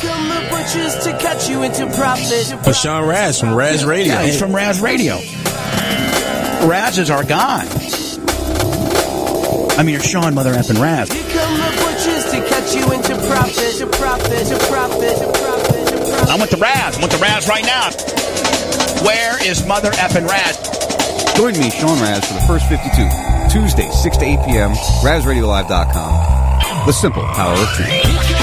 [0.00, 2.54] come the butchers to cut you into profit.
[2.64, 4.14] But Sean Raz from Raz Radio.
[4.14, 5.16] Yeah, he's from Raz Radio.
[6.66, 7.66] Raz is our guy.
[9.76, 11.10] I mean, you're Sean Mother effing Raz.
[11.12, 15.88] Here come the butchers to cut you into profit, to profit, to profit, to profit,
[15.88, 16.28] to profit.
[16.28, 16.96] I'm with the Raz.
[16.96, 17.90] I'm with the Raz right now.
[19.04, 20.56] Where is Mother effing Raz?
[21.36, 23.08] Join me, Sean Raz, for the first 52.
[23.50, 24.72] Tuesday, 6 to 8 p.m.
[25.02, 26.86] RazRadioLive.com.
[26.86, 28.37] The simple power of truth.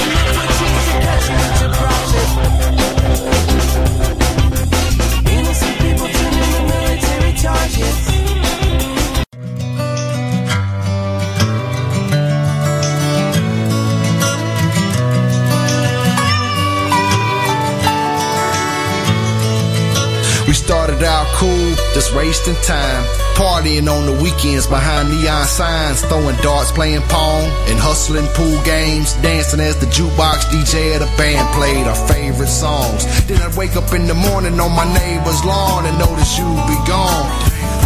[20.96, 23.04] Started out cool, just wasting time.
[23.36, 29.14] Partying on the weekends behind neon signs, throwing darts, playing pong, and hustling pool games.
[29.22, 33.04] Dancing as the jukebox DJ of the band played our favorite songs.
[33.28, 36.80] Then I'd wake up in the morning on my neighbor's lawn and notice you'd be
[36.88, 37.28] gone.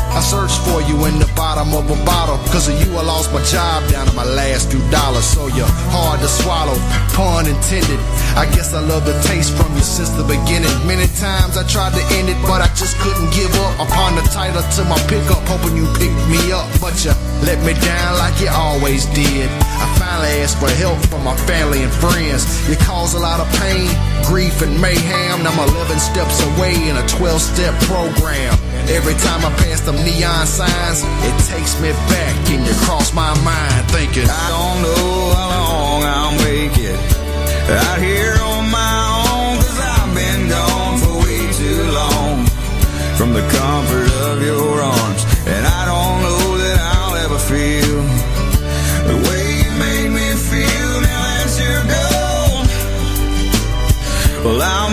[0.09, 2.37] I searched for you in the bottom of a bottle.
[2.53, 5.25] Cause of you, I lost my job down to my last few dollars.
[5.25, 6.77] So you're hard to swallow,
[7.17, 7.97] pun intended.
[8.37, 10.69] I guess I love the taste from you since the beginning.
[10.85, 13.73] Many times I tried to end it, but I just couldn't give up.
[13.81, 16.69] Upon the title to my pickup, hoping you picked me up.
[16.77, 19.49] But you let me down like you always did.
[19.81, 22.45] I finally asked for help from my family and friends.
[22.69, 23.89] You cause a lot of pain,
[24.29, 25.41] grief, and mayhem.
[25.41, 28.53] Now I'm 11 steps away in a 12 step program.
[28.89, 33.33] Every time I pass them neon signs, it takes me back and you cross my
[33.43, 36.99] mind thinking, I don't know how long I'll make it
[37.69, 38.97] out here on my
[39.29, 42.45] own, cause I've been gone for way too long
[43.15, 48.01] from the comfort of your arms, and I don't know that I'll ever feel
[49.05, 52.67] the way you made me feel now that you're gone.
[54.43, 54.89] Well, I'll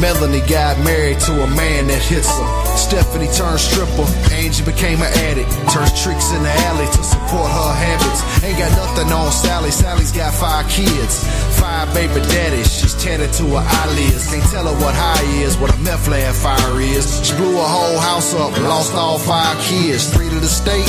[0.00, 2.76] Melanie got married to a man that hits her.
[2.76, 4.06] Stephanie turned stripper.
[4.30, 5.50] Angie became an addict.
[5.74, 8.22] Turns tricks in the alley to support her habits.
[8.44, 9.70] Ain't got nothing on Sally.
[9.70, 11.26] Sally's got five kids.
[11.58, 12.70] Five baby daddies.
[12.70, 14.30] She's tatted to her eyelids.
[14.30, 17.26] Can't tell her what high is, what a meth lab fire is.
[17.26, 18.56] She blew her whole house up.
[18.62, 20.12] Lost all five kids.
[20.14, 20.86] Three to the state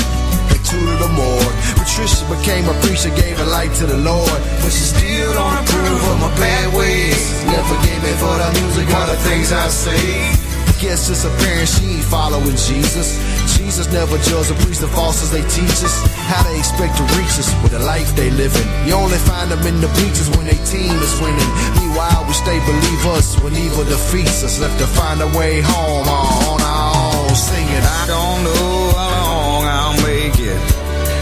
[0.69, 1.55] to the morgue.
[1.81, 6.01] Patricia became a preacher, gave her life to the Lord, but she still don't approve
[6.11, 7.43] of my bad ways.
[7.45, 10.49] Never gave me for the music or the things I say.
[10.79, 13.19] Guess it's apparent she ain't following Jesus.
[13.57, 15.95] Jesus never judge a priest of false as they teach us.
[16.31, 18.63] How they expect to reach us with the life they living.
[18.87, 21.51] You only find them in the bleachers when they team is winning.
[21.83, 24.61] Meanwhile, we stay believers when evil defeats us.
[24.61, 27.83] Left to find a way home on our own, singing.
[27.83, 29.48] I don't know how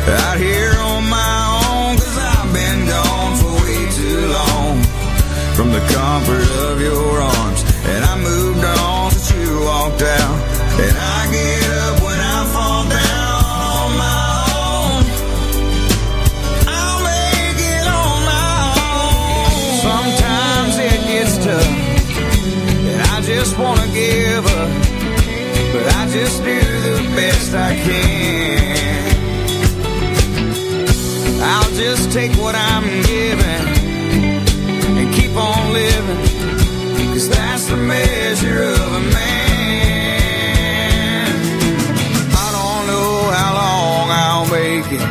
[0.07, 1.35] out here on my
[1.68, 4.81] own, cause I've been gone for way too long
[5.56, 7.63] from the comfort of your arms.
[7.85, 10.38] And I moved on since you walked out.
[10.79, 14.31] And I get up when I fall down on my
[14.63, 15.03] own.
[16.72, 19.51] I'll make it on my own.
[19.88, 21.73] Sometimes it gets tough,
[22.91, 24.72] and I just wanna give up.
[25.73, 29.16] But I just do the best I can.
[31.77, 33.67] Just take what I'm giving
[34.97, 36.17] and keep on living.
[37.13, 40.17] Cause that's the measure of a man.
[42.33, 45.05] I don't know how long I'll make it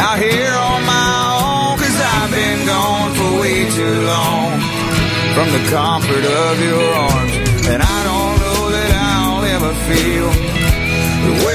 [0.00, 1.10] out here on my
[1.44, 1.76] own.
[1.76, 4.56] Cause I've been gone for way too long
[5.36, 7.34] from the comfort of your arms.
[7.68, 10.32] And I don't know that I'll ever feel
[11.28, 11.53] the way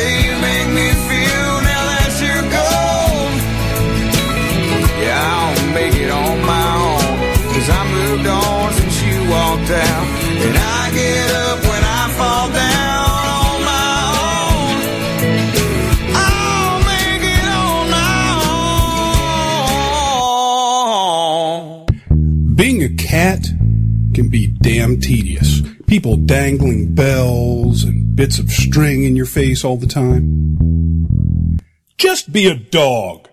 [26.10, 31.60] People dangling bells and bits of string in your face all the time.
[32.00, 33.30] Just be a dog.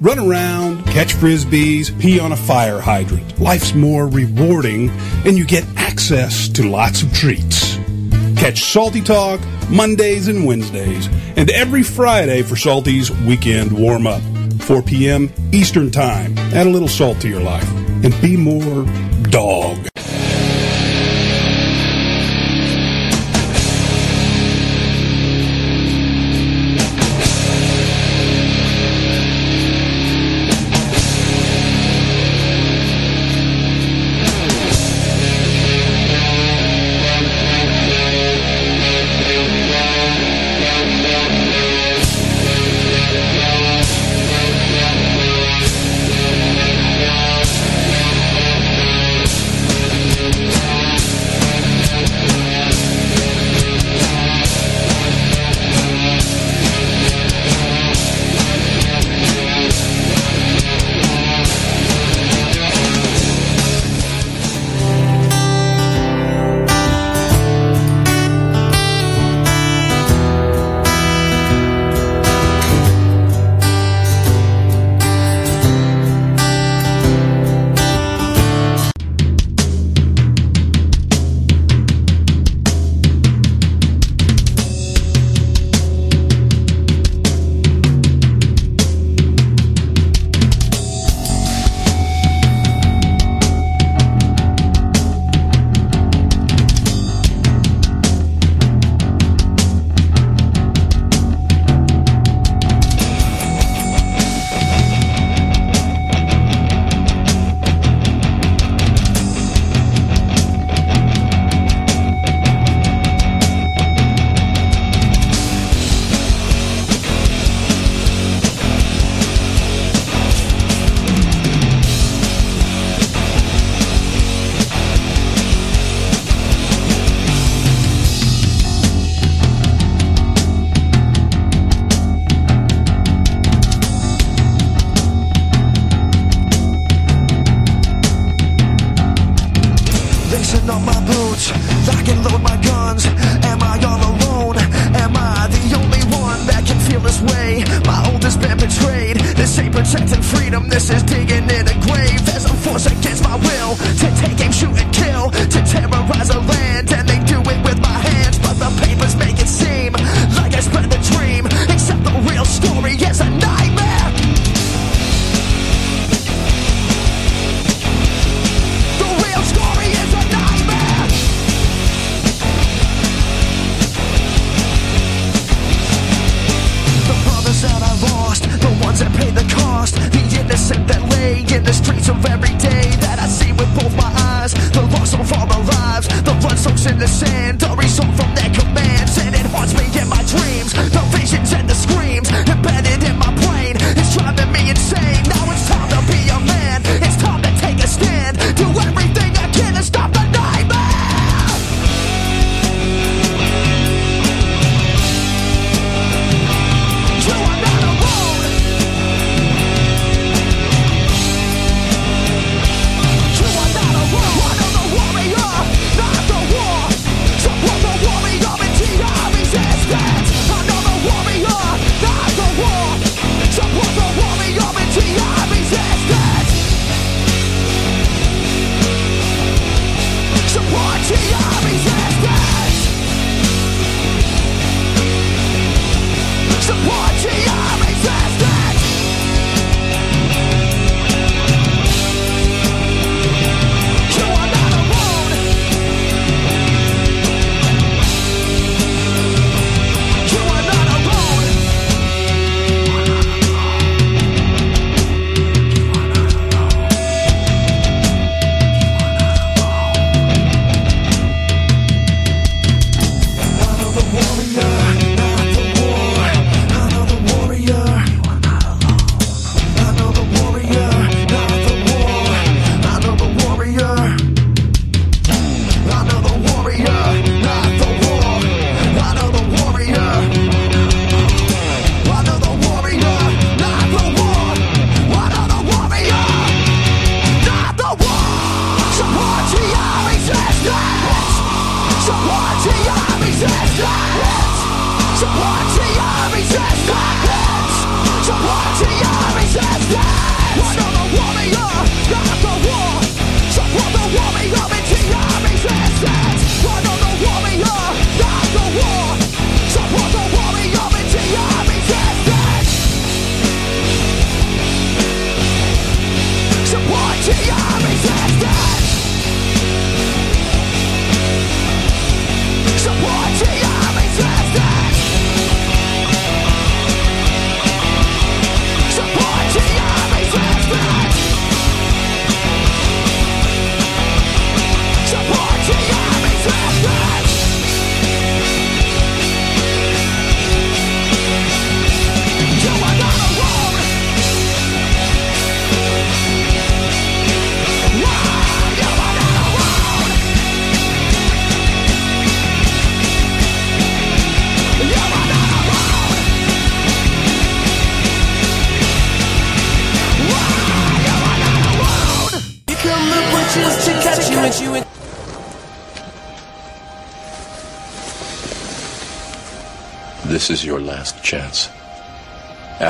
[0.00, 3.38] Run around, catch frisbees, pee on a fire hydrant.
[3.38, 4.90] Life's more rewarding
[5.24, 7.76] and you get access to lots of treats.
[8.36, 11.06] Catch Salty Talk Mondays and Wednesdays
[11.36, 14.22] and every Friday for Salty's weekend warm up.
[14.62, 15.32] 4 p.m.
[15.52, 16.36] Eastern Time.
[16.52, 17.70] Add a little salt to your life
[18.02, 18.84] and be more
[19.30, 19.88] dog.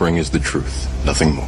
[0.00, 1.44] suffering is the truth, nothing more.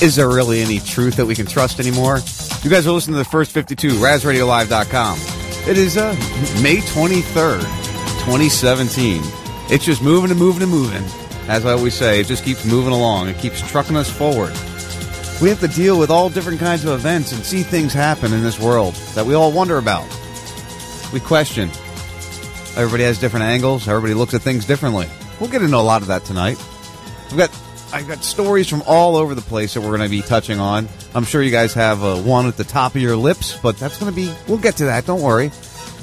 [0.00, 2.20] Is there really any truth that we can trust anymore?
[2.62, 5.18] You guys are listening to the first 52, RazRadioLive.com.
[5.68, 6.12] It is uh,
[6.62, 7.62] May 23rd,
[8.24, 9.22] 2017.
[9.70, 11.27] It's just moving and moving and moving.
[11.48, 13.28] As I always say, it just keeps moving along.
[13.28, 14.52] It keeps trucking us forward.
[15.40, 18.42] We have to deal with all different kinds of events and see things happen in
[18.42, 20.06] this world that we all wonder about.
[21.12, 21.70] We question.
[22.76, 23.88] Everybody has different angles.
[23.88, 25.08] Everybody looks at things differently.
[25.40, 26.58] We'll get into a lot of that tonight.
[27.30, 27.50] We've got
[27.92, 30.88] I've got stories from all over the place that we're going to be touching on.
[31.14, 33.98] I'm sure you guys have uh, one at the top of your lips, but that's
[33.98, 34.30] going to be.
[34.46, 35.06] We'll get to that.
[35.06, 35.50] Don't worry.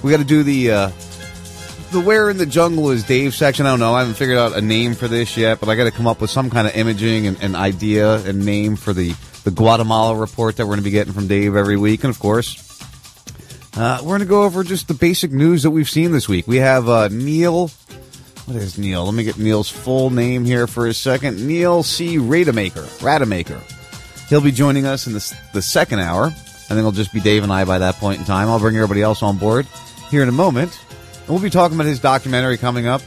[0.02, 0.92] We got to do the uh,
[1.96, 3.66] the where in the jungle is Dave section.
[3.66, 3.94] I don't know.
[3.94, 6.20] I haven't figured out a name for this yet, but I got to come up
[6.20, 10.58] with some kind of imaging and, and idea and name for the the Guatemala report
[10.58, 12.62] that we're going to be getting from Dave every week, and of course.
[13.78, 16.48] Uh, we're going to go over just the basic news that we've seen this week.
[16.48, 17.70] We have uh, Neil
[18.46, 19.06] what is Neil?
[19.06, 21.48] Let me get Neil's full name here for a second.
[21.48, 22.20] Neil C.
[22.20, 22.86] Rademacher.
[23.02, 23.60] Rademacher.
[24.30, 26.26] He'll be joining us in the, the second hour.
[26.26, 28.48] I think it'll just be Dave and I by that point in time.
[28.48, 29.66] I'll bring everybody else on board
[30.10, 30.80] here in a moment.
[31.26, 33.02] And we'll be talking about his documentary coming up,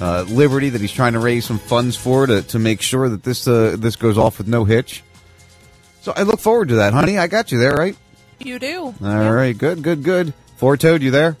[0.00, 3.22] uh, Liberty, that he's trying to raise some funds for to, to make sure that
[3.22, 5.04] this uh, this goes off with no hitch.
[6.00, 7.18] So I look forward to that, honey.
[7.18, 7.96] I got you there, right?
[8.40, 8.94] You do.
[9.00, 10.34] All right, good, good, good.
[10.56, 11.36] Four Toad, you there?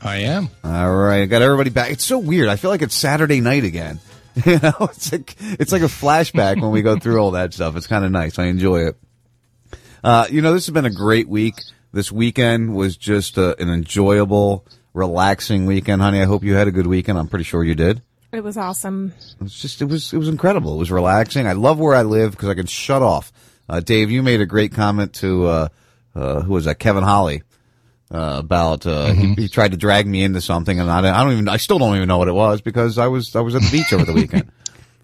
[0.00, 0.48] I am.
[0.62, 1.90] All right, I got everybody back.
[1.90, 2.48] It's so weird.
[2.48, 4.00] I feel like it's Saturday night again.
[4.44, 7.76] You know, it's like it's like a flashback when we go through all that stuff.
[7.76, 8.36] It's kind of nice.
[8.36, 8.96] I enjoy it.
[10.02, 11.54] Uh, you know, this has been a great week.
[11.94, 16.20] This weekend was just uh an enjoyable, relaxing weekend, honey.
[16.20, 17.18] I hope you had a good weekend.
[17.18, 18.02] I'm pretty sure you did.
[18.32, 19.12] It was awesome.
[19.40, 20.74] It was just it was it was incredible.
[20.74, 21.46] It was relaxing.
[21.46, 23.32] I love where I live because I can shut off.
[23.68, 25.68] Uh, Dave, you made a great comment to uh,
[26.14, 26.78] uh, who was that?
[26.80, 27.42] Kevin Holly
[28.12, 29.34] uh, about uh, Mm-hmm.
[29.34, 31.56] he, he tried to drag me into something, and I, don't- I don't even I
[31.58, 33.92] still don't even know what it was because I was I was at the beach
[33.92, 34.50] over the weekend.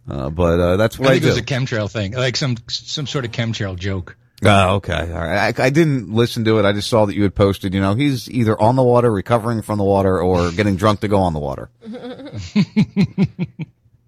[0.08, 1.30] Uh, but uh, that's I what I, think it do.
[1.30, 4.16] was a chemtrail thing, like some some sort of chemtrail joke.
[4.42, 5.12] Oh, okay.
[5.12, 5.58] All right.
[5.58, 6.64] I, I didn't listen to it.
[6.64, 9.62] I just saw that you had posted, you know, he's either on the water, recovering
[9.62, 11.68] from the water, or getting drunk to go on the water.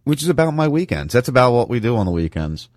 [0.04, 1.12] Which is about my weekends.
[1.12, 2.68] That's about what we do on the weekends.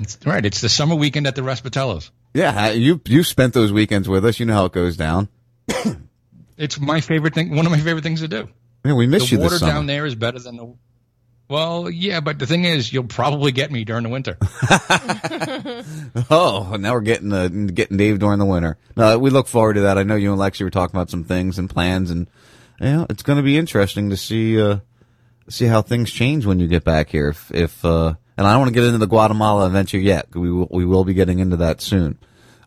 [0.00, 2.10] It's, right, it's the summer weekend at the Respitellos.
[2.34, 4.38] Yeah, you you spent those weekends with us.
[4.38, 5.28] You know how it goes down.
[6.56, 7.54] It's my favorite thing.
[7.54, 8.48] One of my favorite things to do.
[8.84, 9.72] Yeah, we miss the you water this summer.
[9.72, 10.74] down there is better than the.
[11.48, 14.36] Well, yeah, but the thing is, you'll probably get me during the winter.
[16.30, 18.76] Oh, now we're getting uh, getting Dave during the winter.
[18.96, 19.98] No, we look forward to that.
[19.98, 22.28] I know you and Lexi were talking about some things and plans, and
[22.80, 24.78] yeah, it's going to be interesting to see uh,
[25.48, 27.28] see how things change when you get back here.
[27.28, 30.34] If, if uh, and I don't want to get into the Guatemala adventure yet.
[30.34, 32.18] We will, we will be getting into that soon.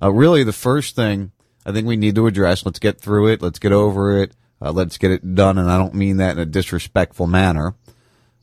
[0.01, 1.31] Uh, really, the first thing
[1.65, 2.65] I think we need to address.
[2.65, 3.41] Let's get through it.
[3.41, 4.33] Let's get over it.
[4.61, 5.57] Uh, let's get it done.
[5.57, 7.75] And I don't mean that in a disrespectful manner.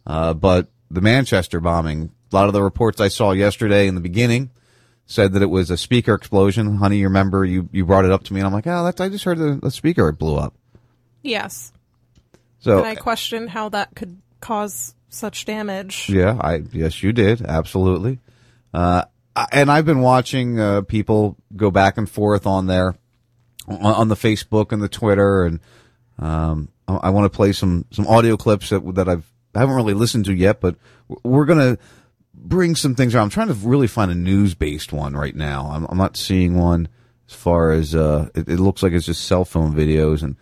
[0.09, 4.00] Uh, but the Manchester bombing, a lot of the reports I saw yesterday in the
[4.00, 4.50] beginning
[5.07, 6.77] said that it was a speaker explosion.
[6.77, 9.00] Honey, you remember you, you brought it up to me and I'm like, oh, that's,
[9.00, 10.55] I just heard the, the speaker blew up.
[11.23, 11.73] Yes.
[12.59, 16.09] So and I questioned how that could cause such damage.
[16.09, 18.19] Yeah, I yes, you did absolutely.
[18.75, 19.05] Uh,
[19.53, 22.97] and I've been watching uh, people go back and forth on there
[23.67, 25.61] on, on the Facebook and the Twitter, and
[26.19, 29.76] um, I, I want to play some some audio clips that that I've I haven't
[29.76, 30.76] really listened to yet, but
[31.23, 31.78] we're gonna
[32.35, 33.25] bring some things around.
[33.25, 35.71] I'm trying to really find a news based one right now.
[35.73, 36.88] I'm, I'm not seeing one
[37.28, 40.37] as far as uh, it, it looks like it's just cell phone videos, and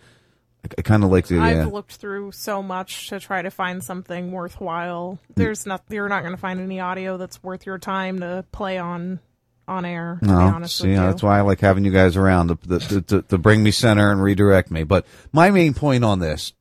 [0.63, 1.39] I, I kind of like the.
[1.39, 1.65] I've yeah.
[1.65, 5.19] looked through so much to try to find something worthwhile.
[5.35, 8.77] There's not you're not going to find any audio that's worth your time to play
[8.77, 9.19] on
[9.67, 10.17] on air.
[10.21, 11.03] To be No, honest see, with you.
[11.03, 14.11] that's why I like having you guys around to, to, to, to bring me center
[14.11, 14.83] and redirect me.
[14.83, 16.53] But my main point on this,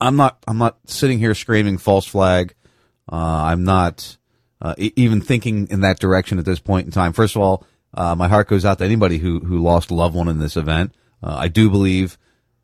[0.00, 2.54] I'm not, I'm not sitting here screaming false flag.
[3.10, 4.16] Uh, I'm not
[4.60, 7.12] uh, e- even thinking in that direction at this point in time.
[7.12, 10.14] First of all, uh, my heart goes out to anybody who who lost a loved
[10.14, 10.92] one in this event.
[11.22, 12.18] Uh, I do believe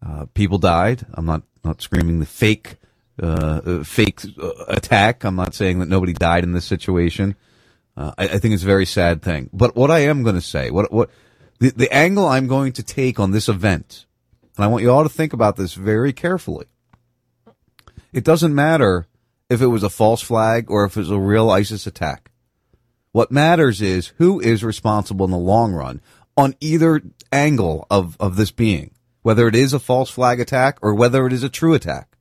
[0.04, 1.06] uh, people died.
[1.14, 2.76] I'm not not screaming the fake
[3.22, 4.22] uh, fake
[4.66, 5.24] attack.
[5.24, 7.36] I'm not saying that nobody died in this situation.
[7.96, 9.50] Uh, I, I think it's a very sad thing.
[9.52, 11.10] But what I am going to say, what what
[11.58, 14.06] the the angle I'm going to take on this event,
[14.56, 16.66] and I want you all to think about this very carefully.
[18.12, 19.06] It doesn't matter
[19.48, 22.30] if it was a false flag or if it was a real ISIS attack.
[23.12, 26.00] What matters is who is responsible in the long run
[26.36, 27.02] on either
[27.32, 31.32] angle of, of this being, whether it is a false flag attack or whether it
[31.32, 32.16] is a true attack.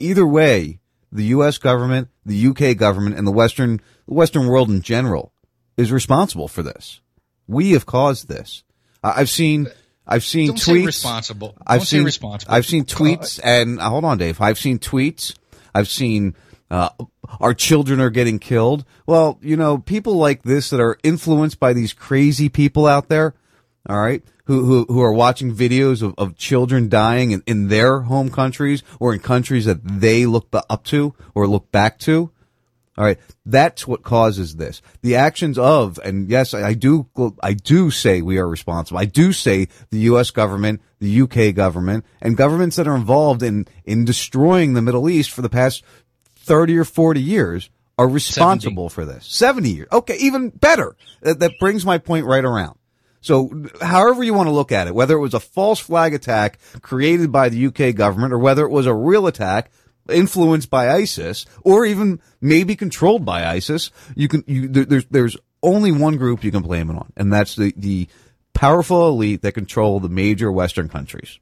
[0.00, 1.58] Either way, the U.S.
[1.58, 5.32] government, the UK government, and the Western, the Western world in general
[5.76, 7.00] is responsible for this.
[7.46, 8.64] We have caused this.
[9.02, 9.68] I've seen,
[10.08, 10.62] I've seen Don't tweets.
[10.80, 11.54] say responsible.
[11.66, 12.54] I've Don't say seen responsible.
[12.54, 14.40] I've seen tweets, and uh, hold on, Dave.
[14.40, 15.34] I've seen tweets.
[15.74, 16.34] I've seen
[16.70, 16.88] uh,
[17.40, 18.84] our children are getting killed.
[19.06, 23.34] Well, you know, people like this that are influenced by these crazy people out there.
[23.88, 28.00] All right, who who who are watching videos of, of children dying in, in their
[28.00, 32.30] home countries or in countries that they look up to or look back to.
[32.98, 33.18] All right.
[33.46, 34.82] That's what causes this.
[35.02, 37.06] The actions of, and yes, I I do,
[37.40, 38.98] I do say we are responsible.
[38.98, 40.32] I do say the U.S.
[40.32, 45.30] government, the UK government, and governments that are involved in, in destroying the Middle East
[45.30, 45.84] for the past
[46.38, 49.26] 30 or 40 years are responsible for this.
[49.26, 49.88] 70 years.
[49.92, 50.16] Okay.
[50.16, 50.96] Even better.
[51.22, 52.78] That, that brings my point right around.
[53.20, 56.58] So, however you want to look at it, whether it was a false flag attack
[56.82, 59.70] created by the UK government or whether it was a real attack
[60.08, 65.36] influenced by ISIS or even maybe controlled by ISIS, you can, you, there, there's, there's
[65.62, 68.08] only one group you can blame it on, and that's the, the
[68.54, 71.38] powerful elite that control the major Western countries.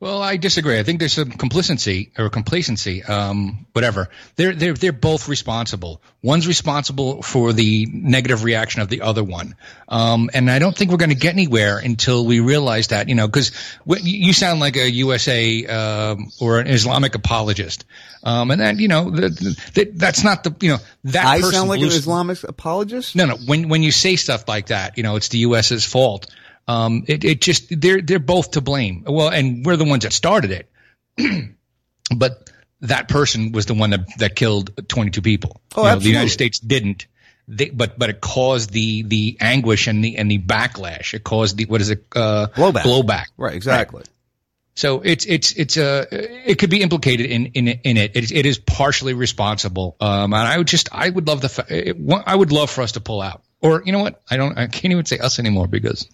[0.00, 0.78] Well, I disagree.
[0.78, 4.08] I think there's some complacency or complacency, um, whatever.
[4.36, 6.00] They're they're they're both responsible.
[6.22, 9.56] One's responsible for the negative reaction of the other one,
[9.90, 13.10] um, and I don't think we're going to get anywhere until we realize that.
[13.10, 13.52] You know, because
[13.84, 17.84] you sound like a USA um, or an Islamic apologist,
[18.24, 19.28] um, and then you know the,
[19.74, 23.16] the, that's not the you know that I person sound like an Islamic apologist?
[23.16, 23.36] no, no.
[23.36, 26.26] When when you say stuff like that, you know, it's the U.S.'s fault.
[26.70, 29.04] Um, it it just they're they're both to blame.
[29.06, 30.70] Well, and we're the ones that started it,
[32.16, 35.60] but that person was the one that that killed 22 people.
[35.76, 36.08] Oh, You know, the.
[36.08, 37.06] United States didn't.
[37.48, 41.14] They, but but it caused the the anguish and the and the backlash.
[41.14, 42.82] It caused the what is it uh, Blowback.
[42.82, 43.24] blowback.
[43.36, 44.04] Right, exactly.
[44.76, 48.12] So it's it's it's uh it could be implicated in in in it.
[48.14, 49.96] It is, it is partially responsible.
[50.00, 52.82] Um, and I would just I would love the fa- it, I would love for
[52.82, 53.42] us to pull out.
[53.60, 54.22] Or you know what?
[54.30, 56.08] I don't I can't even say us anymore because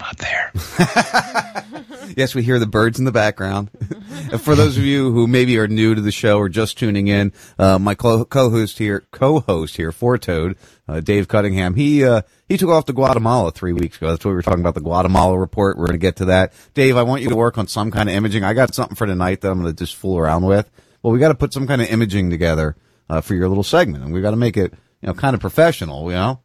[0.00, 0.52] I'm not there.
[2.16, 3.70] Yes, we hear the birds in the background.
[4.40, 7.32] For those of you who maybe are new to the show or just tuning in,
[7.58, 10.56] uh, my co- co-host here, co-host here for Toad,
[10.88, 14.08] uh, Dave Cunningham, he uh, he took off to Guatemala three weeks ago.
[14.08, 15.76] That's what we were talking about, the Guatemala report.
[15.76, 16.52] We're going to get to that.
[16.74, 18.44] Dave, I want you to work on some kind of imaging.
[18.44, 20.70] I got something for tonight that I'm going to just fool around with.
[21.02, 22.76] Well, we got to put some kind of imaging together
[23.10, 25.40] uh, for your little segment, and we got to make it you know kind of
[25.40, 26.10] professional.
[26.10, 26.40] You know.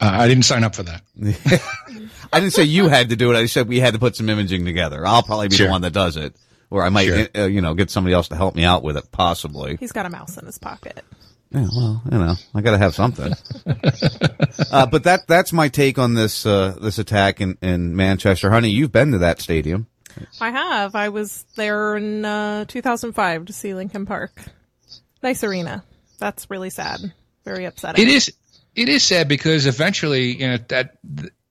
[0.00, 1.02] Uh, I didn't sign up for that.
[2.32, 3.36] I didn't say you had to do it.
[3.36, 5.06] I said we had to put some imaging together.
[5.06, 5.66] I'll probably be Sure.
[5.66, 6.34] the one that does it,
[6.70, 7.26] or I might, Sure.
[7.36, 9.76] uh, you know, get somebody else to help me out with it, possibly.
[9.78, 11.04] He's got a mouse in his pocket.
[11.50, 13.34] Yeah, well, you know, I got to have something.
[14.72, 18.50] uh, but that that's my take on this uh, this attack in, in Manchester.
[18.50, 19.86] Honey, you've been to that stadium.
[20.40, 20.94] I have.
[20.94, 24.32] I was there in uh, 2005 to see Linkin Park.
[25.22, 25.84] Nice arena.
[26.18, 27.00] That's really sad.
[27.44, 28.02] Very upsetting.
[28.02, 28.32] It is
[28.74, 30.96] it is sad because eventually you know that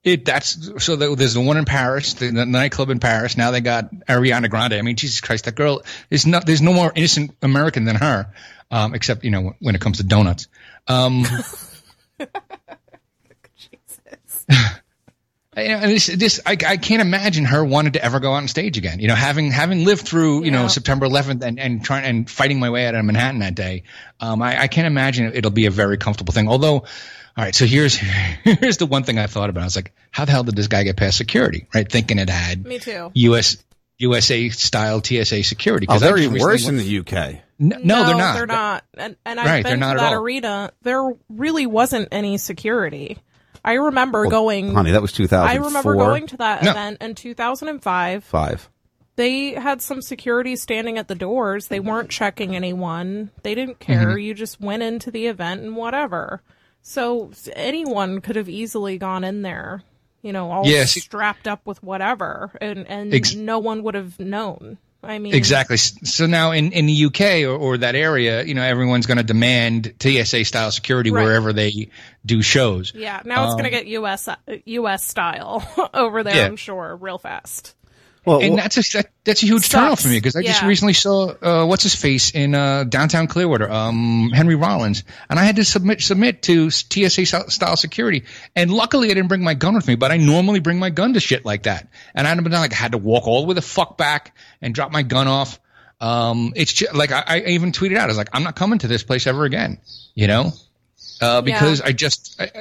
[0.04, 3.38] it that's so there's the one in Paris, the, the nightclub in Paris.
[3.38, 4.74] Now they got Ariana Grande.
[4.74, 6.46] I mean, Jesus Christ, that girl is not.
[6.46, 8.34] There's no more innocent American than her,
[8.72, 10.48] um, except you know when it comes to donuts.
[10.88, 11.26] Um,
[12.20, 12.28] I-
[15.54, 19.02] And this, this, I, I can't imagine her wanting to ever go on stage again.
[19.02, 22.58] You know, having having lived through, you know, September 11th and, and trying and fighting
[22.58, 23.84] my way out of Manhattan that day.
[24.22, 26.48] Um, I, I can't imagine it'll be a very comfortable thing.
[26.48, 26.86] Although,
[27.38, 27.96] all right, so here's
[28.44, 29.62] here's the one thing I thought about.
[29.62, 31.68] I was like, how the hell did this guy get past security?
[31.74, 33.12] Right, thinking it had Me too.
[33.14, 33.58] U.S.
[33.98, 35.86] USA style TSA security.
[35.88, 37.42] Oh, 'Cause I they're even recently worse in the UK.
[37.60, 38.34] no, no, they're not.
[38.36, 38.84] They're not.
[38.98, 40.14] And, and I've Right, been to that all.
[40.16, 40.72] arena.
[40.82, 43.20] There really wasn't any security.
[43.64, 44.74] I remember going.
[44.74, 45.48] Honey, that was 2004.
[45.62, 46.72] I remember going to that No.
[46.72, 48.24] event in 2005.
[48.24, 48.70] five.
[49.18, 51.68] They had some security standing at the doors.
[51.68, 53.30] They weren't checking anyone.
[53.44, 54.08] They didn't care.
[54.08, 54.18] Mm-hmm.
[54.20, 56.42] You just went into the event and whatever.
[56.82, 59.84] So anyone could have easily gone in there,
[60.22, 64.20] you know, all Yeah, strapped up with whatever, and and Ex- no one would have
[64.20, 64.78] known.
[65.04, 65.78] I mean, Exactly.
[65.78, 69.24] So now in, in the UK or, or that area, you know, everyone's going to
[69.24, 71.24] demand TSA style security Right.
[71.24, 71.90] wherever they
[72.24, 72.94] do shows.
[72.94, 76.36] Yeah, now it's Um, going to get US uh, US style over there.
[76.36, 76.46] Yeah.
[76.46, 77.76] I'm sure, real fast.
[78.24, 80.02] Well, and well, that's a that, that's a huge Sucks.
[80.02, 83.26] turnoff for me because I just recently saw uh, what's his face in uh, downtown
[83.26, 88.26] Clearwater, um, Henry Rollins, and I had to submit submit to TSA style- style security.
[88.56, 91.14] And luckily, I didn't bring my gun with me, but I normally bring my gun
[91.16, 91.88] to shit like that.
[92.14, 94.76] And I'd been like, I had to walk all the way the fuck back and
[94.76, 95.60] drop my gun off.
[96.00, 98.78] Um, it's just, like I, I even tweeted out, I was like, I'm not coming
[98.80, 99.80] to this place ever again,
[100.14, 100.52] you know,
[101.22, 101.88] uh, because Yeah.
[101.88, 102.52] I just I,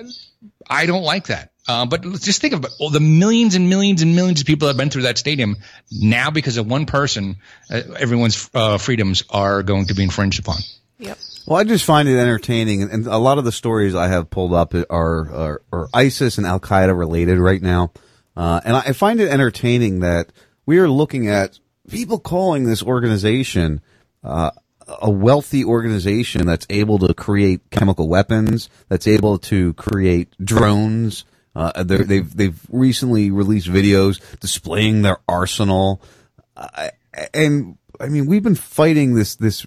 [0.68, 1.49] I don't like that.
[1.68, 4.66] Uh, but let's just think about all the millions and millions and millions of people
[4.66, 5.56] that have been through that stadium.
[5.90, 7.36] Now, because of one person,
[7.70, 10.56] uh, everyone's uh, freedoms are going to be infringed upon.
[10.98, 11.18] Yep.
[11.46, 14.30] Well, I just find it entertaining, and, and a lot of the stories I have
[14.30, 17.92] pulled up are are, are ISIS and Al Qaeda related right now,
[18.36, 20.32] uh, and I find it entertaining that
[20.66, 23.80] we are looking at people calling this organization
[24.22, 24.50] uh,
[25.00, 31.24] a wealthy organization that's able to create chemical weapons, that's able to create drones.
[31.54, 36.00] Uh, they've they've recently released videos displaying their arsenal,
[36.56, 36.90] uh,
[37.34, 39.66] and I mean, we've been fighting this, this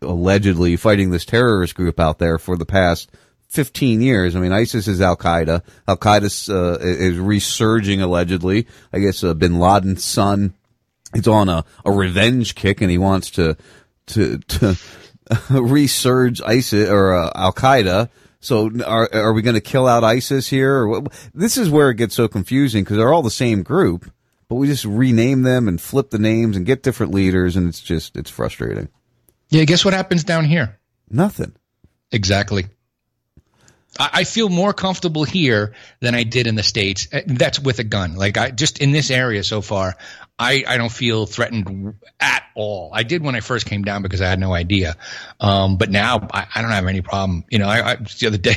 [0.00, 3.10] allegedly fighting this terrorist group out there for the past
[3.48, 4.36] 15 years.
[4.36, 5.62] I mean, ISIS is Al Qaeda.
[5.88, 8.68] Al Qaeda uh, is resurging allegedly.
[8.92, 10.54] I guess uh, Bin Laden's son
[11.14, 13.56] is on a, a revenge kick, and he wants to
[14.08, 14.66] to to
[15.48, 18.08] resurge ISIS or uh, Al Qaeda.
[18.40, 20.74] So are are we going to kill out ISIS here?
[20.74, 21.30] Or what?
[21.34, 24.10] This is where it gets so confusing because they're all the same group,
[24.48, 27.80] but we just rename them and flip the names and get different leaders, and it's
[27.80, 28.88] just it's frustrating.
[29.48, 30.78] Yeah, guess what happens down here?
[31.10, 31.52] Nothing.
[32.12, 32.66] Exactly.
[33.98, 37.08] I, I feel more comfortable here than I did in the states.
[37.12, 38.14] Uh, That's with a gun.
[38.14, 39.96] Like I just in this area so far,
[40.38, 42.90] I, I don't feel threatened at all.
[42.92, 44.96] I did when I first came down because I had no idea.
[45.40, 47.44] Um, but now I, I don't have any problem.
[47.50, 48.54] You know, I, I the other day,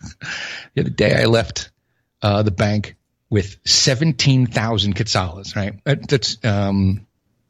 [0.74, 1.70] the other day I left
[2.22, 2.96] uh, the bank
[3.28, 5.54] with seventeen thousand quetzales.
[5.56, 7.06] Right, Uh, that's um,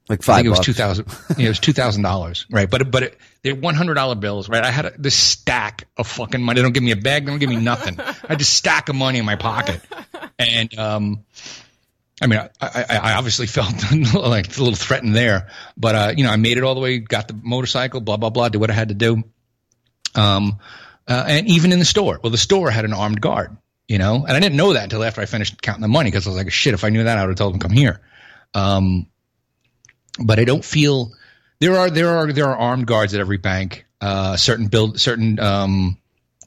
[0.09, 0.67] like I five think it was bucks.
[0.67, 1.07] two thousand.
[1.39, 2.69] Yeah, it was two thousand dollars, right?
[2.69, 4.65] But but it, they're one hundred dollar bills, right?
[4.65, 6.59] I had a, this stack of fucking money.
[6.59, 7.25] They don't give me a bag.
[7.25, 7.99] They don't give me nothing.
[8.01, 9.81] I had this stack of money in my pocket,
[10.39, 11.25] and um,
[12.21, 13.73] I mean, I, I, I obviously felt
[14.15, 16.99] like a little threatened there, but uh, you know, I made it all the way,
[16.99, 19.23] got the motorcycle, blah blah blah, did what I had to do.
[20.15, 20.59] Um,
[21.09, 23.57] uh, and even in the store, well, the store had an armed guard,
[23.89, 26.27] you know, and I didn't know that until after I finished counting the money because
[26.27, 28.01] I was like, shit, if I knew that, I would have told them come here.
[28.55, 29.07] Um,
[30.19, 31.13] but I don't feel
[31.61, 33.87] there are there are there are armed guards at every bank.
[34.01, 35.99] Uh, certain build certain um,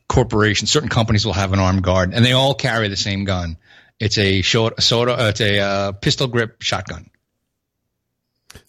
[0.08, 3.58] corporations, certain companies will have an armed guard, and they all carry the same gun.
[4.00, 7.10] It's a short, sort of, it's a uh, pistol grip shotgun.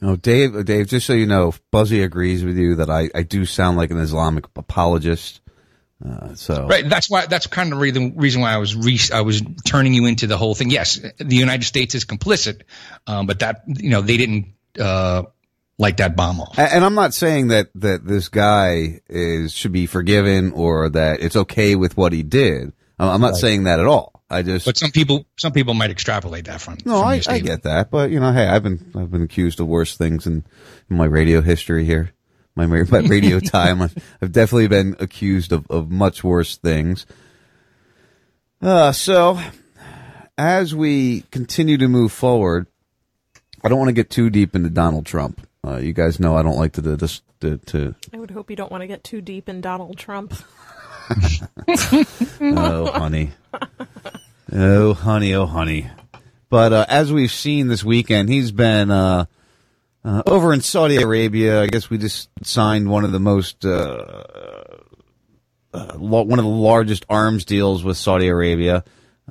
[0.00, 3.44] No, Dave, Dave, just so you know, Buzzy agrees with you that I, I do
[3.44, 5.40] sound like an Islamic apologist.
[6.04, 6.88] Uh, so Right.
[6.88, 7.26] That's why.
[7.26, 10.26] That's kind of the reason, reason why I was re- I was turning you into
[10.26, 10.70] the whole thing.
[10.70, 12.62] Yes, the United States is complicit,
[13.06, 15.22] um, but that you know they didn't uh,
[15.78, 16.58] light that bomb off.
[16.58, 21.36] And I'm not saying that, that this guy is should be forgiven or that it's
[21.36, 22.72] okay with what he did.
[22.98, 23.40] I'm I'm not Right.
[23.40, 24.13] saying that at all.
[24.34, 26.78] I just But some people some people might extrapolate that from.
[26.84, 29.60] no, from I, I get that, but you know, hey, I've been I've been accused
[29.60, 30.44] of worse things in,
[30.90, 32.12] in my radio history here,
[32.56, 33.82] my my radio time.
[33.82, 37.06] I've, I've definitely been accused of, of much worse things.
[38.60, 39.38] Uh, so
[40.36, 42.66] as we continue to move forward,
[43.62, 45.46] I don't want to get too deep into Donald Trump.
[45.66, 48.50] Uh, you guys know I don't like to to, to, to, to I would hope
[48.50, 50.34] you don't want to get too deep in Donald Trump.
[52.40, 53.32] oh, honey.
[54.52, 55.88] Oh, honey, oh, honey.
[56.50, 59.24] But uh, as we've seen this weekend, he's been uh,
[60.04, 61.62] uh, over in Saudi Arabia.
[61.62, 64.22] I guess we just signed one of the most, uh,
[65.72, 68.84] uh, one of the largest arms deals with Saudi Arabia.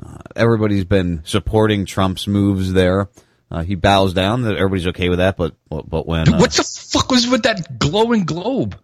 [0.03, 3.09] Uh, everybody's been supporting Trump's moves there.
[3.51, 4.41] Uh, he bows down.
[4.41, 8.25] That everybody's okay with that, but but, when What the fuck was with that glowing
[8.25, 8.77] globe?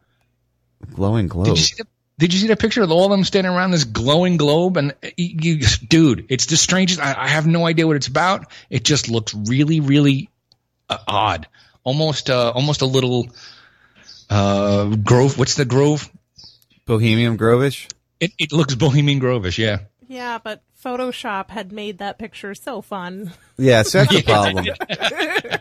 [0.94, 1.88] glowing globe, Did you see the
[2.20, 4.76] Did you see that picture of all of them standing around this glowing globe?
[4.76, 7.00] And you, you dude, it's the strangest.
[7.00, 8.52] I, I have no idea what it's about.
[8.70, 10.30] It just looks really, really
[10.90, 11.48] uh, odd.
[11.86, 13.30] Almost, uh, almost a little
[14.30, 15.38] uh, grove.
[15.38, 16.10] What's the grove?
[16.86, 17.90] Bohemian Grovish.
[18.20, 19.58] It, it looks Bohemian Grovish.
[19.58, 19.80] Yeah.
[20.10, 23.34] Yeah, but Photoshop had made that picture so fun.
[23.58, 24.66] Yeah, so that's the problem.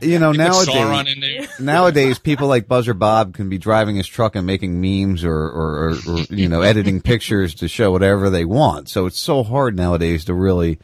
[0.00, 1.48] you know, They nowadays, in there.
[1.58, 5.88] nowadays people like Buzzer Bob can be driving his truck and making memes or, or,
[5.88, 8.88] or, or you know, editing pictures to show whatever they want.
[8.88, 10.78] So it's so hard nowadays to really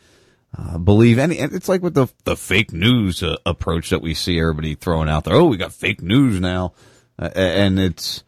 [0.58, 1.38] uh, believe any.
[1.38, 5.08] and It's like with the the fake news uh, approach that we see everybody throwing
[5.08, 5.34] out there.
[5.34, 6.72] Oh, we got fake news now,
[7.20, 8.24] uh, and it's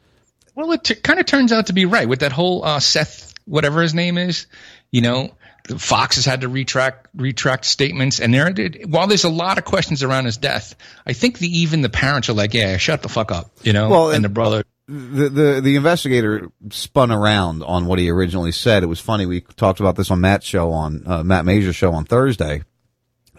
[0.55, 3.33] Well, it t- kind of turns out to be right with that whole uh, Seth,
[3.45, 4.47] whatever his name is.
[4.93, 5.35] You know,
[5.79, 8.53] Fox has had to retract retract statements, and there,
[8.87, 10.75] while there's a lot of questions around his death,
[11.07, 13.89] I think the even the parents are like, "Yeah, shut the fuck up," you know.
[13.89, 18.53] Well, and and- the brother, the, the the investigator spun around on what he originally
[18.53, 18.83] said.
[18.83, 19.27] It was funny.
[19.27, 22.63] We talked about this on Matt's show on uh, Matt Major's show on Thursday.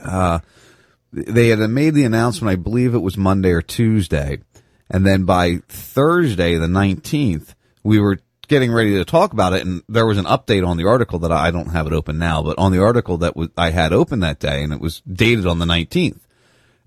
[0.04, 0.40] Uh,
[1.14, 2.52] they had made the announcement.
[2.52, 4.40] I believe it was Monday or Tuesday,
[4.90, 9.84] and then by Thursday the nineteenth, we were getting ready to talk about it, and
[9.90, 12.42] there was an update on the article that I, I don't have it open now,
[12.42, 15.46] but on the article that was, I had open that day, and it was dated
[15.46, 16.26] on the nineteenth.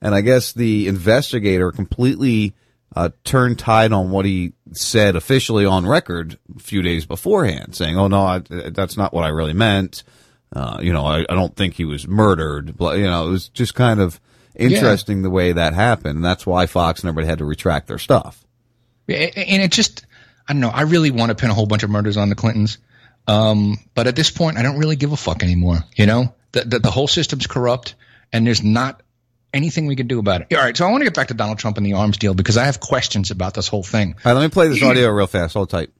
[0.02, 2.54] And I guess the investigator completely
[2.96, 7.98] uh, turned tide on what he said officially on record a few days beforehand, saying,
[7.98, 10.02] "Oh no, I, that's not what I really meant."
[10.52, 12.76] Uh, you know, I, I don't think he was murdered.
[12.76, 14.20] But you know, it was just kind of
[14.56, 16.16] interesting the way that happened.
[16.16, 18.44] And that's why Fox and everybody had to retract their stuff.
[19.08, 20.06] and it just,
[20.50, 20.68] I don't know.
[20.68, 22.78] I really want to pin a whole bunch of murders on the Clintons,
[23.28, 25.84] um, but at this point, I don't really give a fuck anymore.
[25.94, 27.94] You know, the the, the whole system's corrupt,
[28.32, 29.00] and there's not
[29.54, 30.52] anything we can do about it.
[30.52, 32.34] All right, so I want to get back to Donald Trump and the arms deal
[32.34, 34.16] because I have questions about this whole thing.
[34.24, 35.54] All right, let me play this audio real fast.
[35.54, 35.90] Hold tight.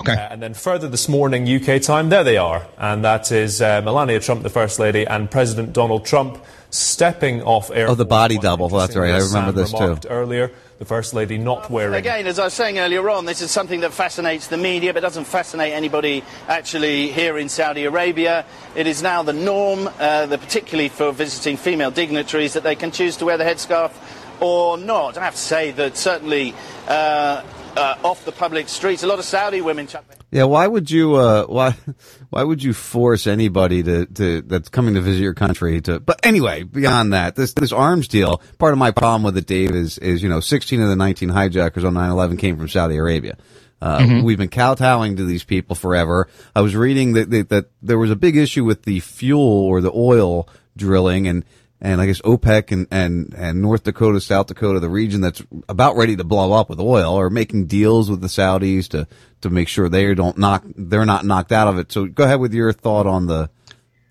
[0.00, 0.12] Okay.
[0.12, 2.68] Uh, and then further this morning, UK time, there they are.
[2.78, 6.38] And that is uh, Melania Trump, the First Lady, and President Donald Trump
[6.70, 7.88] stepping off air.
[7.88, 8.68] Oh, the body double.
[8.68, 9.12] That's right.
[9.12, 9.98] I remember this too.
[10.08, 11.94] Earlier, the First Lady not wearing.
[11.94, 15.00] Again, as I was saying earlier on, this is something that fascinates the media, but
[15.00, 18.44] doesn't fascinate anybody actually here in Saudi Arabia.
[18.76, 22.92] It is now the norm, uh, the, particularly for visiting female dignitaries, that they can
[22.92, 23.92] choose to wear the headscarf
[24.40, 25.18] or not.
[25.18, 26.54] I have to say that certainly
[26.86, 27.42] uh,
[27.76, 30.90] uh, off the public streets, a lot of Saudi women chuck their Yeah, why would
[30.90, 31.74] you uh why
[32.30, 36.20] why would you force anybody to, to that's coming to visit your country to but
[36.24, 39.96] anyway, beyond that, this this arms deal, part of my problem with it, Dave, is
[39.98, 43.36] is you know, sixteen of the nineteen hijackers on 9-11 came from Saudi Arabia.
[43.80, 44.24] Uh, Mhm.
[44.24, 46.28] We've been kowtowing to these people forever.
[46.54, 49.80] I was reading that, that that there was a big issue with the fuel or
[49.80, 51.44] the oil drilling, and
[51.80, 55.96] and I guess OPEC and and and North Dakota, South Dakota, the region that's about
[55.96, 59.06] ready to blow up with oil, are making deals with the Saudis to
[59.42, 61.92] to make sure they don't knock they're not knocked out of it.
[61.92, 63.50] So go ahead with your thought on the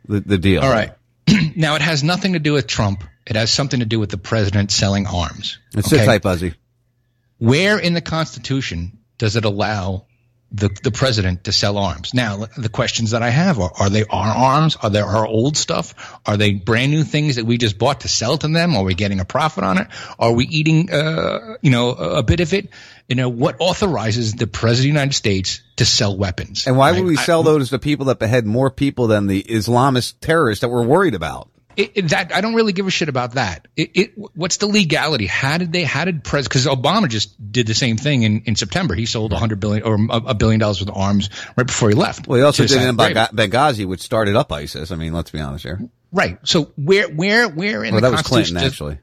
[0.08, 0.62] the, the deal.
[0.62, 0.92] All right.
[1.56, 3.04] now it has nothing to do with Trump.
[3.26, 5.60] It has something to do with the president selling arms.
[5.74, 6.54] It's sit tight, Buzzy.
[7.40, 10.06] Where in the Constitution does it allow
[10.52, 12.14] the the president to sell arms?
[12.14, 14.78] Now, the questions that I have are: Are they our arms?
[14.78, 16.20] Are they our old stuff?
[16.26, 18.76] Are they brand new things that we just bought to sell to them?
[18.76, 19.88] Are we getting a profit on it?
[20.18, 22.70] Are we eating, uh, you know, a, bit of it?
[23.08, 26.68] You know, what authorizes the president of the United States to sell weapons?
[26.68, 29.44] And why would we I- sell those to people that behead more people than the
[29.44, 31.50] Islamist terrorists that we're worried about?
[31.78, 33.68] It, it- that I don't really give a shit about that.
[33.78, 35.28] It, it what's the legality?
[35.28, 35.84] How did they?
[35.84, 36.48] How did pres?
[36.48, 38.96] Because Obama just did the same thing in, in September.
[38.96, 41.90] He sold a hundred billion or a, a billion dollars worth of arms right before
[41.90, 42.28] he left.
[42.28, 43.30] Well, he also did it in Arabia.
[43.32, 44.92] Benghazi, which started up ISIS.
[44.92, 45.80] I mean, let's be honest here.
[46.12, 46.40] Right.
[46.44, 49.00] So where where where in Well, the that was Constitution Clinton, does- actually.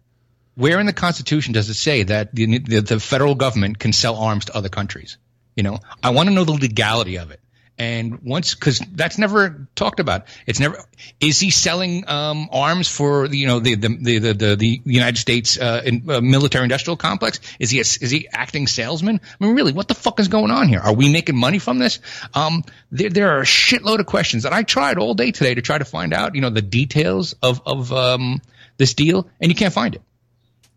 [0.57, 4.17] Where in the Constitution does it say that the, the the federal government can sell
[4.17, 5.19] arms to other countries?
[5.57, 7.41] You know, I want to know the legality of it.
[7.77, 10.27] And once, because that's never talked about.
[10.47, 10.79] It's never.
[11.19, 14.81] Is he selling um, arms for the you know the the the the, the, the
[14.85, 17.41] United States uh, in, uh, military industrial complex?
[17.59, 19.21] Is he a, is he acting salesman?
[19.25, 20.79] I mean, really, what the fuck is going on here?
[20.79, 21.99] Are we making money from this?
[22.33, 25.63] Um, there there are a shitload of questions that I tried all day today to
[25.63, 26.37] try to find out.
[26.37, 28.41] You know, the details of of um,
[28.77, 30.03] this deal, and you can't find it.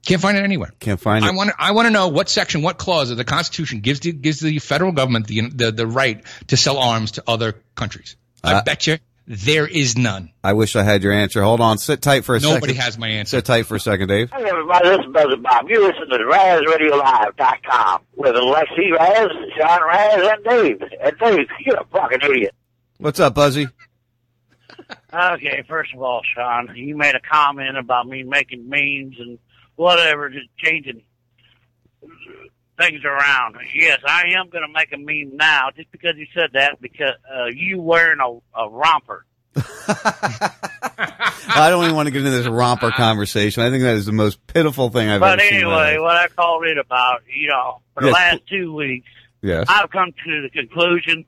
[0.08, 0.72] Can't find it anywhere.
[0.80, 1.28] Can't find it.
[1.28, 4.00] I want to, I want to know what section, what clause of the Constitution gives
[4.00, 8.15] the, gives the federal government the, the the right to sell arms to other countries.
[8.43, 10.32] I Uh, bet you there is none.
[10.41, 11.43] I wish I had your answer.
[11.43, 11.78] Hold on.
[11.78, 12.54] Sit tight for a second.
[12.56, 13.36] Nobody has my answer.
[13.38, 14.32] Sit tight for a second, Dave.
[14.32, 15.70] Hey everybody, this is Buzzer Bob.
[15.70, 20.82] You listen to RazRadioLive.com with Alexi Raz, Sean Raz, and Dave.
[21.02, 22.56] And Dave, you're a fucking idiot.
[22.98, 23.67] What's up, Buzzy?
[25.13, 29.39] Okay, first of all, Sean, you made a comment about me making memes and
[29.78, 31.02] whatever, just changing
[32.78, 33.56] things around.
[33.74, 37.13] Yes, I am going to make a meme now, just because you said that, because
[37.34, 39.26] uh, you wearing a, a romper.
[39.90, 43.63] I don't even want to get into this romper conversation.
[43.63, 45.62] I think that is the most pitiful thing I've but ever seen.
[45.62, 48.13] in my anyway, what I called it about, you know, for the Yes.
[48.13, 49.08] last two weeks,
[49.42, 49.66] Yes.
[49.70, 51.24] I've come to the conclusion,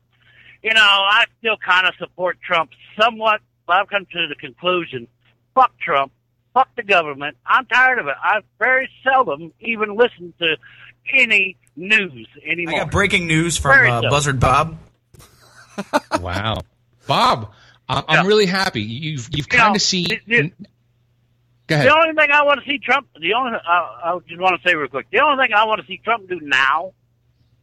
[0.64, 5.08] you know, I still kind of support Trump somewhat, but I've come to the conclusion,
[5.56, 6.12] fuck Trump,
[6.60, 7.38] fuck the government.
[7.45, 8.15] I'm tired of it.
[8.22, 10.58] I very seldom even listen to
[11.13, 12.76] any news anymore.
[12.76, 14.02] I got breaking news from uh.
[14.10, 14.78] Buzzard Bob.
[16.19, 16.58] wow,
[17.08, 17.54] Bob,
[17.88, 18.82] I'm, I'm really happy.
[18.82, 20.08] You've you've You kind of seen.
[20.28, 20.52] the-
[21.67, 21.88] Go ahead.
[21.88, 24.67] The only thing I want to see Trump, the only, I, I just want to
[24.67, 26.93] say real quick, the only thing I want to see Trump do now,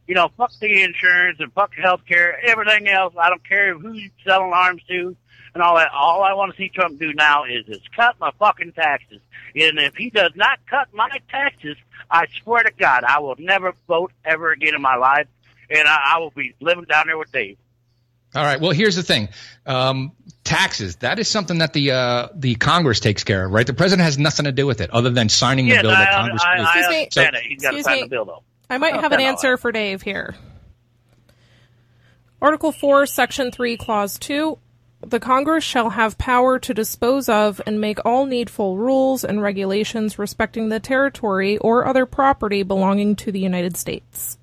[0.07, 3.13] you know, fuck the insurance and fuck health care, everything else.
[3.19, 5.17] I don't care who he's selling arms to
[5.53, 5.89] and all that.
[5.91, 9.19] All I want to see Trump do now is is cut my fucking taxes.
[9.55, 11.77] And if he does not cut my taxes,
[12.09, 15.27] I swear to God, I will never vote ever again in my life,
[15.69, 17.57] and I, I will be living down there with Dave.
[18.35, 18.59] All right.
[18.59, 19.29] Well, here's the thing.
[19.65, 20.11] Um,
[20.43, 20.97] taxes.
[20.97, 23.65] That is something that the uh, the Congress takes care of, right?
[23.65, 26.11] The president has nothing to do with it, other than signing the bill I, that
[26.13, 26.43] Congress.
[26.43, 26.97] I, I, Excuse me.
[26.99, 27.43] understand it.
[27.43, 28.03] He's got to Excuse sign me.
[28.03, 28.43] the bill, though.
[28.69, 30.35] I might I have an answer for Dave here.
[32.41, 34.59] Article 4, Section 3, Clause 2.
[35.05, 40.17] The Congress shall have power to dispose of and make all needful rules and regulations
[40.17, 44.37] respecting the territory or other property belonging to the United States.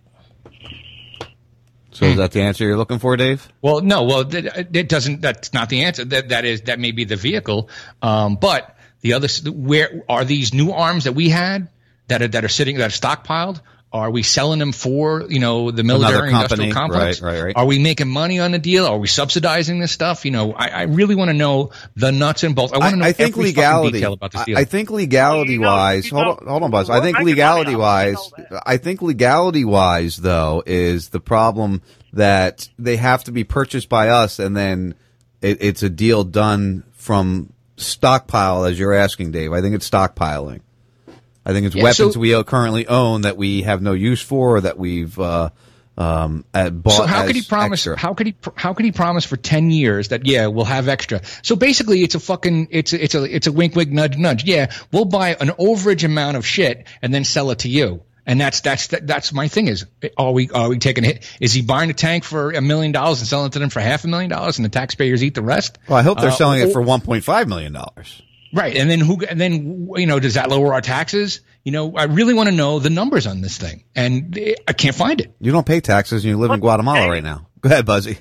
[1.90, 3.48] So is that the answer you're looking for, Dave?
[3.62, 4.02] Well, no.
[4.02, 5.20] Well, it it doesn't.
[5.20, 6.04] That's not the answer.
[6.04, 7.70] That that is that may be the vehicle.
[8.02, 11.68] Um, but the other, where are these new arms that we had
[12.08, 13.60] that are that are sitting that are stockpiled?
[13.94, 17.22] Are we selling them for you know the military company, industrial complex?
[17.22, 17.56] right, right, right.
[17.56, 18.86] Are we making money on the deal?
[18.86, 20.24] Are we subsidizing this stuff?
[20.24, 22.72] You know, I, I really want to know the nuts and bolts.
[22.72, 23.92] I want to know I think every fucking legality.
[23.92, 24.58] detail about this deal.
[24.58, 26.10] I think legality wise.
[26.10, 26.90] Hold on, hold on, Buzz.
[26.90, 28.18] I think legality wise.
[28.66, 31.80] I think legality wise, though, is the problem
[32.12, 34.96] that they have to be purchased by us, and then
[35.40, 39.52] it, it's a deal done from stockpile, as you're asking, Dave.
[39.52, 40.62] I think it's stockpiling.
[41.46, 44.56] I think it's Yeah, weapons so- we currently own that we have no use for,
[44.56, 45.50] or that we've uh,
[45.96, 46.92] um, uh, bought.
[46.92, 47.80] So how could he promise?
[47.80, 47.98] extra.
[47.98, 48.34] How could he?
[48.56, 51.20] How could he promise for ten years that yeah we'll have extra?
[51.42, 54.44] So basically, it's a fucking it's a, it's a it's a wink wink nudge nudge.
[54.44, 58.02] Yeah, we'll buy an overage amount of shit and then sell it to you.
[58.26, 59.84] And that's that's that's my thing is
[60.16, 61.30] are we are we taking a hit?
[61.40, 63.80] Is he buying a tank for a million dollars and selling it to them for
[63.80, 65.76] half a million dollars and the taxpayers eat the rest?
[65.86, 68.22] Well, I hope they're Uh, selling it for 1.5 million dollars.
[68.54, 69.20] Right, and then who?
[69.24, 71.40] And then you know, does that lower our taxes?
[71.64, 74.38] You know, I really want to know the numbers on this thing, and
[74.68, 75.34] I can't find it.
[75.40, 77.48] You don't pay taxes, and you live in Guatemala right now.
[77.60, 78.18] Go ahead, Buzzy.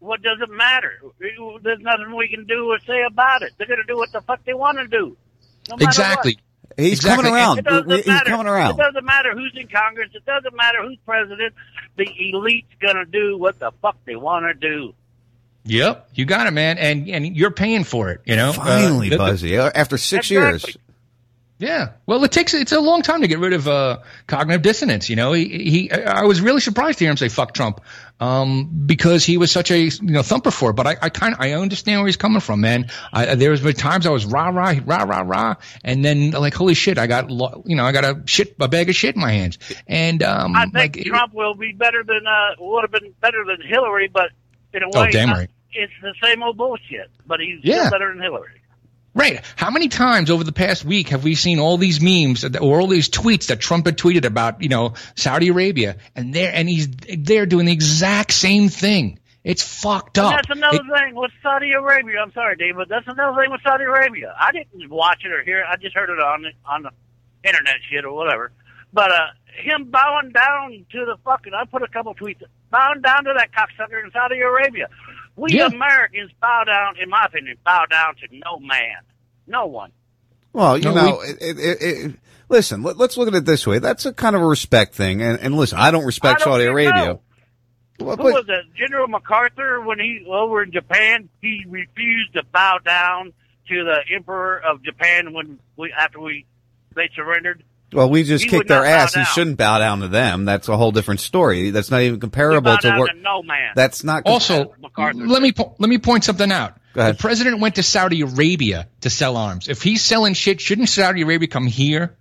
[0.00, 0.92] What does it matter?
[1.20, 3.52] There's nothing we can do or say about it.
[3.58, 5.16] They're going to do what the fuck they want to do.
[5.68, 6.36] No Exactly.
[6.68, 6.78] what.
[6.84, 7.24] He's Exactly.
[7.24, 7.58] coming around.
[7.58, 8.30] It doesn't He's matter.
[8.30, 8.78] coming around.
[8.80, 10.10] It doesn't matter who's in Congress.
[10.14, 11.54] It doesn't matter who's president.
[11.96, 14.94] The elite's going to do what the fuck they want to do.
[15.68, 18.22] Yep, you got it, man, and and you're paying for it.
[18.24, 19.56] You know, Finally, Uh, the- the- Buzzy.
[19.56, 20.36] After six Exactly.
[20.70, 20.76] years.
[21.60, 21.88] Yeah.
[22.06, 25.10] Well, it takes it's a long time to get rid of uh, cognitive dissonance.
[25.10, 27.80] You know, he, he I was really surprised to hear him say "fuck Trump"
[28.20, 30.74] um, because he was such a you know thumper for it.
[30.74, 32.88] But I, I kind of I understand where he's coming from, man.
[33.12, 36.74] I, there was times I was rah rah rah rah rah, and then like holy
[36.74, 39.32] shit, I got you know I got a shit a bag of shit in my
[39.32, 43.12] hands, and um, I think like, Trump will be better than uh would have been
[43.20, 44.30] better than Hillary, but
[44.72, 45.50] in a way, Oh, damn uh, right.
[45.78, 47.10] It's the same old bullshit.
[47.26, 47.80] But he's Yeah.
[47.80, 48.52] still better than Hillary.
[49.14, 49.40] Right.
[49.56, 52.86] How many times over the past week have we seen all these memes or all
[52.86, 56.88] these tweets that Trump had tweeted about, you know, Saudi Arabia and they're, and he's,
[56.88, 59.18] they're doing the exact same thing.
[59.42, 60.32] It's fucked And up.
[60.34, 62.20] that's another It- thing with Saudi Arabia.
[62.22, 64.34] I'm sorry, Dave, but that's another thing with Saudi Arabia.
[64.38, 65.66] I didn't watch it or hear it.
[65.68, 66.90] I just heard it on the, on the
[67.42, 68.52] internet shit or whatever.
[68.92, 69.26] But uh,
[69.60, 73.50] him bowing down to the fucking, I put a couple tweets, bowing down to that
[73.52, 74.88] cocksucker in Saudi Arabia.
[75.38, 75.66] We Yeah.
[75.66, 78.96] Americans bow down, in my opinion, bow down to no man.
[79.46, 79.92] No one.
[80.52, 82.16] Well, you No, know, we- it, it, it, it,
[82.48, 83.78] listen, let, us look at it this way.
[83.78, 85.22] That's a kind of a respect thing.
[85.22, 87.04] And, and listen, I don't respect I don't Saudi Arabia.
[87.98, 88.04] so.
[88.04, 88.64] Well, Who but- was it?
[88.74, 93.32] General MacArthur when he over in Japan, he refused to bow down
[93.68, 96.46] to the Emperor of Japan when we after we
[96.94, 97.62] they surrendered.
[97.92, 99.14] Well, we just He kicked their ass.
[99.14, 100.44] He shouldn't bow down to them.
[100.44, 101.70] That's a whole different story.
[101.70, 103.12] That's not even He comparable bowed to down what.
[103.12, 103.72] to no man.
[103.74, 104.24] That's not.
[104.26, 106.76] Also, let me po- let me point something out.
[106.92, 107.16] Go ahead.
[107.16, 109.68] The president went to Saudi Arabia to sell arms.
[109.68, 112.16] If he's selling shit, shouldn't Saudi Arabia come here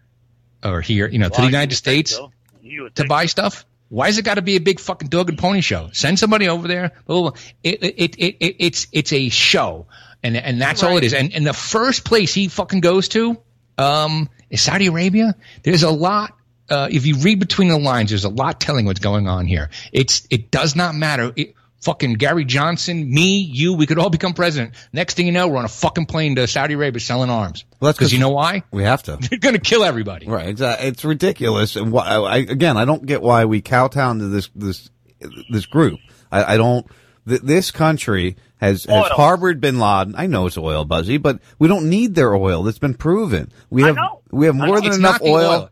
[0.64, 2.32] or here, you know, to the United States so.
[2.64, 3.66] To think buy stuff?
[3.90, 5.90] Why has it got to be a big fucking dog and pony show?
[5.94, 6.92] Send somebody over there.
[7.08, 9.88] It, it, it, it, it's it's a show,
[10.22, 11.14] and and that's all it is.
[11.14, 13.38] And and the first place he fucking goes to
[13.78, 15.36] um, is Saudi Arabia.
[15.64, 16.34] There's a lot.
[16.70, 19.70] Uh, if you read between the lines, there's a lot telling what's going on here.
[19.94, 21.32] It's it does not matter.
[21.36, 24.74] It, fucking Gary Johnson, me, you, we could all become president.
[24.92, 27.66] Next thing you know, we're on a fucking plane to Saudi Arabia selling arms.
[27.80, 28.64] Well, that's Because you know why?
[28.72, 29.18] We have to.
[29.22, 30.28] They're going to kill everybody.
[30.28, 30.48] Right.
[30.48, 30.88] Exactly.
[30.88, 31.76] It's ridiculous.
[31.76, 34.90] And why, I, again, I don't get why we kowtow to this this
[35.50, 36.00] this group.
[36.32, 36.86] I, I don't.
[37.28, 39.10] Th- this country has has Oil.
[39.12, 40.16] harbored Bin Laden.
[40.18, 42.64] I know it's oil, Buzzy, but we don't need their oil.
[42.64, 43.52] That's been proven.
[43.70, 43.98] We have
[44.32, 45.70] we have more than enough not the oil.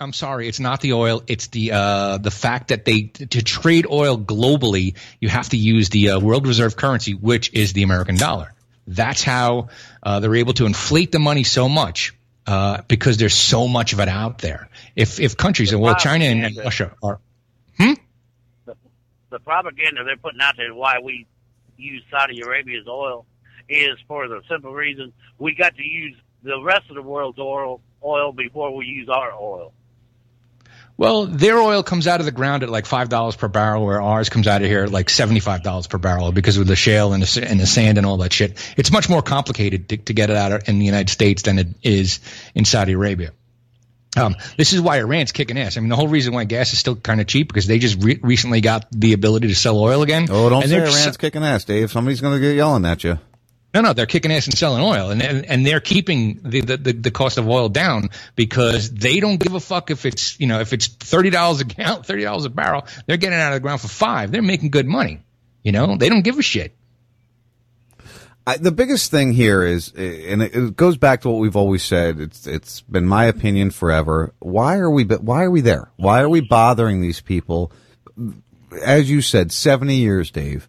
[0.00, 1.22] I'm sorry, it's not the oil.
[1.26, 5.88] It's the uh, the fact that they to trade oil globally, you have to use
[5.88, 8.52] the uh, world reserve currency, which is the American dollar.
[8.86, 9.68] That's how
[10.02, 12.14] uh, they're able to inflate the money so much
[12.46, 14.68] uh, because there's so much of it out there.
[14.96, 17.20] If if countries, and well, China and, and Russia are
[17.78, 17.94] hmm,
[19.34, 21.26] the propaganda they're putting out there why we
[21.76, 23.26] use Saudi Arabia's oil
[23.68, 27.80] is for the simple reason we got to use the rest of the world's oil
[28.04, 29.72] oil before we use our oil.
[30.96, 34.00] Well, their oil comes out of the ground at like five dollars per barrel, where
[34.00, 37.12] ours comes out of here at like seventy-five dollars per barrel because of the shale
[37.12, 38.56] and the, and the sand and all that shit.
[38.76, 41.66] It's much more complicated to, to get it out in the United States than it
[41.82, 42.20] is
[42.54, 43.32] in Saudi Arabia.
[44.16, 45.76] Um, this is why Iran's kicking ass.
[45.76, 48.00] I mean, the whole reason why gas is still kind of cheap because they just
[48.00, 50.28] re- recently got the ability to sell oil again.
[50.30, 51.90] Oh, don't And say Iran's s- kicking ass, Dave.
[51.90, 53.18] Somebody's going to get yelling at you.
[53.74, 56.92] No, no, they're kicking ass and selling oil, and and, and they're keeping the, the,
[56.92, 60.60] the, cost of oil down because they don't give a fuck if it's you know
[60.60, 62.86] if it's thirty dollars a gallon, thirty dollars a barrel.
[63.06, 64.30] They're getting out of the ground for five.
[64.30, 65.24] They're making good money.
[65.64, 66.76] You know, they don't give a shit.
[68.46, 71.82] I, the biggest thing here is, and it, it goes back to what we've always
[71.82, 72.20] said.
[72.20, 74.34] It's it's been my opinion forever.
[74.38, 75.04] Why are we?
[75.04, 75.90] Why are we there?
[75.96, 77.72] Why are we bothering these people?
[78.84, 80.68] As you said, seventy years, Dave.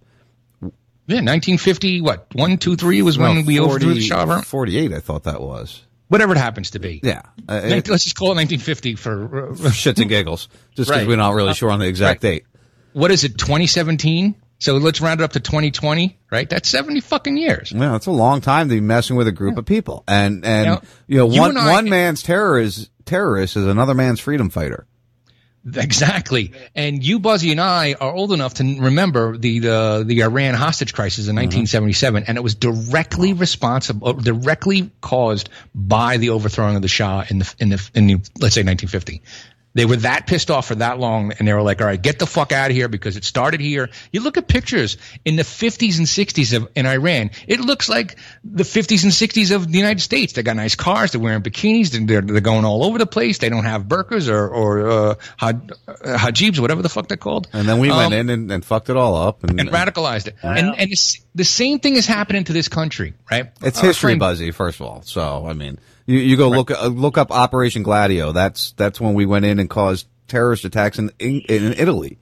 [1.07, 2.01] Yeah, 1950.
[2.01, 4.41] What one, two, three was when No, we 40 overthrew the Shah of Iran?
[4.43, 5.81] Forty-eight, I thought that was.
[6.07, 6.99] Whatever it happens to be.
[7.03, 10.89] Yeah, uh, it- Let's just call it 1950 for uh, shits and giggles, just because
[10.89, 11.07] Right.
[11.07, 12.33] we're not really Uh, sure on the exact right.
[12.33, 12.45] date.
[12.93, 13.37] What is it?
[13.37, 14.35] 2017.
[14.57, 16.17] So let's round it up to 2020.
[16.31, 16.49] Right?
[16.49, 17.73] That's 70 fucking years.
[17.75, 20.65] Yeah, it's a long time to be messing with a group of people, and and
[20.67, 24.19] Now, you know you one and I- one man's terror is terrorist is another man's
[24.19, 24.87] freedom fighter.
[25.73, 26.51] Exactly.
[26.75, 30.93] And you, Buzzy, and I are old enough to remember the the, the Iran hostage
[30.93, 31.45] crisis in mm-hmm.
[31.45, 37.25] 1977, and it was directly responsible, uh, directly caused by the overthrowing of the Shah
[37.29, 39.23] in the in the in the let's say 1950.
[39.75, 42.17] They were that pissed off for that long, and they were like, "All right, get
[42.17, 43.89] the fuck out of here," because it started here.
[44.11, 47.29] You look at pictures in the 50s and 60s of in Iran.
[47.47, 50.33] It looks like the 50s and 60s of the United States.
[50.33, 51.11] They got nice cars.
[51.11, 51.91] They're wearing bikinis.
[52.07, 53.37] They're, they're going all over the place.
[53.37, 55.53] They don't have burqas or or uh, uh,
[56.03, 57.47] hajibs, whatever the fuck they're called.
[57.53, 59.43] And then we Um, went in and, and fucked it all up.
[59.43, 60.35] And, and radicalized it.
[60.41, 63.51] And and it's, the same thing is happening to this country, right?
[63.61, 64.51] It's Our history, friend- Buzzy.
[64.51, 68.31] First of all, so I mean, you, you go look uh, look up Operation Gladio.
[68.31, 72.19] That's that's when we went in and caused terrorist attacks in in, in Italy.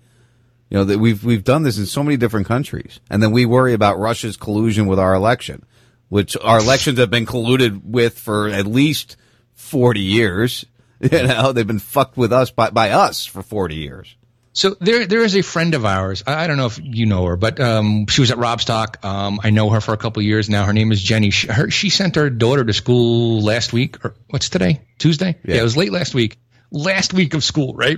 [0.69, 3.45] You know that we've we've done this in so many different countries, and then we
[3.45, 5.65] worry about Russia's collusion with our election,
[6.09, 9.17] which our elections have been colluded with for at least
[9.53, 10.65] forty years.
[11.03, 14.15] You know, they've been fucked with us by by us for forty years.
[14.53, 16.23] So there, there is a friend of ours.
[16.27, 19.03] I don't know if you know her, but um, she was at Robstock.
[19.03, 20.63] Um, I know her for a couple of years now.
[20.63, 21.31] Her name is Jenny.
[21.31, 24.81] She, her, she sent her daughter to school last week, or what's today?
[24.99, 25.37] Tuesday?
[25.43, 25.55] Yeah.
[25.55, 26.37] it was late last week.
[26.69, 27.97] Last week of school, right?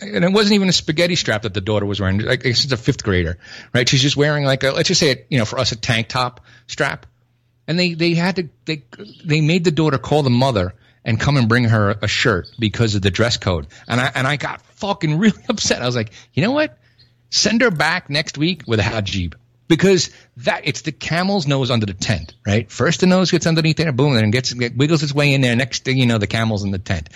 [0.00, 2.20] And it wasn't even a spaghetti strap that the daughter was wearing.
[2.20, 3.36] Like she's a fifth grader,
[3.74, 3.88] right?
[3.88, 6.08] She's just wearing like a, let's just say, it, you know, for us a tank
[6.08, 7.06] top strap.
[7.66, 8.84] And they, they had to, they,
[9.24, 10.74] they made the daughter call the mother
[11.08, 13.66] and come and bring her a shirt because of the dress code.
[13.88, 15.80] And I, and I got fucking really upset.
[15.80, 16.78] I was like, you know what?
[17.30, 19.32] Send her back next week with a hajib.
[19.68, 22.70] Because that, it's the camel's nose under the tent, right?
[22.70, 25.40] First the nose gets underneath there, boom, and then gets, get, wiggles its way in
[25.40, 25.56] there.
[25.56, 27.08] Next thing you know, the camel's in the tent.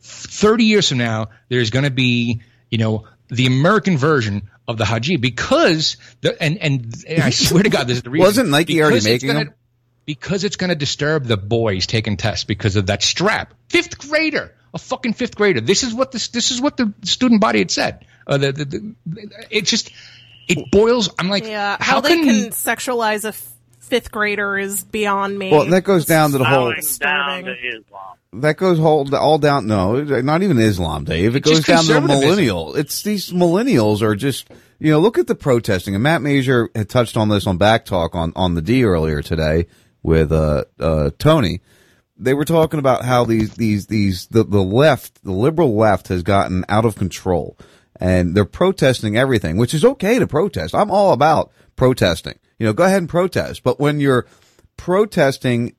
[0.00, 4.84] 30 years from now, there's going to be, you know, the American version of the
[4.84, 8.24] hajib because the, and, and, and I swear to God, this is the reason.
[8.24, 9.54] Wasn't Nike already Because it's making gonna- them?
[10.06, 13.52] Because it's going to disturb the boys taking tests because of that strap.
[13.68, 15.60] Fifth grader, a fucking fifth grader.
[15.60, 18.06] This is what this this is what the student body had said.
[18.26, 19.90] Uh, the, the, the, it just
[20.48, 21.10] it boils.
[21.18, 25.36] I'm like, Yeah, how, how, they can, can sexualize a f- fifth grader is beyond
[25.36, 25.50] me.
[25.50, 26.72] Well, that goes down to the whole.
[27.00, 28.16] Down to Islam.
[28.34, 29.66] That goes whole, all down.
[29.66, 31.36] No, not even Islam, Dave.
[31.36, 32.76] It goes down to the millennial.
[32.76, 34.48] It's these millennials are just,
[34.78, 35.94] you know, look at the protesting.
[35.94, 39.22] And Matt Major had touched on this on Back Talk on, on the D earlier
[39.22, 39.66] today
[40.06, 41.60] with, uh, uh, Tony.
[42.16, 46.22] They were talking about how these, these, these, the, the left, the liberal left has
[46.22, 47.58] gotten out of control
[48.00, 50.74] and they're protesting everything, which is okay to protest.
[50.74, 52.38] I'm all about protesting.
[52.58, 53.62] You know, go ahead and protest.
[53.62, 54.26] But when you're
[54.76, 55.74] protesting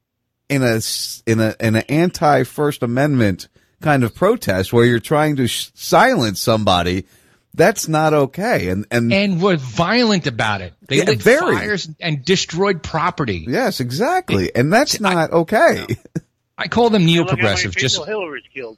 [0.50, 0.82] in a
[1.26, 3.48] in a in an anti First Amendment
[3.82, 7.06] kind of protest where you're trying to sh- silence somebody,
[7.54, 8.70] that's not okay.
[8.70, 10.74] And and and were violent about it.
[10.88, 11.56] They Yeah, lit very.
[11.56, 13.46] fires and destroyed property.
[13.48, 15.86] yes, exactly, and that's not okay.
[16.58, 17.72] I call them Look how many neo-progressive.
[17.72, 18.78] people Just Hillary's killed.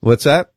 [0.00, 0.50] What's that?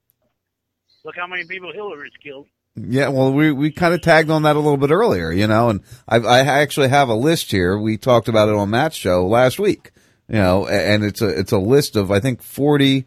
[1.06, 2.48] Look how many people Hillary's killed.
[2.76, 5.70] Yeah, well, we we kind of tagged on that a little bit earlier, you know,
[5.70, 7.78] and I I actually have a list here.
[7.78, 9.92] We talked about it on Matt's show last week,
[10.28, 13.06] you know, and it's a it's a list of I think forty.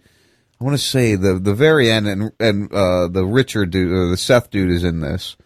[0.60, 4.08] I want to say the the very end, and and uh, the Richard dude or
[4.08, 5.36] the Seth dude is in this,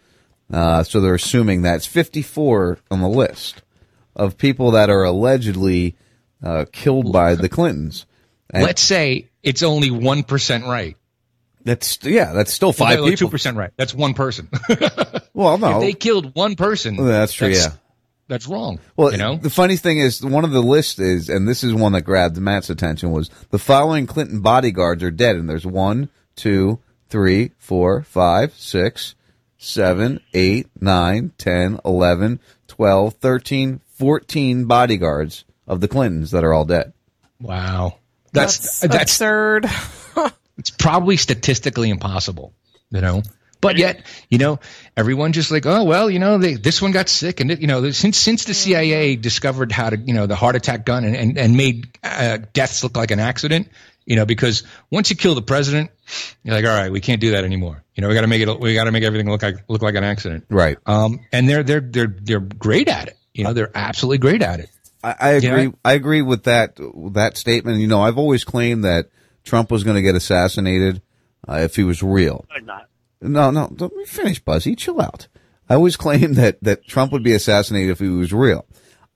[0.51, 3.61] uh, so they're assuming that's fifty four on the list
[4.15, 5.95] of people that are allegedly
[6.43, 8.05] uh, killed by the Clintons.
[8.49, 10.95] And let's say it's only one percent right.
[11.63, 13.29] that's yeah, that's still five Two people.
[13.29, 13.71] percent right.
[13.77, 14.49] That's one person.
[15.33, 17.71] Well, no, if they killed one person, Well, that's true, yeah.
[18.31, 18.79] That's wrong.
[18.95, 21.73] Well, you know, the funny thing is, one of the lists is, and this is
[21.73, 26.07] one that grabbed Matt's attention, was the following Clinton bodyguards are dead, and there's one,
[26.37, 26.79] two,
[27.09, 29.15] three, four, five, six,
[29.57, 36.63] seven, eight, nine, ten, eleven, twelve, thirteen, fourteen bodyguards of the Clintons that are all
[36.63, 36.93] dead.
[37.41, 37.97] wow,
[38.31, 39.65] that's That's that's, absurd.
[40.57, 42.53] it's probably statistically impossible.
[42.91, 43.23] You know.
[43.61, 44.59] But yet, you know,
[44.97, 47.67] everyone just like, oh well, you know, they, this one got sick, and it, you
[47.67, 51.15] know, since since the CIA discovered how to, you know, the heart attack gun and
[51.15, 53.69] and, and made uh, deaths look like an accident,
[54.05, 55.91] you know, because once you kill the president,
[56.43, 57.83] you're like, all right, we can't do that anymore.
[57.95, 59.81] You know, we got to make it, we got to make everything look like look
[59.83, 60.45] like an accident.
[60.49, 60.77] Right.
[60.85, 63.17] Um, and they're they're they're they're great at it.
[63.33, 64.69] You know, they're absolutely great at it.
[65.03, 65.63] I, I agree.
[65.65, 65.71] Yeah.
[65.85, 66.77] I agree with that
[67.13, 67.79] that statement.
[67.79, 69.09] You know, I've always claimed that
[69.43, 71.01] Trump was going to get assassinated
[71.47, 72.45] uh, if he was real.
[72.55, 72.87] Or not.
[73.21, 74.75] No, no, me finish, Buzzy.
[74.75, 75.27] Chill out.
[75.69, 78.65] I always claimed that that Trump would be assassinated if he was real.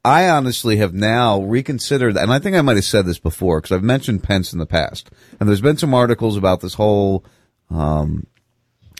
[0.03, 3.71] I honestly have now reconsidered, and I think I might have said this before because
[3.71, 7.25] I've mentioned Pence in the past, and there's been some articles about this whole,
[7.71, 8.27] um,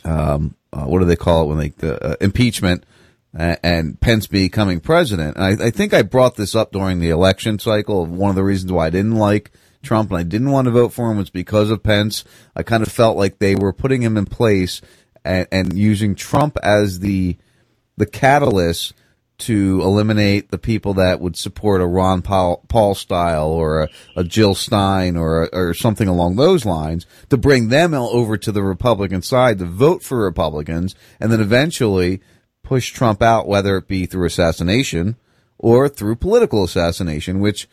[0.04, 2.84] um, uh, what do they call it when they the uh, impeachment
[3.32, 5.36] and, and Pence becoming president.
[5.36, 8.02] And I, I think I brought this up during the election cycle.
[8.02, 9.52] Of one of the reasons why I didn't like
[9.86, 12.24] Trump and I didn't want to vote for him was because of Pence.
[12.54, 14.80] I kind of felt like they were putting him in place
[15.24, 17.36] and, and using Trump as the
[17.96, 18.92] the catalyst
[19.38, 24.24] to eliminate the people that would support a Ron Paul, Paul style or a, a
[24.24, 29.22] Jill Stein or or something along those lines to bring them over to the Republican
[29.22, 32.20] side to vote for Republicans and then eventually
[32.62, 35.16] push Trump out, whether it be through assassination
[35.58, 37.68] or through political assassination, which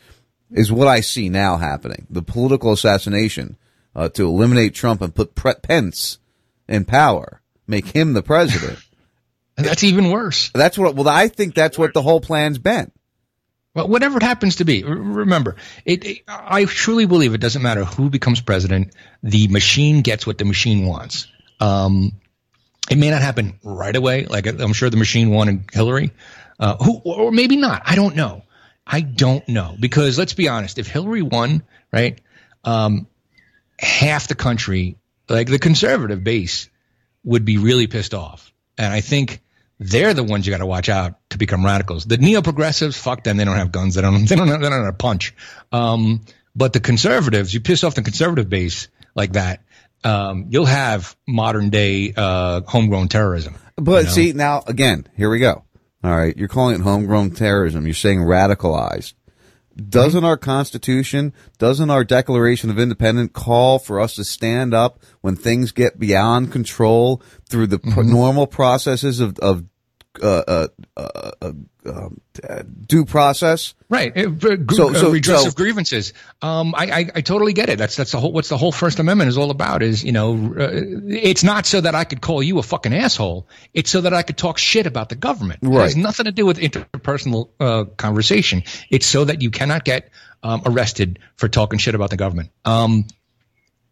[0.54, 2.06] is what I see now happening.
[2.08, 3.58] The political assassination
[3.94, 6.18] uh, to eliminate Trump and put Pre- Pence
[6.68, 8.78] in power, make him the president.
[9.56, 10.50] And that's even worse.
[10.54, 10.94] That's what.
[10.94, 12.90] Well, I think that's what the whole plan's been.
[13.74, 17.84] Well, whatever it happens to be, remember, it, it, I truly believe it doesn't matter
[17.84, 18.94] who becomes president.
[19.24, 21.26] The machine gets what the machine wants.
[21.58, 22.12] Um,
[22.88, 24.26] it may not happen right away.
[24.26, 26.12] Like I'm sure the machine wanted Hillary,
[26.60, 27.82] uh, who, or maybe not.
[27.84, 28.44] I don't know.
[28.86, 30.78] I don't know because let's be honest.
[30.78, 31.62] If Hillary won,
[31.92, 32.20] right,
[32.64, 33.06] um,
[33.78, 34.96] half the country,
[35.28, 36.68] like the conservative base,
[37.24, 38.52] would be really pissed off.
[38.76, 39.40] And I think
[39.78, 42.04] they're the ones you got to watch out to become radicals.
[42.04, 43.36] The neo progressives, fuck them.
[43.36, 43.94] They don't have guns.
[43.94, 44.26] They don't.
[44.26, 44.48] They don't.
[44.48, 45.34] They don't how to punch.
[45.72, 46.20] Um,
[46.54, 49.62] but the conservatives, you piss off the conservative base like that,
[50.04, 53.54] um, you'll have modern day uh, homegrown terrorism.
[53.76, 54.10] But you know?
[54.10, 55.64] see, now again, here we go.
[56.04, 57.86] All right, you're calling it homegrown terrorism.
[57.86, 59.14] You're saying radicalized.
[59.74, 65.34] Doesn't our Constitution, doesn't our Declaration of Independence call for us to stand up when
[65.34, 68.12] things get beyond control through the pr- mm-hmm.
[68.12, 69.64] normal processes of, of
[70.22, 71.52] uh, uh, uh, uh,
[71.86, 72.20] um,
[72.86, 73.74] due process?
[73.88, 74.16] Right.
[74.16, 74.30] Uh,
[74.70, 76.12] So- so- redress so- of grievances.
[76.42, 77.78] Um, I, I, I totally get it.
[77.78, 80.54] That's, that's the whole, what's the whole First Amendment is all about is, you know,
[80.56, 83.48] it's not so that I could call you a fucking asshole.
[83.72, 85.60] It's so that I could talk shit about the government.
[85.62, 88.62] It has nothing to do with interpersonal, uh, conversation.
[88.90, 90.10] It's so that you cannot get,
[90.42, 92.50] um, arrested for talking shit about the government.
[92.64, 93.06] Um,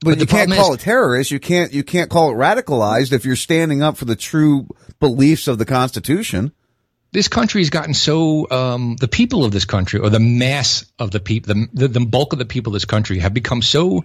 [0.03, 1.31] But, you can't call is- it terrorist.
[1.31, 4.67] You can't you can't call it radicalized if you're standing up for the true
[5.01, 6.53] beliefs of the Constitution.
[7.13, 11.11] this country has gotten so um, the people of this country or the mass of
[11.11, 14.05] the people the, the, the bulk of the people of this country have become so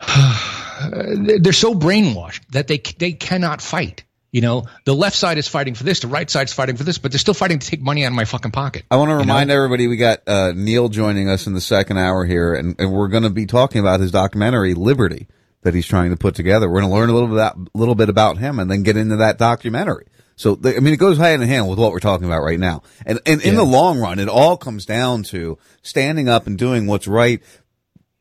[0.04, 5.74] they're so brainwashed that they they cannot fight you know the left side is fighting
[5.74, 7.80] for this the right side is fighting for this but they're still fighting to take
[7.80, 9.20] money out of my fucking pocket I want to You know?
[9.22, 12.92] remind everybody we got uh, Neil joining us in the second hour here, and, and
[12.92, 15.28] we're going to be talking about his documentary Liberty
[15.62, 16.68] that he's trying to put together.
[16.68, 18.96] We're going to learn a little bit about, little bit about him, and then get
[18.98, 20.06] into that documentary.
[20.36, 22.58] So, the, I mean, it goes hand in hand with what we're talking about right
[22.58, 22.82] now.
[23.06, 23.60] And, and in Yeah.
[23.60, 27.40] the long run, it all comes down to standing up and doing what's right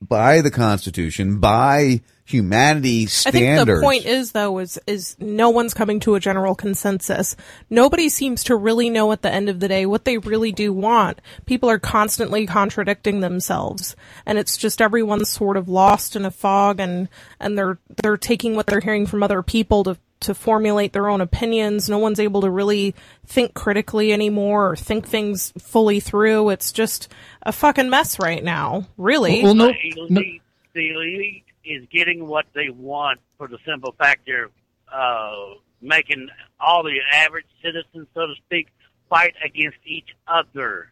[0.08, 3.36] by the Constitution, by humanity standards.
[3.36, 7.36] I think the point is though is is no one's coming to a general consensus.
[7.70, 10.72] Nobody seems to really know at the end of the day what they really do
[10.72, 11.20] want.
[11.46, 13.96] People are constantly contradicting themselves
[14.26, 18.56] and it's just everyone's sort of lost in a fog and and they're they're taking
[18.56, 21.90] what they're hearing from other people to to formulate their own opinions.
[21.90, 22.96] No one's able to really
[23.26, 26.50] think critically anymore or think things fully through.
[26.50, 27.10] It's just
[27.44, 28.88] a fucking mess right now.
[28.98, 29.42] Really.
[29.42, 30.42] the elite,
[30.74, 34.50] the elite is getting what they want for the simple fact they're
[34.92, 36.30] uh, making
[36.60, 38.68] all the average citizens, so to speak,
[39.10, 40.90] fight against each other.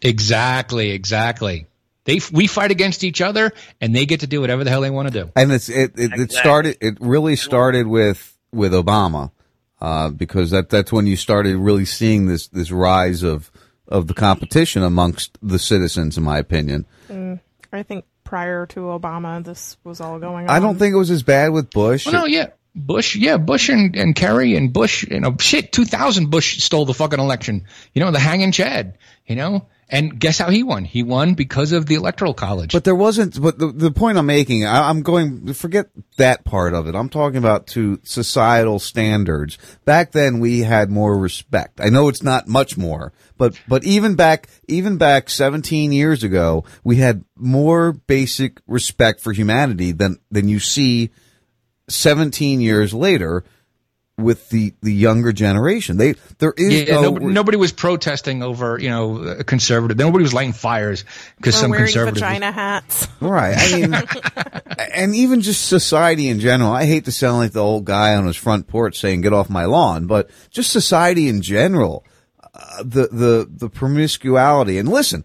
[0.00, 1.66] exactly exactly
[2.04, 4.90] they we fight against each other and they get to do whatever the hell they
[4.90, 9.30] want to do and it's it it, it started it really started with with Obama
[9.80, 13.51] uh, because that that's when you started really seeing this this rise of
[13.92, 17.40] of the competition amongst the citizens in my opinion Mm,
[17.72, 20.56] I think prior to Obama, this was all going on.
[20.56, 22.48] I don't think it was as bad with Bush Well, no, yeah.
[22.74, 26.94] Bush, yeah, Bush and, and Kerry and Bush, you know, shit, 2000 Bush stole the
[26.94, 27.66] fucking election.
[27.92, 29.66] You know, the hanging Chad, you know?
[29.92, 30.86] And guess how he won?
[30.86, 32.72] He won because of the electoral college.
[32.72, 33.40] But there wasn't.
[33.40, 35.52] But the, the point I'm making, I, I'm going.
[35.52, 36.94] Forget that part of it.
[36.94, 39.58] I'm talking about to societal standards.
[39.84, 41.78] Back then, we had more respect.
[41.78, 46.64] I know it's not much more, but but even back even back 17 years ago,
[46.82, 51.10] we had more basic respect for humanity than than you see
[51.90, 53.44] 17 years later
[54.22, 55.96] with the the younger generation.
[55.96, 59.96] They there is Yeah, no, nobody, nobody was protesting over, you know, a conservative.
[59.98, 61.04] Nobody was lighting fires
[61.36, 62.14] because Or some wearing conservative.
[62.20, 63.08] vagina hats.
[63.20, 63.54] Right.
[63.56, 63.94] I mean,
[64.94, 66.72] and even just society in general.
[66.72, 69.50] I hate to sound like the old guy on his front porch saying "get off
[69.50, 72.04] my lawn," but just society in general,
[72.54, 74.78] uh, the the the promiscuity.
[74.78, 75.24] And listen,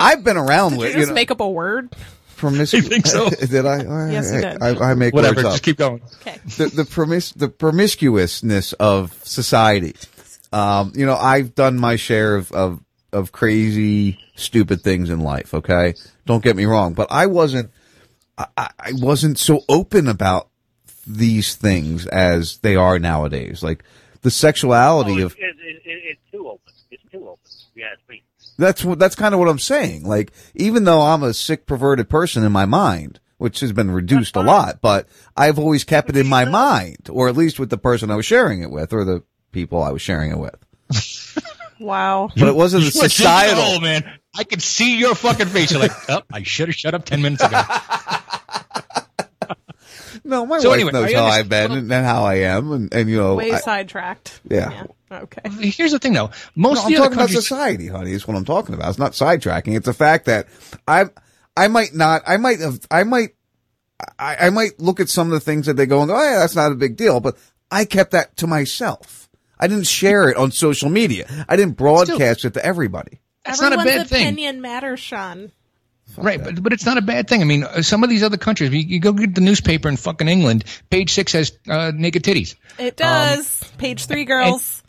[0.00, 1.94] I've been around Did with you you just know, make up a word?
[2.46, 3.30] Promiscu- I think so.
[3.46, 3.78] did I?
[3.84, 4.62] All right, Yes, you did.
[4.62, 5.52] I, I make Whatever, words up.
[5.52, 6.02] just keep going.
[6.20, 6.38] Okay.
[6.58, 9.94] the the, promis- the promiscuousness of society.
[10.52, 12.80] Um, you know, I've done my share of, of
[13.12, 15.54] of crazy, stupid things in life.
[15.54, 15.94] Okay,
[16.26, 17.70] don't get me wrong, but I wasn't
[18.38, 20.48] I, I I wasn't so open about
[21.06, 23.62] these things as they are nowadays.
[23.62, 23.82] Like
[24.22, 26.72] the sexuality Oh, of it, it, it, it's too open.
[26.90, 27.50] It's too open.
[27.74, 28.22] You ask me.
[28.58, 30.04] That's what that's kind of what I'm saying.
[30.04, 34.36] Like even though I'm a sick, perverted person in my mind, which has been reduced
[34.36, 37.78] a lot, but I've always kept it in my mind, or at least with the
[37.78, 40.56] person I was sharing it with, or the people I was sharing it with.
[41.80, 42.30] Wow.
[42.36, 43.60] But it wasn't a You are taking it societal.
[43.64, 44.04] all, man.
[44.36, 45.72] I could see your fucking face.
[45.72, 47.60] You're like, oh, I should have shut up ten minutes ago.
[50.32, 52.94] No, my So wife anyway, knows how I've been and, and how I am, and,
[52.94, 54.40] and you know, Way I- sidetracked.
[54.50, 54.84] yeah.
[55.10, 55.42] Okay.
[55.68, 56.30] Here's the thing, though.
[56.56, 58.12] Most No, of I'm the other talking about society, honey.
[58.12, 58.88] Is what I'm talking about.
[58.88, 59.76] It's not sidetracking.
[59.76, 60.46] It's the fact that
[60.88, 61.04] I,
[61.54, 63.34] I might not, I might have, I might,
[64.18, 66.22] I, I might look at some of the things that they go and go, oh
[66.22, 67.36] yeah, that's not a big deal, but
[67.70, 69.28] I kept that to myself.
[69.60, 71.44] I didn't share it on social media.
[71.46, 73.20] I didn't broadcast it to everybody.
[73.44, 74.22] That's not a Everyone's bad thing.
[74.24, 75.52] opinion matters, Sean.
[76.16, 76.42] Right?
[76.42, 77.40] But, but it's not a bad thing.
[77.40, 79.96] I mean, uh, some of these other countries, you, you go get the newspaper in
[79.96, 82.54] fucking England, page six has uh, naked titties.
[82.78, 83.64] It does.
[83.78, 84.82] Page three, girls.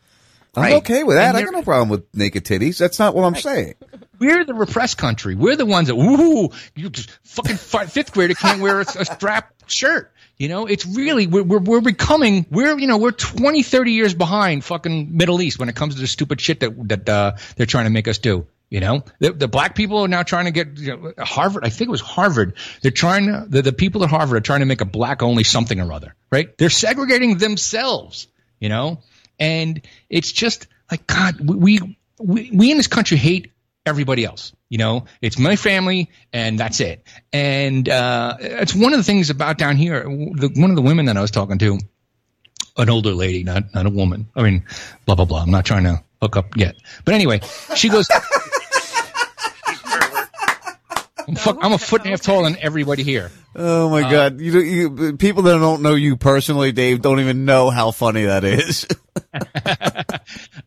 [0.56, 0.74] I'm Right.
[0.76, 1.36] okay with that.
[1.36, 2.78] I got no problem with naked titties.
[2.78, 3.74] That's not what I'm saying.
[4.20, 5.34] We're the repressed country.
[5.34, 9.06] We're the ones that, ooh, you just fucking fi- fifth grader can't wear a, a
[9.06, 10.12] strap shirt.
[10.38, 14.14] You know, it's really, we're, we're, we're becoming, we're, you know, we're 20, 30 years
[14.14, 17.66] behind fucking Middle East when it comes to the stupid shit that, that, uh, they're
[17.66, 18.46] trying to make us do.
[18.74, 21.64] You know, the, the black people are now trying to get you know, Harvard.
[21.64, 22.56] I think it was Harvard.
[22.82, 25.44] They're trying to, the, the people at Harvard are trying to make a black only
[25.44, 26.58] something or other, right?
[26.58, 28.26] They're segregating themselves,
[28.60, 29.04] you know,
[29.40, 31.82] and it's just like, God, we,
[32.18, 33.52] we, we in this country hate
[33.86, 34.54] everybody else.
[34.70, 37.06] You know, it's my family and that's it.
[37.32, 40.02] And, uh, it's one of the things about down here.
[40.02, 41.78] The, one of the women that I was talking to,
[42.78, 44.30] an older lady, not, not a woman.
[44.36, 44.66] I mean,
[45.06, 45.44] blah, blah, blah.
[45.44, 46.76] I'm not trying to hook up yet.
[47.06, 47.42] But anyway,
[47.76, 48.10] she goes,
[51.28, 53.32] I'm, fuck, I'm a foot and a half taller than everybody here.
[53.56, 54.42] Oh my God!
[54.42, 58.44] You, you people that don't know you personally, Dave, don't even know how funny that
[58.44, 58.88] is.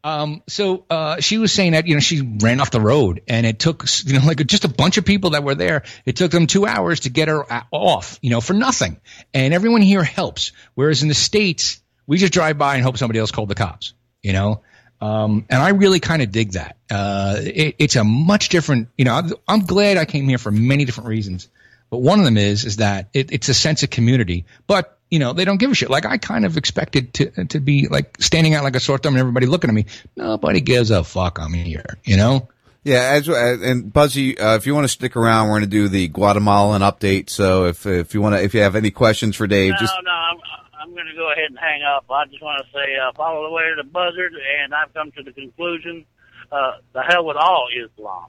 [0.05, 3.45] Um, so uh, she was saying that you know she ran off the road, and
[3.45, 5.83] it took you know like just a bunch of people that were there.
[6.05, 9.01] It took them two hours to get her off, you know, for nothing.
[9.35, 13.19] And everyone here helps, whereas in the states we just drive by and hope somebody
[13.19, 14.63] else called the cops, you know.
[15.01, 16.77] Um, and I really kind of dig that.
[16.91, 19.15] Uh, it, it's a much different, you know.
[19.15, 21.49] I'm, I'm glad I came here for many different reasons,
[21.91, 24.47] but one of them is is that it, it's a sense of community.
[24.67, 25.91] But you know, they don't give a shit.
[25.91, 29.15] Like I kind of expected to to be like standing out like a sore thumb
[29.15, 29.87] and everybody looking at me.
[30.17, 31.39] Nobody gives a fuck.
[31.41, 31.99] I'm here.
[32.05, 32.49] You know.
[32.83, 35.67] Yeah, as, as and Buzzy, uh, if you want to stick around, we're going to
[35.67, 37.31] do the Guatemalan update.
[37.31, 39.95] So if if you want to, if you have any questions for Dave, No, just
[40.05, 40.39] no, I'm,
[40.87, 42.05] I'm going to go ahead and hang up.
[42.09, 44.32] I just want to say, uh, follow the way of the buzzard,
[44.62, 46.07] and I've come to the conclusion,
[46.53, 48.26] uh, the hell with all Islam.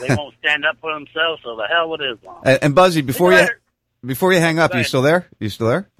[0.00, 2.40] They won't stand up for themselves, so the hell with Islam.
[2.44, 3.60] and, and Buzzy, before you later.
[4.04, 5.28] before you hang up, you still there?
[5.38, 5.90] You still there?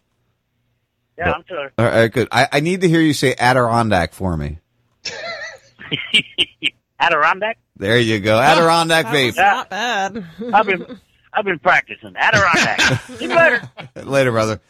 [1.18, 1.70] Yeah, I'm sure.
[1.76, 2.28] All right, good.
[2.32, 4.58] I, I need to hear you say Adirondack for me.
[6.98, 7.58] Adirondack?
[7.76, 9.26] There you go, Adirondack That vape.
[9.26, 10.24] was not bad.
[10.52, 10.98] I've been,
[11.32, 12.14] I've been practicing.
[12.16, 13.02] Adirondack.
[13.20, 13.70] You later.
[14.02, 14.60] Later, brother.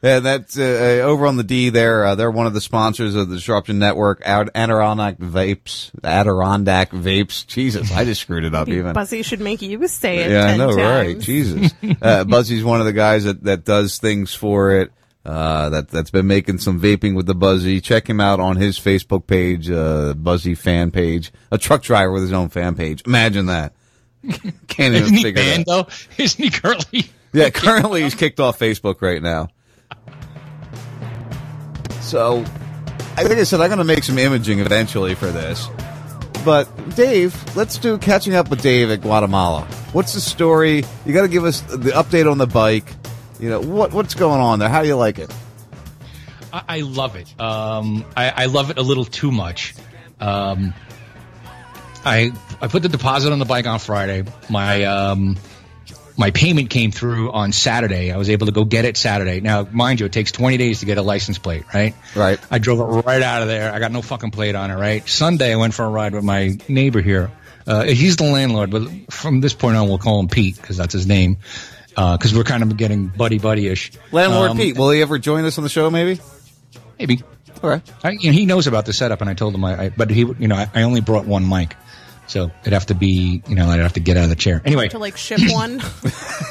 [0.00, 1.70] Yeah, that's uh, uh, over on the D.
[1.70, 4.22] There, uh, they're one of the sponsors of the Disruption Network.
[4.24, 7.44] Ad- Adirondack Vapes, Adirondack Vapes.
[7.46, 8.92] Jesus, I just screwed it up even.
[8.92, 10.30] Buzzy should make you say it.
[10.30, 10.78] Yeah, I know, times.
[10.78, 11.18] right?
[11.18, 11.72] Jesus.
[12.00, 14.92] Uh, Buzzy's one of the guys that, that does things for it.
[15.24, 17.80] Uh, that, that's been making some vaping with the Buzzy.
[17.80, 21.32] Check him out on his Facebook page, uh, Buzzy fan page.
[21.50, 23.02] A truck driver with his own fan page.
[23.04, 23.72] Imagine that.
[24.22, 24.40] Can't
[24.94, 25.88] even Isn't he banned, that.
[25.88, 26.22] Though?
[26.22, 27.06] Isn't he currently?
[27.32, 29.48] Yeah, currently he's kicked off Facebook right now.
[32.08, 32.40] So,
[33.18, 35.68] I think I said I'm going to make some imaging eventually for this.
[36.42, 39.66] But Dave, let's do catching up with Dave at Guatemala.
[39.92, 40.84] What's the story?
[41.04, 42.90] You got to give us the update on the bike.
[43.38, 44.70] You know what what's going on there?
[44.70, 45.30] How do you like it?
[46.50, 47.38] I, I love it.
[47.38, 49.74] Um, I, I love it a little too much.
[50.18, 50.72] Um,
[52.06, 52.32] I
[52.62, 54.24] I put the deposit on the bike on Friday.
[54.48, 55.36] My um,
[56.18, 58.10] my payment came through on Saturday.
[58.10, 59.40] I was able to go get it Saturday.
[59.40, 61.94] Now, mind you, it takes 20 days to get a license plate, right?
[62.16, 62.40] Right.
[62.50, 63.72] I drove it right out of there.
[63.72, 65.08] I got no fucking plate on it, right?
[65.08, 67.30] Sunday, I went for a ride with my neighbor here.
[67.68, 70.92] Uh, he's the landlord, but from this point on, we'll call him Pete because that's
[70.92, 71.36] his name.
[71.90, 73.92] Because we're kind of getting buddy buddy ish.
[74.10, 75.88] Landlord Pete, will he ever join us on the show?
[75.90, 76.20] Maybe.
[76.98, 77.22] Maybe.
[77.62, 77.82] All right.
[78.02, 80.10] I, you know, he knows about the setup, and I told him I, I but
[80.10, 81.76] he, you know, I, I only brought one mic,
[82.28, 84.62] so it'd have to be, you know, I'd have to get out of the chair.
[84.64, 85.80] Anyway, to like ship one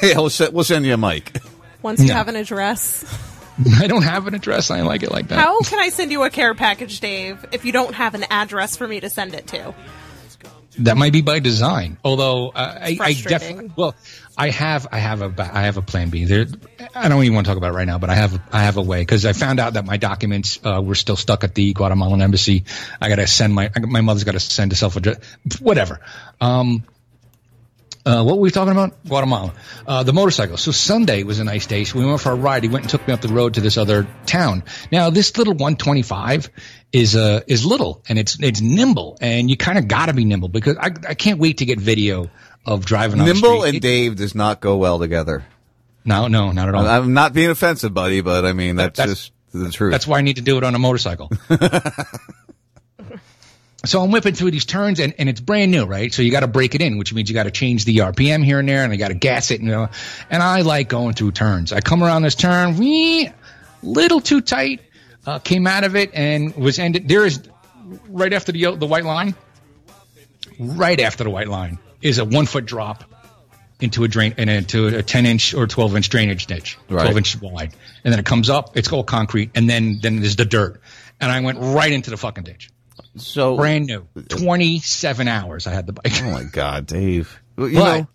[0.02, 1.38] yeah, we'll, se- we'll send you a mic.
[1.82, 2.14] once you No.
[2.14, 3.04] have an address.
[3.78, 4.70] I don't have an address.
[4.70, 5.38] I like it like that.
[5.38, 8.76] How can I send you a care package, Dave, if you don't have an address
[8.76, 9.74] for me to send it to?
[10.80, 11.98] That might be by design.
[12.04, 13.94] Although uh, I, I definitely well,
[14.36, 16.24] I have I have a I have a plan B.
[16.24, 16.46] There,
[16.94, 18.76] I don't even want to talk about it right now, but I have I have
[18.76, 21.72] a way because I found out that my documents uh, were still stuck at the
[21.72, 22.64] Guatemalan embassy.
[23.00, 25.18] I got to send my my mother's got to send a self address,
[25.60, 26.00] whatever.
[26.40, 26.84] Um,
[28.08, 29.04] uh, what were we talking about?
[29.04, 29.52] Guatemala.
[29.86, 30.56] Uh, the motorcycle.
[30.56, 31.84] So Sunday was a nice day.
[31.84, 32.62] So we went for a ride.
[32.62, 34.64] He went and took me up the road to this other town.
[34.90, 36.48] Now this little 125
[36.92, 40.24] is uh is little and it's it's nimble and you kind of got to be
[40.24, 42.30] nimble because I I can't wait to get video
[42.64, 45.44] of driving on the Nimble and Dave does not go well together.
[46.04, 46.86] No, no, not at all.
[46.86, 49.92] I'm not being offensive, buddy, but I mean that's, That's- just the truth.
[49.92, 51.30] That's why I need to do it on a motorcycle.
[53.84, 56.12] so I'm whipping through these turns and, and it's brand new, right?
[56.12, 58.44] So you got to break it in, which means you got to change the RPM
[58.44, 59.88] here and there and you got to gas it, you know.
[60.30, 61.72] And I like going through turns.
[61.72, 63.30] I come around this turn, wee,
[63.82, 64.80] little too tight,
[65.28, 67.08] uh, came out of it and was ended.
[67.08, 67.42] There is
[68.08, 69.34] right after the the white line,
[70.58, 73.04] right after the white line is a one foot drop
[73.80, 77.02] into a drain and into a 10 inch or 12 inch drainage ditch, Right.
[77.02, 77.74] 12 inches wide.
[78.02, 80.80] And then it comes up, it's all concrete, and then then there's the dirt.
[81.20, 82.70] And I went right into the fucking ditch.
[83.16, 86.12] So brand new, 27 hours I had the bike.
[86.22, 87.40] Oh my god, Dave.
[87.56, 88.08] Well, you but know-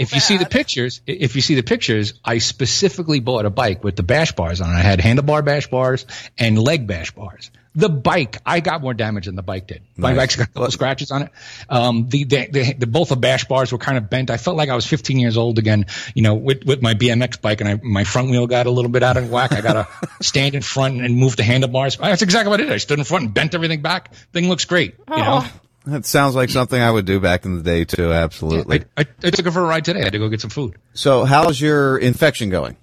[0.00, 3.50] if you see the pictures, i- if you see the pictures, I specifically bought a
[3.50, 4.74] bike with the bash bars on it.
[4.74, 6.06] I had handlebar bash bars
[6.38, 7.50] and leg bash bars.
[7.72, 9.82] The bike, I got more damage than the bike did.
[9.96, 10.16] My Nice.
[10.16, 11.30] bike's got a couple scratches on it.
[11.68, 14.28] Um, the, the, the, the both the bash bars were kind of bent.
[14.30, 17.40] I felt like I was 15 years old again, you know, with, with my BMX
[17.40, 19.52] bike and I, my front wheel got a little bit out of whack.
[19.52, 21.96] I got to stand in front and move the handlebars.
[21.96, 22.72] That's exactly what I did.
[22.72, 24.14] I stood in front and bent everything back.
[24.32, 25.44] Thing looks great, you know.
[25.90, 28.12] That sounds like something I would do back in the day too.
[28.12, 28.84] Absolutely.
[28.96, 30.00] I, I took her for a ride today.
[30.00, 30.76] I had to go get some food.
[30.94, 32.76] So, how's your infection going?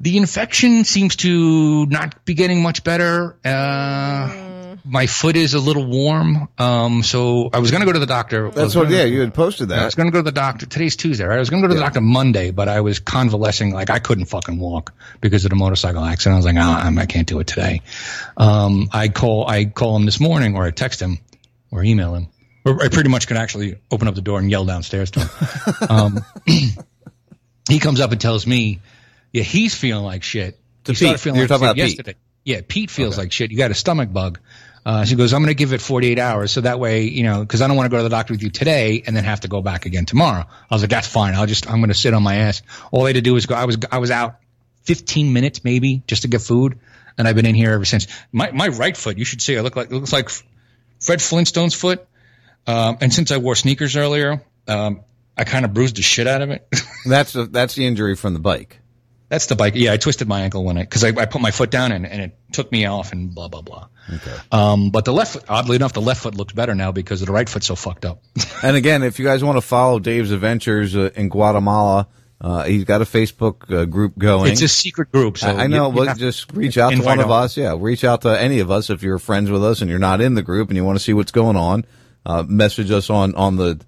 [0.00, 3.36] The infection seems to not be getting much better.
[3.44, 4.47] Uh,
[4.88, 6.48] my foot is a little warm.
[6.56, 8.50] Um, so I was going to go to the doctor.
[8.50, 8.90] That's what.
[8.90, 9.80] Yeah, you had posted that.
[9.80, 10.66] I was going to go to the doctor.
[10.66, 11.36] Today's Tuesday, right?
[11.36, 13.72] I was going to go to the doctor Monday, but I was convalescing.
[13.72, 16.34] Like I couldn't fucking walk because of the motorcycle accident.
[16.34, 17.82] I was like, ah, I'm- can't do it today.
[18.36, 21.18] Um, I call, I call him this morning or I text him
[21.70, 22.28] or email him.
[22.64, 25.30] Or I pretty much could actually open up the door and yell downstairs to him.
[25.88, 26.24] um,
[27.68, 28.80] he comes up and tells me,
[29.32, 30.58] yeah, he's feeling like shit.
[30.84, 31.20] To he started Pete.
[31.20, 32.16] feeling You're like talking shit about Pete.
[32.44, 33.50] Yeah, Pete feels like shit.
[33.50, 34.38] You got a stomach bug.
[34.84, 36.52] Uh, she goes, I'm going to give it 48 hours.
[36.52, 38.42] So that way, you know, cause I don't want to go to the doctor with
[38.42, 40.44] you today and then have to go back again tomorrow.
[40.48, 41.34] I was like, that's fine.
[41.34, 42.62] I'll just, I'm going to sit on my ass.
[42.90, 44.36] All I had to do was go, I was, I was out
[44.84, 46.78] 15 minutes maybe just to get food.
[47.16, 48.06] And I've been in here ever since.
[48.32, 50.30] My, my right foot, you should see, I look like, it looks like
[51.00, 52.06] Fred Flintstone's foot.
[52.66, 55.00] Um, and since I wore sneakers earlier, um,
[55.36, 56.68] I kind of bruised the shit out of it.
[57.06, 58.80] That's the, that's the injury from the bike.
[59.28, 59.74] That's the bike.
[59.76, 62.06] Yeah, I twisted my ankle when I because I, I put my foot down and,
[62.06, 63.88] and it took me off and blah blah blah.
[64.14, 64.34] Okay.
[64.50, 67.30] Um, but the left, foot, oddly enough, the left foot looks better now because the
[67.30, 68.22] right foot's so fucked up.
[68.62, 72.08] And again, if you guys want to follow Dave's adventures uh, in Guatemala,
[72.40, 74.50] uh, he's got a Facebook uh, group going.
[74.50, 75.92] It's a secret group, so I I know.
[75.92, 77.56] you- you just reach out to one of us.
[77.56, 80.20] Yeah, reach out to any of us if you're friends with us and you're not
[80.20, 81.84] in the group and you want to see what's going on.
[82.26, 83.78] Uh, message us on on the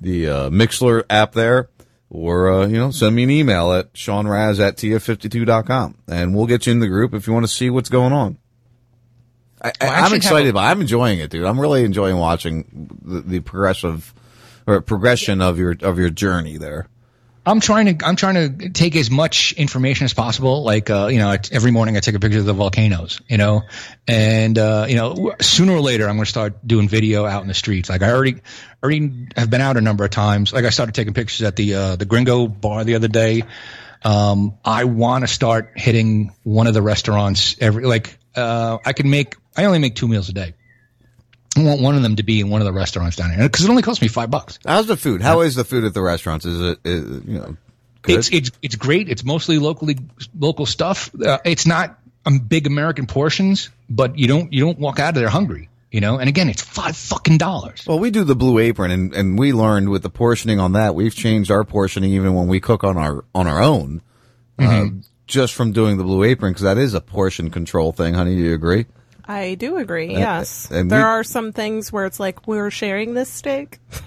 [0.00, 1.68] the uh, Mixlr app there,
[2.14, 6.66] or uh, you know, send me an email at seanras at tf52.com and we'll get
[6.66, 8.36] you in the group if you want to see what's going on.
[9.62, 10.64] I, Well, I I, am excited have a- about.
[10.70, 11.46] I'm enjoying it, dude.
[11.46, 14.12] I'm really enjoying watching the, the progressive
[14.66, 16.86] or progression of your of your journey there.
[17.44, 20.62] I'm trying to I'm trying to take as much information as possible.
[20.62, 23.20] Like uh, you know, every morning I take a picture of the volcanoes.
[23.28, 23.62] You know,
[24.06, 27.48] and uh, you know, sooner or later I'm going to start doing video out in
[27.48, 27.88] the streets.
[27.88, 28.36] Like I already
[28.82, 30.52] already have been out a number of times.
[30.52, 33.42] Like I started taking pictures at the uh, the Gringo bar the other day.
[34.04, 39.10] Um, I want to start hitting one of the restaurants every like uh, I can
[39.10, 40.54] make I only make two meals a day.
[41.56, 43.64] I want one of them to be in one of the restaurants down here because
[43.64, 44.58] it only costs me five bucks.
[44.66, 45.20] How's the food?
[45.22, 46.44] How is the food at the restaurants?
[46.46, 47.56] Is it, is, you know,
[48.02, 48.18] good?
[48.18, 49.08] It's it's it's great.
[49.08, 49.98] It's mostly locally
[50.38, 51.10] local stuff.
[51.14, 55.14] Uh, it's not um, big American portions, but you don't you don't walk out of
[55.16, 55.68] there hungry.
[55.90, 57.84] You know, and again, it's five fucking dollars.
[57.86, 60.94] Well, we do the blue apron, and, and we learned with the portioning on that.
[60.94, 64.00] We've changed our portioning even when we cook on our on our own,
[64.58, 65.04] uh, Mhm.
[65.26, 68.14] just from doing the blue apron because that is a portion control thing.
[68.14, 68.86] Honey, do you agree?
[69.24, 70.14] I do agree.
[70.16, 73.78] Uh, Yes, and there we- are some things where it's like we're sharing this steak.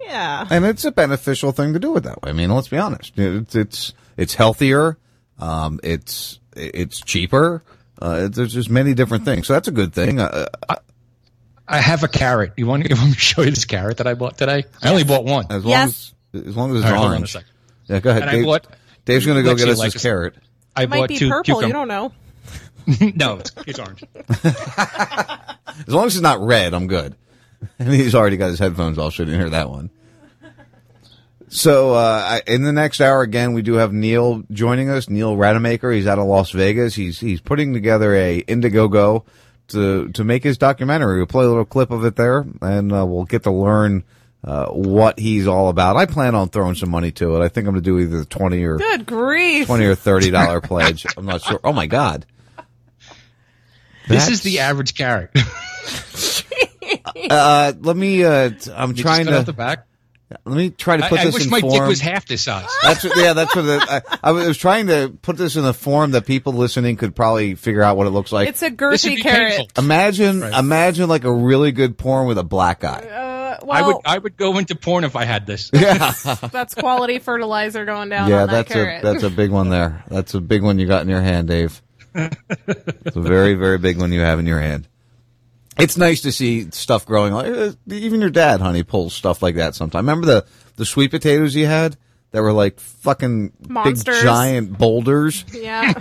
[0.00, 0.46] yeah.
[0.50, 2.30] And it's a beneficial thing to do it that way.
[2.30, 3.12] I mean, let's be honest.
[3.16, 4.98] It's it's it's healthier.
[5.38, 7.62] Um, it's it's cheaper.
[8.00, 9.46] Uh, there's just many different things.
[9.46, 10.20] So that's a good thing.
[10.20, 10.46] Uh,
[11.68, 12.52] I have a carrot.
[12.56, 14.64] You want, you want me to show you this carrot that I bought today?
[14.82, 15.46] I only bought one.
[15.50, 17.36] as long as as long as it's All right, hold on a orange.
[17.86, 18.22] Yeah, go ahead.
[18.22, 18.66] And I Dave, bought-
[19.04, 20.34] Dave's going to go get us likes his this- carrot.
[20.78, 21.62] I Might bought be two purple.
[21.64, 22.12] You don't know.
[23.16, 24.04] no, it's, it's orange.
[24.28, 27.14] As long as it's not red, I'm good.
[27.78, 29.90] And he's already got his headphones off, so he didn't hear that one.
[31.48, 35.08] So, uh, in the next hour again, we do have Neil joining us.
[35.08, 35.90] Neil Rademacher.
[35.90, 36.94] He's out of Las Vegas.
[36.94, 39.24] He's, he's putting together a Indiegogo
[39.68, 41.16] to, to make his documentary.
[41.16, 44.04] We'll play a little clip of it there and, uh, we'll get to learn,
[44.44, 45.96] uh, what he's all about.
[45.96, 47.44] I plan on throwing some money to it.
[47.44, 49.66] I think I'm going to do either 20 or, Good grief.
[49.66, 51.06] 20 or $30 pledge.
[51.16, 51.60] I'm not sure.
[51.64, 52.26] Oh my God.
[54.08, 55.30] This is the average carrot.
[57.30, 59.38] Uh, let me, uh, t- I'm You just trying cut to.
[59.40, 59.86] off the back.
[60.44, 61.72] Let me try to I- put I this wish in my form.
[61.72, 62.68] dick was half this size.
[62.82, 65.72] That's what, yeah, that's what the, I, I was trying to put this in a
[65.72, 68.48] form that people listening could probably figure out what it looks like.
[68.48, 69.72] It's a girthy carrot.
[69.78, 73.06] imagine, imagine like a really good porn with a black eye.
[73.08, 75.70] Uh, I would I would go into porn if I had this.
[75.74, 76.12] Yeah,
[76.52, 79.02] that's quality fertilizer going down yeah, on that that's carrot.
[79.02, 80.04] a that's a big one there.
[80.08, 81.80] That's a big one you got in your hand, Dave.
[82.16, 84.88] It's a very very big one you have in your hand.
[85.78, 87.32] It's nice to see stuff growing.
[87.34, 90.02] Like uh, even your dad, honey, pulls stuff like that sometimes.
[90.02, 90.46] Remember the
[90.76, 91.96] the sweet potatoes you had
[92.32, 94.16] that were like fucking Monsters.
[94.16, 95.44] big giant boulders.
[95.52, 95.92] yeah.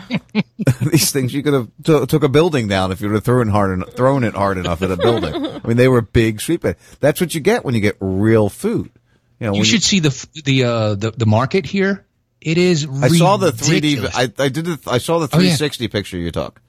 [0.81, 3.47] These things you could have t- took a building down if you would have thrown
[3.49, 5.33] hard en- thrown it hard enough at a building.
[5.63, 6.97] I mean, they were big sweet potatoes.
[7.01, 8.91] That's what you get when you get real food.
[9.39, 12.04] You know, You when should see the the uh, the the market here.
[12.45, 12.87] It is.
[13.01, 13.71] I saw the 3D.
[13.73, 14.15] ridiculous.
[14.15, 14.65] I, I did.
[14.65, 15.55] The, I saw the Oh, yeah.
[15.57, 16.61] 360 picture you took.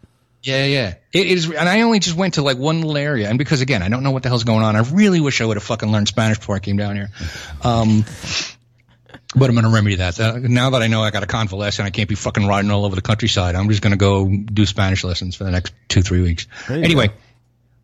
[0.42, 0.94] Yeah, yeah.
[1.12, 3.82] It is, and I only just went to like one little area, and because again,
[3.82, 4.74] I don't know what the hell's going on.
[4.76, 7.10] I really wish I would have fucking learned Spanish before I came down here.
[7.62, 8.04] Um,
[9.34, 10.18] but I'm going to remedy that.
[10.18, 12.84] Uh, now that I know I got a convalescent, I can't be fucking riding all
[12.84, 13.54] over the countryside.
[13.54, 16.46] I'm just going to go do Spanish lessons for the next two, three weeks.
[16.70, 17.10] Anyway,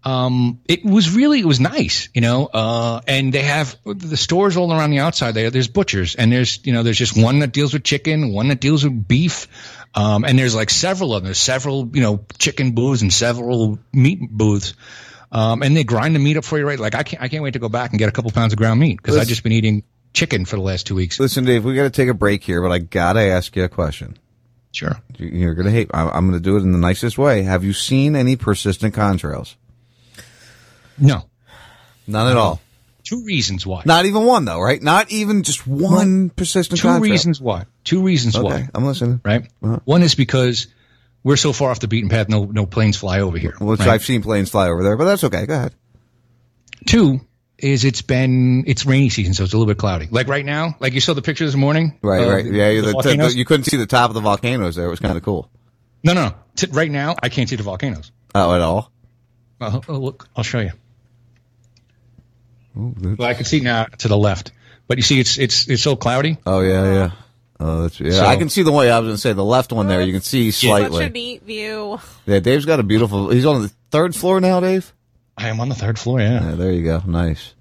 [0.05, 4.57] um, it was really, it was nice, you know, uh, and they have the stores
[4.57, 5.51] all around the outside there.
[5.51, 8.61] There's butchers and there's, you know, there's just one that deals with chicken, one that
[8.61, 9.47] deals with beef.
[9.95, 11.27] Um, and there's like several of them.
[11.29, 14.75] There's several, you know, chicken booths and several meat booths.
[15.31, 16.79] Um, and they grind the meat up for you, right?
[16.79, 18.59] Like I can't, I can't wait to go back and get a couple pounds of
[18.59, 19.83] ground meat because I've just been eating
[20.13, 21.19] chicken for the last two weeks.
[21.21, 23.69] Listen, Dave, we got to take a break here, but I gotta ask you a
[23.69, 24.19] question.
[24.73, 24.97] Sure.
[25.19, 25.91] You- You're gonna hate.
[25.95, 27.43] I'm, I'm gonna do it in the nicest way.
[27.43, 29.55] Have you seen any persistent contrails?
[31.03, 31.25] No.
[32.07, 32.61] None at all.
[33.05, 33.83] Two reasons why.
[33.85, 34.81] Not even one though, right?
[34.81, 37.01] Not even just one persistent Two contrail.
[37.01, 37.65] reasons why.
[37.85, 38.69] Two reasons Okay, why.
[38.75, 39.21] I'm listening.
[39.25, 39.51] Right.
[39.63, 39.81] Uh-huh.
[39.85, 40.69] One is because
[41.25, 42.29] we're so far off the beaten path.
[42.29, 43.55] No, no planes fly over here.
[43.61, 43.89] Which right?
[43.89, 45.47] I've seen planes fly over there, but that's okay.
[45.47, 45.75] Go ahead.
[46.87, 47.21] Two
[47.59, 50.09] is it's been it's rainy season, so it's a little bit cloudy.
[50.11, 51.99] Like right now, like you saw the picture this morning.
[52.03, 52.45] Right, of right.
[52.45, 53.37] Yeah, the the, the, volcanoes?
[53.37, 54.87] you couldn't see the top of the volcanoes there.
[54.87, 55.51] It was kind of cool.
[56.05, 56.35] no, no, no.
[56.55, 58.13] T- right now, I can't see the volcanoes.
[58.35, 58.91] Oh, at all?
[59.61, 60.73] Uh, oh, look, I'll show you.
[62.79, 64.53] Oh, Well, I can see now to the left,
[64.89, 66.39] but you see, it's it's it's so cloudy.
[66.47, 67.11] Oh yeah, yeah.
[67.61, 68.11] Oh, that's yeah.
[68.13, 70.01] So- I can see the way I was going to say the left one there.
[70.03, 71.03] You can see slightly.
[71.03, 72.01] Such a neat view.
[72.27, 73.31] Yeah, Dave's got a beautiful.
[73.31, 74.93] He's on the third floor now, Dave.
[75.37, 76.21] I am on the third floor.
[76.21, 76.51] Yeah.
[76.51, 77.03] Yeah, there you go.
[77.07, 77.55] Nice.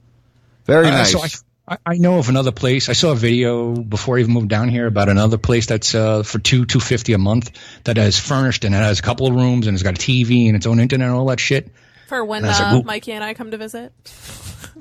[0.66, 1.12] Very Uh, nice.
[1.12, 1.28] So I,
[1.68, 2.90] I I know of another place.
[2.90, 6.24] I saw a video before I even moved down here about another place that's uh,
[6.24, 7.52] for two two fifty a month
[7.84, 10.48] that has furnished and it has a couple of rooms and it's got a TV
[10.48, 11.70] and its own internet and all that shit.
[12.08, 13.94] For when And I like, uh, Mikey and I come to visit.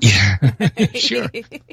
[0.95, 1.27] sure.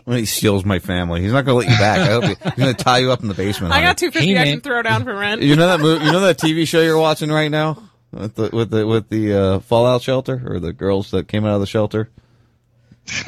[0.05, 1.99] when he steals my family, he's not going to let you back.
[2.01, 3.73] I hope he, he's going to tie you up in the basement.
[3.73, 3.87] I honey.
[3.89, 4.35] got two fifty.
[4.35, 5.43] Hey, I can throw down for rent.
[5.43, 8.51] You know that movie, You know that TV show you're watching right now with the
[8.53, 11.67] with the with the uh, Fallout shelter or the girls that came out of the
[11.67, 12.11] shelter.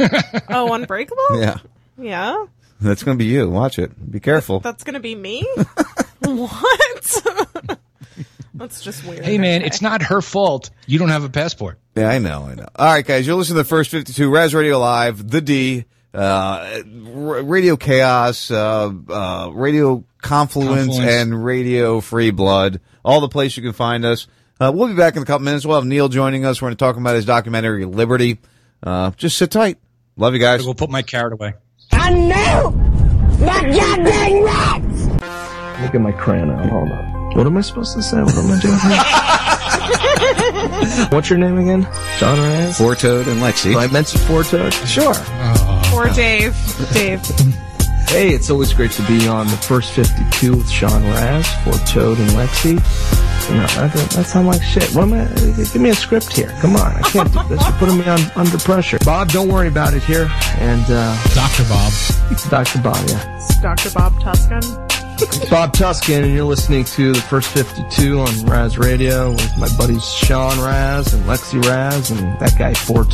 [0.51, 1.41] oh, Unbreakable.
[1.41, 1.59] Yeah,
[1.97, 2.47] Yeah,
[2.81, 3.49] that's going to be you.
[3.49, 4.11] Watch it.
[4.11, 4.61] Be careful.
[4.61, 5.43] that's gonna be me.
[6.21, 7.23] what?
[8.55, 9.25] that's just weird.
[9.25, 9.67] Hey man, Okay.
[9.67, 10.71] it's not her fault.
[10.87, 11.79] You don't have a passport.
[11.97, 12.67] Yeah, I know, I know.
[12.77, 15.85] All right, guys, you're listening to the first 52 Raz Radio Live, The D,
[16.15, 21.11] uh, Radio Chaos, uh, uh, Radio Confluence, Confluence.
[21.15, 22.81] and Radio Free Blood.
[23.05, 24.29] All the places you can find us.
[24.61, 25.65] Uh, we'll be back in a couple minutes.
[25.67, 26.61] We'll have Neil joining us.
[26.61, 28.39] We're going to talk about his documentary, Liberty.
[28.83, 29.79] Uh, just sit tight.
[30.17, 30.65] Love you guys.
[30.65, 31.55] We'll put my carrot away.
[31.93, 35.07] I know my goddamn rights.
[35.83, 36.69] Look at my crayon out.
[36.69, 37.37] Hold on.
[37.37, 38.21] What am I supposed to say?
[38.23, 38.79] What am I doing?
[41.11, 41.87] What's your name again?
[42.19, 42.79] John Raz?
[42.79, 43.77] Four Toad and Lexi.
[43.77, 44.73] I mentioned Four Toad?
[44.73, 45.15] Sure.
[45.95, 46.57] Or Dave.
[46.93, 47.21] Dave.
[48.11, 52.19] Hey, it's always great to be on the first 52 with Sean Raz, Four Toad,
[52.19, 52.71] and Lexi.
[52.71, 54.91] You know, that, that sound like shit.
[54.97, 56.49] What am I, give me a script here.
[56.61, 57.63] Come on, I can't do this.
[57.63, 58.99] You're putting me on under pressure.
[59.05, 60.29] Bob, don't worry about it here.
[60.59, 61.63] And uh, Dr.
[61.69, 61.93] Bob.
[62.51, 62.83] Dr.
[62.83, 63.37] Bob, yeah.
[63.37, 63.91] It's Dr.
[63.91, 64.63] Bob Tuscan.
[65.51, 70.05] Bob Tuscan, and you're listening to the first 52 on Raz Radio with my buddies
[70.05, 73.05] Sean Raz and Lexi Raz and that guy Four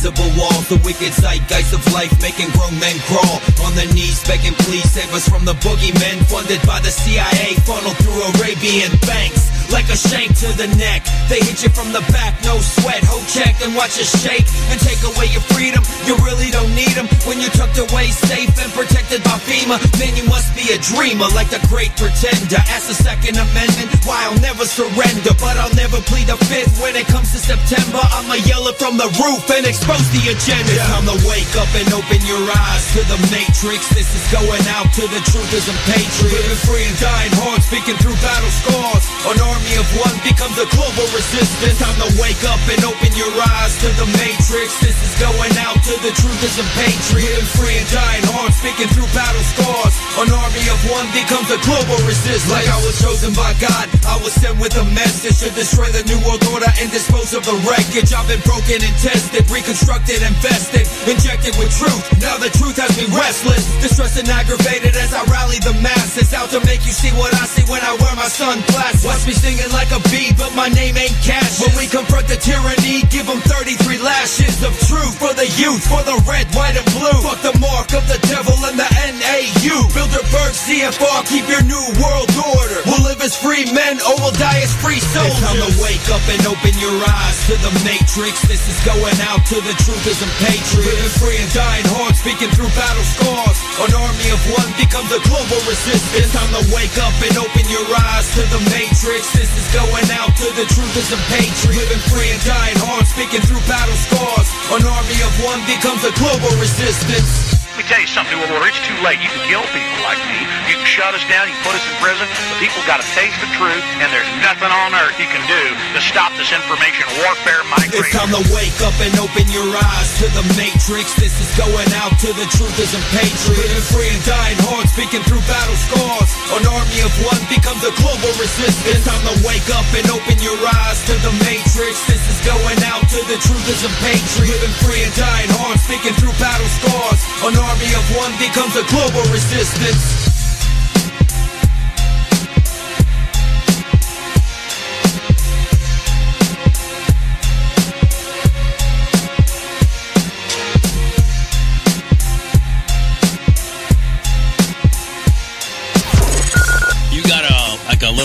[0.00, 0.68] invisible walls.
[0.68, 3.40] The wicked zeitgeist of life making grown men crawl.
[3.66, 6.24] On their knees begging, please save us from the boogeymen.
[6.24, 9.39] Funded by the CIA, funneled through Arabian banks.
[9.70, 11.06] Like a shank to the neck.
[11.30, 13.02] They hit you from the back, no sweat.
[13.06, 15.82] Hold check and watch us shake and take away your freedom.
[16.04, 19.78] You really don't need them when you're tucked away safe and protected by FEMA.
[20.02, 22.58] Man, you must be a dreamer like the great pretender.
[22.66, 25.32] Ask the Second Amendment, why I'll never surrender.
[25.38, 28.02] But I'll never plead the fifth when it comes to September.
[28.02, 30.74] I'ma yell it from the roof and expose the agenda.
[30.74, 33.86] It's time to wake up and open your eyes to the matrix.
[33.94, 36.34] This is going out to the truthers and patriots.
[36.34, 39.04] Living free and dying hard, speaking through battle scars.
[39.30, 41.76] An army of one becomes a global resistance.
[41.76, 43.28] Time to wake up and open your
[43.60, 44.72] eyes to the matrix.
[44.80, 47.28] This is going out to the truthers and patriots.
[47.28, 49.94] Living free and dying hard, speaking through battle scars.
[50.16, 52.48] An army of one becomes a global resistance.
[52.48, 56.04] Like I was chosen by God, I was sent with a message to destroy the
[56.08, 58.16] new world order and dispose of the wreckage.
[58.16, 62.00] I've been broken and tested, reconstructed, invested, injected with truth.
[62.24, 66.48] Now the truth has me restless, distressed and aggravated as I rally the masses out
[66.56, 69.04] to make you see what I see when I wear my sunglasses.
[69.04, 71.58] Watch me singing like a bee, but my name ain't cash.
[71.58, 76.02] When we confront the tyranny, give them 33 lashes of truth for the youth, for
[76.06, 77.18] the red, white, and blue.
[77.26, 79.90] Fuck the mark of the devil and the NAU.
[79.90, 82.78] Bilderberg, CFR, keep your new world order.
[82.86, 85.34] We'll live as free men or we'll die as free soldiers.
[85.34, 88.46] It's time to wake up and open your eyes to the matrix.
[88.46, 90.86] This is going out to the truthers and patriots.
[90.86, 93.58] Living free and dying hard, speaking through battle scars.
[93.82, 96.14] An army of one becomes a global resistance.
[96.14, 99.39] It's time to wake up and open your eyes to the matrix.
[99.40, 101.64] This is going out to the truthers and patriots.
[101.72, 104.52] Living free and dying hard, speaking through battle scars.
[104.68, 107.49] An army of one becomes a global resistance.
[107.80, 108.60] Me tell you something, War.
[108.68, 109.24] It's too late.
[109.24, 110.36] You can kill people like me.
[110.68, 111.48] You can shut us down.
[111.48, 112.28] You can put us in prison.
[112.28, 115.64] The people got to taste the truth, and there's nothing on earth you can do
[115.96, 117.64] to stop this information warfare
[117.96, 121.16] It's time to wake up and open your eyes to the matrix.
[121.16, 123.48] This is going out to the truthers and patriots.
[123.48, 126.28] Living free and dying hard, speaking through battle scars.
[126.60, 128.92] An army of one becomes a global resistance.
[128.92, 131.96] It's time to wake up and open your eyes to the matrix.
[132.04, 134.52] This is going out to the truthers and patriots.
[134.52, 137.24] Living free and dying hard, speaking through battle scars.
[137.48, 140.29] An army of one becomes a global resistance.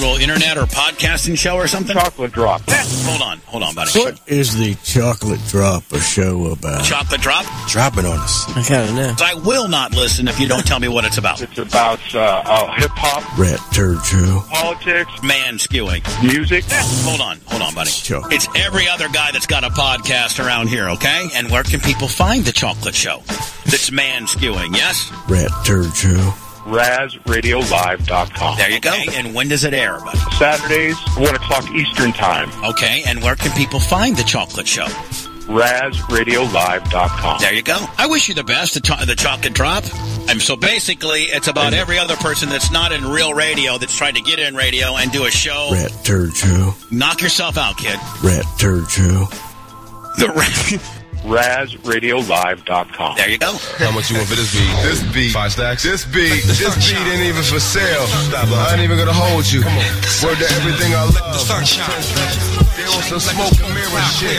[0.06, 1.96] Little internet or podcasting show or something?
[1.96, 2.62] Chocolate drop.
[2.70, 3.92] hold on, hold on, buddy.
[4.00, 6.84] What is the chocolate drop a show about?
[6.84, 7.46] Chocolate drop?
[7.68, 8.48] Drop it on us.
[8.56, 9.16] I kind of know.
[9.20, 11.42] I will not listen if you don't tell me what it's about.
[11.42, 14.44] It's about uh, uh, hip hop, Rat turd show.
[14.52, 16.04] politics, Man skewing.
[16.24, 16.64] music.
[16.70, 17.90] Hold on, hold on, buddy.
[17.92, 21.28] It's every other guy that's got a podcast around here, okay?
[21.34, 23.22] And where can people find the chocolate show?
[23.66, 25.12] That's man skewing, yes?
[25.28, 26.34] Rat turd show.
[26.66, 28.58] RazRadioLive.com.
[28.58, 28.94] There you go.
[29.14, 30.18] And when does it air, buddy?
[30.38, 32.50] Saturdays, 1 o'clock Eastern Time.
[32.64, 34.86] Okay, and where can people find the chocolate show?
[35.46, 37.40] RazRadioLive.com.
[37.40, 37.78] There you go.
[38.00, 39.84] I wish you the best, the, cho- the chocolate drop.
[40.28, 44.16] And so basically, it's about every other person that's not in real radio that's trying
[44.16, 45.70] to get in radio and do a show.
[45.72, 46.74] Rat turd show.
[46.90, 48.00] Knock yourself out, kid.
[48.24, 49.28] Rat turd show.
[50.18, 51.02] The rat.
[51.26, 53.18] RazRadioLive.com.
[53.18, 53.58] There you go.
[53.82, 54.70] How much you want for this beat?
[54.86, 55.34] This beat.
[55.34, 55.82] Five stacks.
[55.82, 56.46] This beat.
[56.46, 58.06] This beat ain't even for sale.
[58.38, 59.66] I ain't even gonna hold you.
[60.22, 61.34] Word to everything I love.
[61.34, 61.90] The sunshine.
[62.78, 64.38] They on some smoke and mirror shit.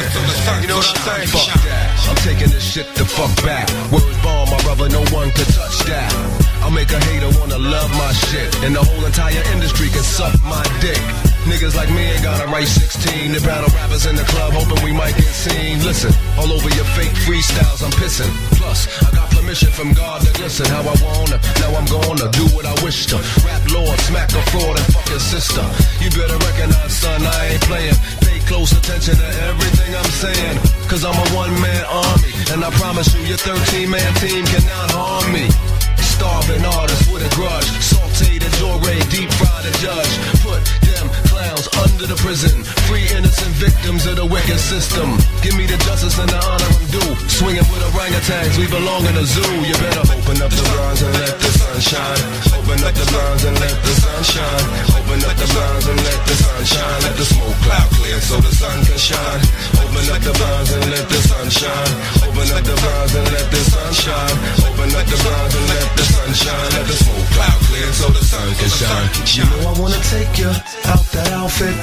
[0.63, 1.29] You know what I'm saying?
[1.35, 1.91] Fuck that.
[2.07, 3.67] I'm taking this shit the fuck back.
[3.91, 6.15] Words bomb, my brother, no one could touch that.
[6.63, 8.55] I I'll make a hater wanna love my shit.
[8.63, 11.03] And the whole entire industry can suck my dick.
[11.47, 14.91] Niggas like me ain't gotta write 16 to battle rappers in the club, hoping we
[14.91, 15.79] might get seen.
[15.87, 18.27] Listen, all over your fake freestyles, I'm pissing.
[18.59, 21.39] Plus, I got permission from God to listen how I wanna.
[21.63, 23.23] Now I'm gonna do what I wish to.
[23.47, 25.63] Rap lord, smack a fraud and fuck your sister.
[26.03, 27.95] You better recognize, son, I ain't playing.
[28.27, 30.59] Pay close attention to everything I'm saying.
[30.91, 32.33] Cause I'm a one man army.
[32.51, 35.47] And I promise you, your 13 man team cannot harm me.
[35.95, 37.71] Starving artist with a grudge.
[37.87, 40.13] Sauteed a Jore, deep fried a judge.
[40.43, 42.65] Put them clowns under the prison.
[42.87, 45.17] Free innocent victims of the wicked system.
[45.43, 47.13] Give me the justice and the honor I'm due.
[47.29, 49.53] Swinging with orangutans, we belong in a zoo.
[49.63, 52.23] You better open up the blinds and let the sun shine.
[52.59, 54.67] Open up the blinds and let the sun shine.
[54.99, 57.01] Open up the blinds and let the sun shine.
[57.03, 59.41] Let the smoke cloud clear so the sun can shine.
[59.83, 61.93] Open up the blinds and let the sun shine.
[62.27, 64.37] Open up the blinds and let the sun shine.
[64.67, 66.71] Open up the blinds and let the sun shine.
[66.77, 69.09] Let the smoke cloud clear so the sun can shine.
[69.37, 70.51] You know I wanna take you
[70.97, 71.77] out that outfit.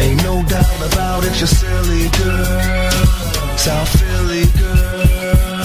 [0.00, 2.90] Ain't no doubt about it, you're silly girl.
[3.56, 5.64] South Philly girl.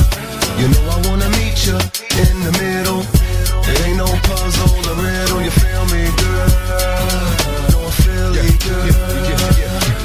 [0.60, 1.78] You know I wanna meet you
[2.24, 3.01] in the middle.
[3.70, 6.49] It ain't no puzzle or riddle, you feel me, girl?
[7.74, 8.86] North Philly girl.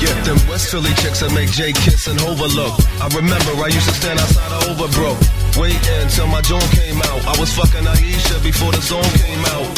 [0.03, 2.75] Yeah, them West Philly chicks that make Jay kiss and overlook.
[3.05, 5.19] I remember I used to stand outside of Overbrook,
[5.61, 7.21] waiting till my joint came out.
[7.29, 9.69] I was fucking Aisha before the song came out.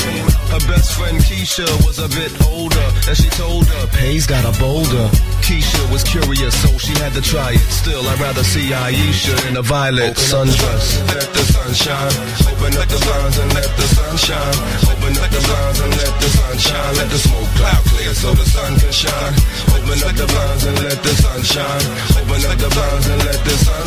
[0.55, 4.55] Her best friend Keisha was a bit older, and she told her, Pay's got a
[4.63, 5.11] boulder.
[5.43, 7.67] Keisha was curious, so she had to try it.
[7.67, 11.03] Still, I'd rather see Aisha in a violet sundress.
[11.11, 12.17] Let the sun shine.
[12.47, 14.59] Open up the blinds and let the sun shine.
[14.87, 16.95] Open up the blinds and let the sun shine.
[16.95, 19.35] Let the smoke cloud clear so the sun can shine.
[19.75, 21.87] Open up the blinds and let the sun shine.
[22.23, 23.85] Open up the blinds and let the sun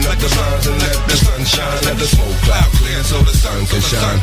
[0.00, 1.80] Open up the blinds and let the sun shine.
[1.84, 4.16] Let the smoke cloud clear so the sun can shine.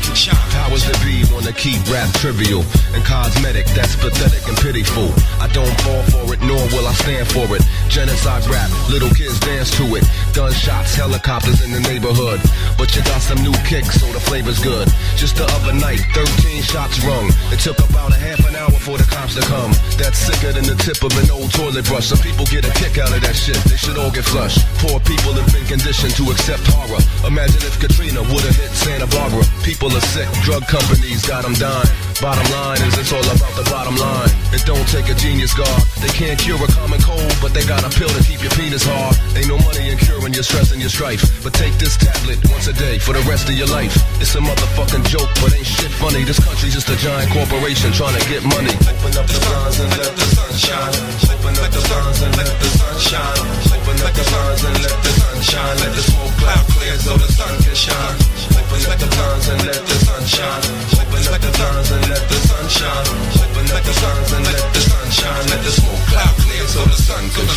[0.50, 2.66] Powers that be wanna keep rap trivial
[2.98, 3.68] and cosmetic.
[3.78, 5.14] That's pathetic and pitiful.
[5.38, 7.62] I don't fall for it, nor will I stand for it.
[7.90, 10.04] Genocide rap, little kids dance to it.
[10.34, 12.42] Gunshots, helicopters in the neighborhood.
[12.78, 14.90] But you got some new kicks, so the flavor's good.
[15.14, 17.30] Just the other night, 13 shots rung.
[17.54, 19.78] It took about a half an hour for the cops to come.
[20.02, 22.10] That's sicker than the tip of an old toilet brush.
[22.10, 23.62] Some people get a kick out of that shit.
[23.70, 24.66] They should all get flushed.
[24.82, 27.04] Poor people have been conditioned to accept horror.
[27.28, 29.44] Imagine if Katrina would've hit Santa Barbara.
[29.64, 31.92] People are sick, drug companies got them dying.
[32.22, 34.47] Bottom line is it's all about the bottom line.
[34.56, 35.84] It don't take a genius guard.
[36.00, 38.88] They can't cure a common cold, but they got a pill to keep your penis
[38.88, 39.16] hard.
[39.36, 41.20] Ain't no money in curing your stress and your strife.
[41.44, 43.92] But take this tablet once a day for the rest of your life.
[44.24, 46.24] It's a motherfucking joke, but ain't shit funny.
[46.24, 48.72] This country's just a giant corporation trying to get money.
[48.88, 50.96] Open up the blinds and let the sun shine.
[51.28, 53.44] Open up the blinds and let the sun shine.
[53.76, 55.76] Open up the blinds and let the sun shine.
[55.84, 58.47] Let the smoke cloud clear so the sun can shine.
[58.68, 60.64] Open the blinds and let the sun shine.
[61.00, 63.08] Open the blinds and let the sun shine.
[63.40, 65.48] Open the blinds and let the sun shine.
[65.48, 67.48] Let the smoke cloud clear so the sun can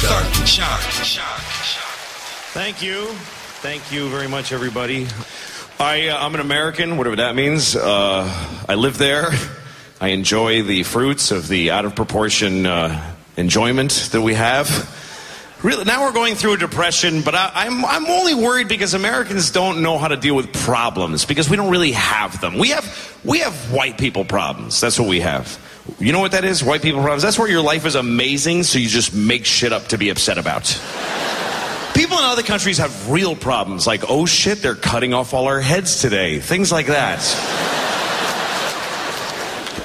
[0.47, 1.51] shine.
[2.53, 3.07] Thank you.
[3.61, 5.09] Thank you very much, everybody.
[5.81, 7.74] I, uh, I'm an American, whatever that means.
[7.74, 8.24] Uh,
[8.69, 9.31] I live there.
[10.01, 14.69] I enjoy the fruits of the out of proportion uh, enjoyment that we have.
[15.62, 19.51] Really, now we're going through a depression, but I, I'm, I'm only worried because Americans
[19.51, 22.57] don't know how to deal with problems because we don't really have them.
[22.57, 24.81] We have, we have white people problems.
[24.81, 25.61] That's what we have.
[25.99, 26.65] You know what that is?
[26.65, 27.23] White people problems.
[27.23, 30.39] That's where your life is amazing, so you just make shit up to be upset
[30.39, 30.65] about.
[31.93, 35.61] People in other countries have real problems, like, oh shit, they're cutting off all our
[35.61, 36.39] heads today.
[36.39, 37.20] Things like that.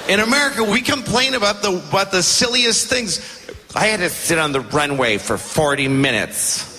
[0.08, 3.35] In America, we complain about the, about the silliest things.
[3.76, 6.72] I had to sit on the runway for 40 minutes.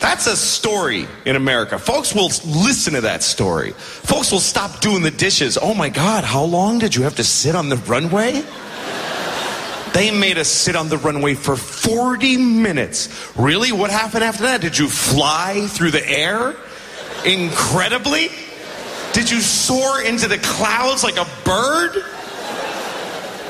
[0.00, 1.78] That's a story in America.
[1.78, 3.72] Folks will listen to that story.
[3.72, 5.58] Folks will stop doing the dishes.
[5.60, 8.42] Oh my God, how long did you have to sit on the runway?
[9.92, 13.30] They made us sit on the runway for 40 minutes.
[13.36, 13.72] Really?
[13.72, 14.62] What happened after that?
[14.62, 16.56] Did you fly through the air?
[17.26, 18.28] Incredibly?
[19.12, 22.02] Did you soar into the clouds like a bird?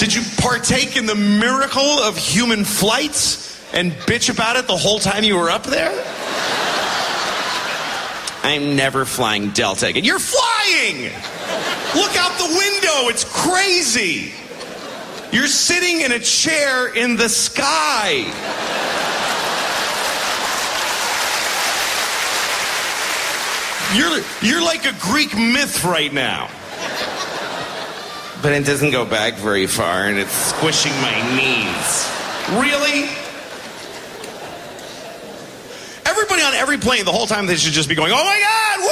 [0.00, 4.98] Did you partake in the miracle of human flights and bitch about it the whole
[4.98, 5.92] time you were up there?
[8.42, 10.02] I'm never flying Delta again.
[10.02, 11.02] You're flying!
[11.94, 14.32] Look out the window, it's crazy!
[15.32, 18.24] You're sitting in a chair in the sky.
[23.94, 26.48] You're, you're like a Greek myth right now
[28.42, 32.10] but it doesn't go back very far, and it's squishing my knees.
[32.58, 33.08] Really?
[36.06, 38.80] Everybody on every plane the whole time they should just be going, "Oh my God,
[38.80, 38.88] woo!"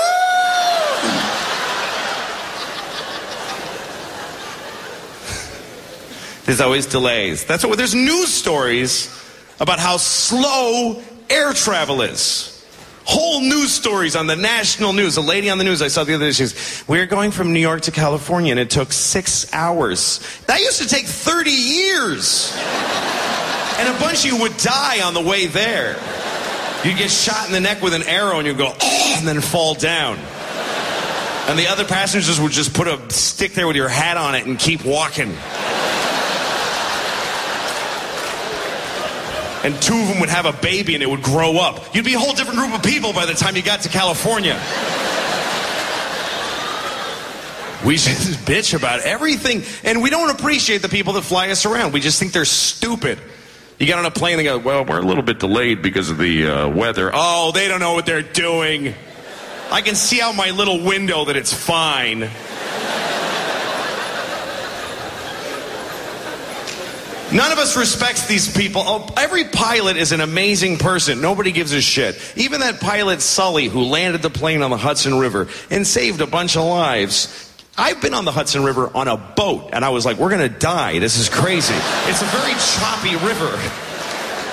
[6.45, 7.45] there's always delays.
[7.45, 9.09] That's what there's news stories
[9.61, 12.58] about how slow air travel is.
[13.09, 15.17] Whole news stories on the national news.
[15.17, 17.55] A lady on the news I saw the other day, she goes, We're going from
[17.55, 20.21] New York to California and it took six hours.
[20.47, 22.53] That used to take 30 years.
[23.79, 25.97] And a bunch of you would die on the way there.
[26.85, 29.41] You'd get shot in the neck with an arrow and you'd go, oh, and then
[29.41, 30.19] fall down.
[31.49, 34.45] And the other passengers would just put a stick there with your hat on it
[34.45, 35.35] and keep walking.
[39.65, 41.95] And two of them would have a baby and it would grow up.
[41.95, 44.55] You'd be a whole different group of people by the time you got to California.
[47.85, 51.93] We just bitch about everything, and we don't appreciate the people that fly us around.
[51.93, 53.19] We just think they're stupid.
[53.79, 56.19] You get on a plane they go, Well, we're a little bit delayed because of
[56.19, 57.11] the uh, weather.
[57.13, 58.95] Oh, they don't know what they're doing.
[59.71, 62.29] I can see out my little window that it's fine.
[67.31, 68.83] None of us respects these people.
[68.85, 71.21] Oh, every pilot is an amazing person.
[71.21, 72.17] Nobody gives a shit.
[72.37, 76.27] Even that pilot Sully who landed the plane on the Hudson River and saved a
[76.27, 77.45] bunch of lives.
[77.77, 80.51] I've been on the Hudson River on a boat and I was like, we're going
[80.51, 81.01] to die.
[81.01, 81.75] This is crazy.
[82.07, 83.88] It's a very choppy river.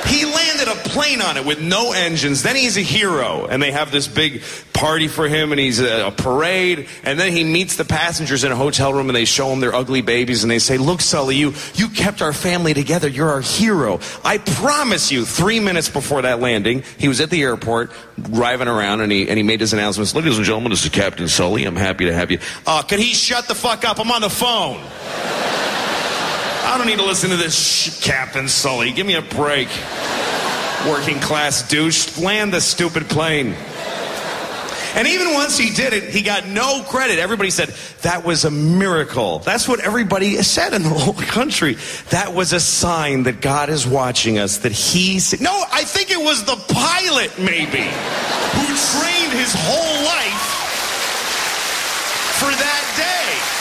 [0.07, 2.43] He landed a plane on it with no engines.
[2.43, 6.07] Then he's a hero, and they have this big party for him, and he's a,
[6.07, 6.87] a, parade.
[7.03, 9.73] And then he meets the passengers in a hotel room, and they show him their
[9.73, 13.07] ugly babies, and they say, "Look, Sully, you you kept our family together.
[13.07, 13.99] You're our hero.
[14.23, 17.91] I promise you." Three minutes before that landing, he was at the airport
[18.21, 20.13] driving around, and he and he made his announcements.
[20.13, 21.65] Ladies and gentlemen, this is Captain Sully.
[21.65, 22.39] I'm happy to have you.
[22.65, 23.99] Uh, can he shut the fuck up?
[23.99, 24.81] I'm on the phone.
[26.75, 28.91] I don't need to listen to this sh- Captain Sully.
[28.91, 29.69] Give me a break.
[30.85, 32.17] Working class douche.
[32.17, 33.55] Land the stupid plane.
[34.93, 37.17] And even once he did it, he got no credit.
[37.17, 37.69] Everybody said,
[38.01, 39.39] that was a miracle.
[39.39, 41.77] That's what everybody said in the whole country.
[42.09, 45.39] That was a sign that God is watching us, that he's.
[45.39, 50.43] No, I think it was the pilot, maybe, who trained his whole life
[52.35, 53.55] for that day.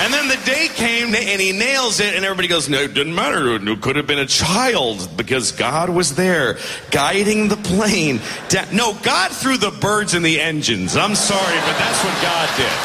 [0.00, 3.14] And then the day came and he nails it, and everybody goes, No, it didn't
[3.14, 3.54] matter.
[3.54, 6.58] It could have been a child because God was there
[6.90, 8.20] guiding the plane.
[8.48, 10.96] Da- no, God threw the birds in the engines.
[10.96, 12.76] I'm sorry, but that's what God did.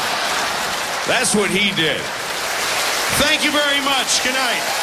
[1.08, 2.00] That's what He did.
[3.18, 4.22] Thank you very much.
[4.22, 4.79] Good night.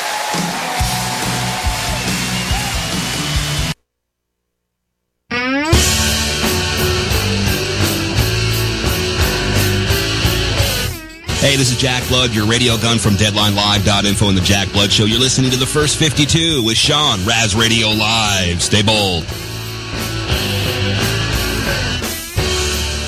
[11.39, 15.05] Hey, this is Jack Blood, your radio gun from DeadlineLive.info and the Jack Blood Show.
[15.05, 18.63] You're listening to the first 52 with Sean, Raz Radio Live.
[18.63, 19.23] Stay bold.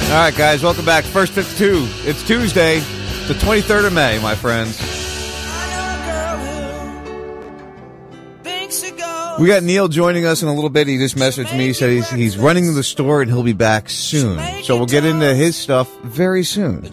[0.05, 1.05] All right, guys, welcome back.
[1.05, 1.87] First 52.
[2.07, 2.79] It's Tuesday,
[3.27, 4.79] the 23rd of May, my friends.
[9.39, 10.85] We got Neil joining us in a little bit.
[10.87, 11.65] He just messaged me.
[11.65, 14.63] He said he's, he's running the store and he'll be back soon.
[14.63, 16.91] So we'll get into his stuff very soon.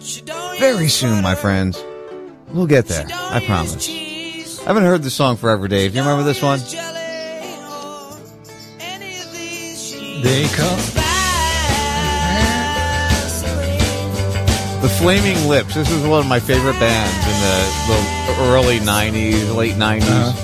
[0.59, 1.83] Very soon, my friends.
[2.49, 3.05] We'll get there.
[3.11, 3.87] I promise.
[3.87, 5.91] I haven't heard this song forever, Dave.
[5.91, 6.59] Do you remember this one?
[10.23, 10.79] They come.
[14.81, 15.75] The Flaming Lips.
[15.75, 20.01] This is one of my favorite bands in the, the early 90s, late 90s.
[20.03, 20.43] Uh-huh.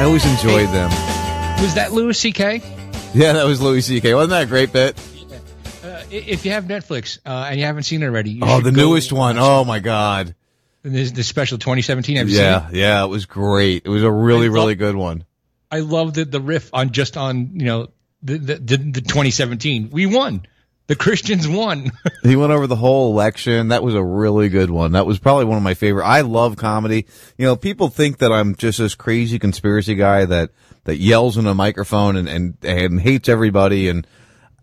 [0.00, 0.90] I always enjoyed them.
[1.60, 2.62] Was that Louis C.K.?
[3.12, 4.14] Yeah, that was Louis C.K.
[4.14, 4.96] Wasn't that a great bit?
[6.10, 9.12] If you have Netflix uh, and you haven't seen it already, you Oh, the newest
[9.12, 9.36] one.
[9.38, 10.34] Oh, my God.
[10.82, 12.16] This the special 2017.
[12.16, 13.82] Have you Yeah, yeah, it was great.
[13.84, 15.24] It was a really, really good one.
[15.70, 17.88] I love the the riff on just on you know
[18.22, 19.90] the the, the, the 2017.
[19.90, 20.46] We won.
[20.86, 21.92] The Christians won.
[22.22, 23.68] He went over the whole election.
[23.68, 24.92] That was a really good one.
[24.92, 26.04] That was probably one of my favorite.
[26.06, 27.06] I love comedy.
[27.36, 30.50] You know, people think that I'm just this crazy conspiracy guy that,
[30.84, 33.88] that yells in a microphone and, and, and hates everybody.
[33.88, 34.06] And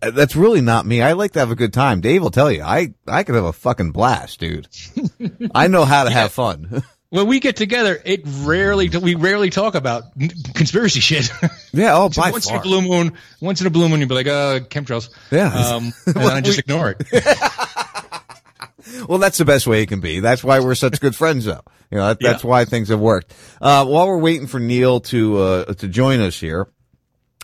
[0.00, 1.02] that's really not me.
[1.02, 2.00] I like to have a good time.
[2.00, 4.68] Dave will tell you, I, I could have a fucking blast, dude.
[5.54, 6.82] I know how to have fun.
[7.10, 10.04] when we get together, it rarely we rarely talk about
[10.54, 11.30] conspiracy shit.
[11.72, 14.08] Yeah, oh, So by once in a blue moon, once in a blue moon, you'd
[14.08, 15.08] be like, uh, chemtrails.
[15.30, 15.52] Yeah.
[15.52, 17.06] Um, and then I just We- ignore it.
[19.08, 20.20] Well, that's the best way it can be.
[20.20, 21.60] That's why we're such good friends, though.
[21.90, 22.50] You know, that, that's Yeah.
[22.50, 23.34] why things have worked.
[23.60, 26.68] Uh, while we're waiting for Neil to uh, to join us here,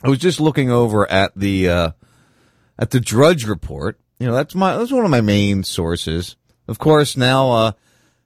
[0.04, 1.90] I was just looking over at the uh,
[2.78, 3.98] at the Drudge Report.
[4.18, 6.36] You know, that's my that's one of my main sources.
[6.68, 7.72] Of course, now uh,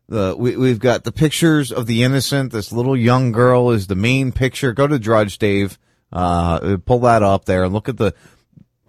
[0.08, 2.52] the we, we've got the pictures of the innocent.
[2.52, 4.72] This little young girl is the main picture.
[4.72, 5.78] Go to Drudge, Dave.
[6.12, 8.14] Uh, pull that up there and look at the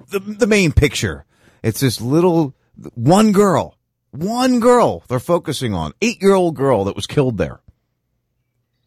[0.09, 1.25] the, the main picture.
[1.63, 2.53] It's this little
[2.93, 3.77] one girl
[4.11, 7.59] One girl they're focusing on, eight year old girl that was killed there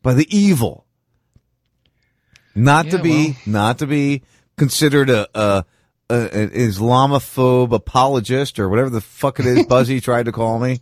[0.02, 0.86] by the evil.
[2.54, 3.36] Not to be, well.
[3.46, 4.22] not to be
[4.56, 5.64] considered a, a,
[6.10, 10.80] an Islamophobe apologist or whatever the fuck it is Buzzy tried to call me.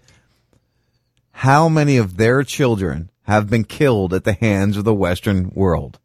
[1.32, 5.98] How many of their children have been killed at the hands of the Western world?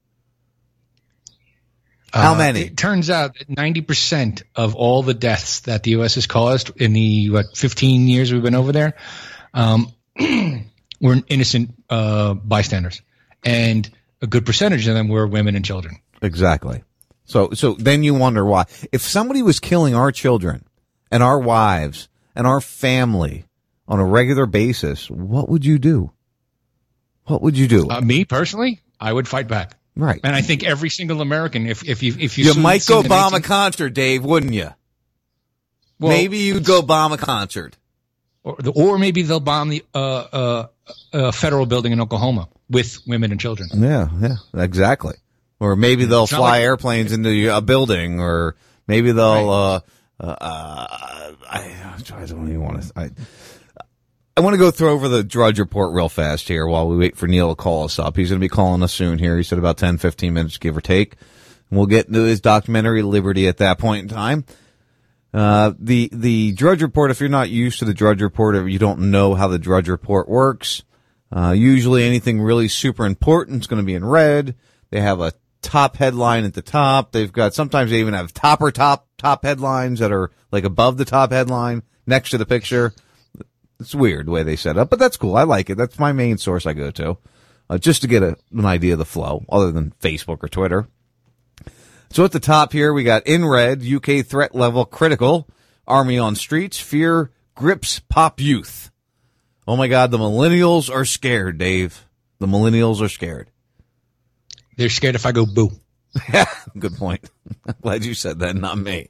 [2.14, 2.62] How Uh, many?
[2.62, 6.16] It turns out that 90% of all the deaths that the U.S.
[6.16, 8.94] has caused in the, what, 15 years we've been over there,
[9.54, 9.91] um,
[11.02, 13.02] were innocent uh, bystanders.
[13.44, 13.90] And
[14.22, 15.98] a good percentage of them were women and children.
[16.22, 16.84] Exactly.
[17.34, 18.66] So, so then you wonder why.
[18.92, 20.66] If somebody was killing our children
[21.10, 23.46] and our wives and our family
[23.88, 26.12] on a regular basis, what would you do?
[27.26, 27.90] What would you do?
[27.90, 29.80] Uh, me personally, I would fight back.
[29.96, 30.22] Right.
[30.24, 33.32] And I think every single American, if, if you, if you, you might go bomb
[33.32, 34.70] 19 a concert, Dave, wouldn't you?
[36.00, 37.76] Well- Maybe you'd go bomb a concert.
[38.44, 40.68] or, the, or maybe they'll bomb the, uh, uh,
[41.12, 43.70] uh, federal building in Oklahoma with women and children.
[43.74, 45.16] Yeah, yeah, exactly.
[45.64, 49.49] Or maybe they'll fly like- airplanes into a building, or maybe they'll.
[49.49, 49.80] Uh,
[50.19, 50.88] uh, uh,
[51.49, 52.91] I, I don't even want to.
[52.98, 53.10] I,
[54.35, 57.15] I want to go throw over the Drudge report real fast here while we wait
[57.15, 58.18] for Neil to call us up.
[58.18, 59.38] He's going to be calling us soon here.
[59.38, 61.15] He said about 10, 15 minutes, give or take.
[61.69, 64.44] And we'll get into his documentary Liberty at that point in time.
[65.34, 68.80] Uh, the, the Drudge Report, if you're not used to the Drudge Report or you
[68.80, 70.84] don't know how the Drudge Report works,
[71.31, 74.56] uh, usually anything really super important is going to be in red.
[74.90, 75.34] They have a
[75.64, 77.11] top headline at the top.
[77.11, 81.06] They've got, sometimes they even have topper top, top headlines that are like above the
[81.06, 82.94] top headline next to the picture.
[83.80, 85.35] It's weird the way they set up, but that's cool.
[85.35, 85.77] I like it.
[85.77, 87.18] That's my main source I go to,
[87.69, 90.88] uh, just to get a, an idea of the flow other than Facebook or Twitter.
[92.11, 95.49] So at the top here, we got in red, UK threat level critical,
[95.88, 98.91] army on streets, fear grips pop youth.
[99.68, 102.06] Oh my God, the millennials are scared, Dave.
[102.40, 103.49] The millennials are scared.
[104.78, 105.72] They're scared if I go boo.
[106.80, 107.30] Good point.
[107.68, 109.08] I'm glad you said that, not me.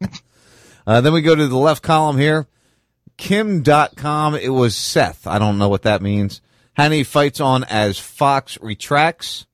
[0.86, 2.46] uh, then we go to the left column here.
[3.16, 4.38] Kim Dotcom.
[4.40, 5.26] It was Seth.
[5.26, 6.40] I don't know what that means.
[6.78, 9.46] Hannity fights on as Fox retracts.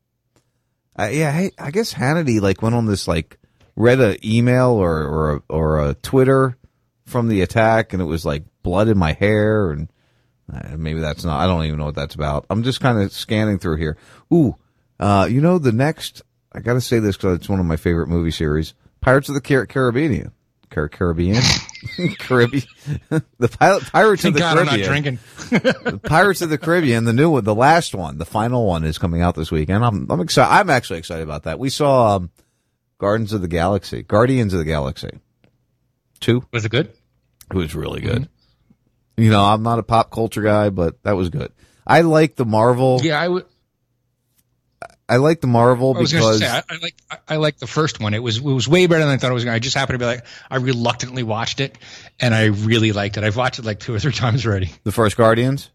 [0.99, 3.39] Uh, yeah, hey, I guess Hannity like went on this like
[3.77, 6.59] read a email or or a, or a Twitter
[7.07, 9.89] from the attack, and it was like blood in my hair, and
[10.53, 11.41] uh, maybe that's not.
[11.41, 12.47] I don't even know what that's about.
[12.51, 13.97] I'm just kind of scanning through here.
[14.33, 14.57] Ooh,
[15.01, 16.23] uh, you know the next.
[16.53, 19.35] I got to say this because it's one of my favorite movie series, Pirates of
[19.35, 20.33] the Car- Caribbean.
[20.71, 21.43] Car- Caribbean,
[22.19, 22.65] Caribbean,
[23.39, 24.67] the pilot, Pirates Thank of the Caribbean.
[24.67, 25.19] God I'm not drinking.
[25.93, 28.97] The Pirates of the Caribbean, the new one, the last one, the final one is
[28.97, 29.85] coming out this weekend.
[29.85, 30.51] I'm, I'm excited.
[30.51, 31.59] I'm actually excited about that.
[31.59, 32.31] We saw um,
[32.99, 35.11] Gardens of the Galaxy, Guardians of the Galaxy,
[36.21, 36.43] two.
[36.55, 36.91] Was it good?
[37.51, 38.31] It was really good.
[39.19, 41.53] You know, I'm not a pop culture guy, but that was good.
[41.87, 42.99] I like the Marvel.
[43.03, 43.45] Yeah, I would.
[45.13, 46.95] I like the Marvel I was going to because say I, I like
[47.29, 48.15] I, like the first one.
[48.15, 49.45] It was it was way better than I thought it was.
[49.45, 51.77] going to I just happened to be like I reluctantly watched it,
[52.21, 53.25] and I really liked it.
[53.25, 54.71] I've watched it like two or three times already.
[54.85, 55.71] the first Guardians.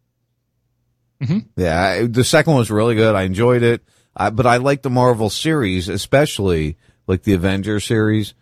[1.22, 1.46] Mhm.
[1.56, 3.16] Yeah, I, the second one was really good.
[3.16, 3.84] I enjoyed it,
[4.16, 6.78] I, but I like the Marvel series, especially
[7.08, 8.34] like the Avengers series,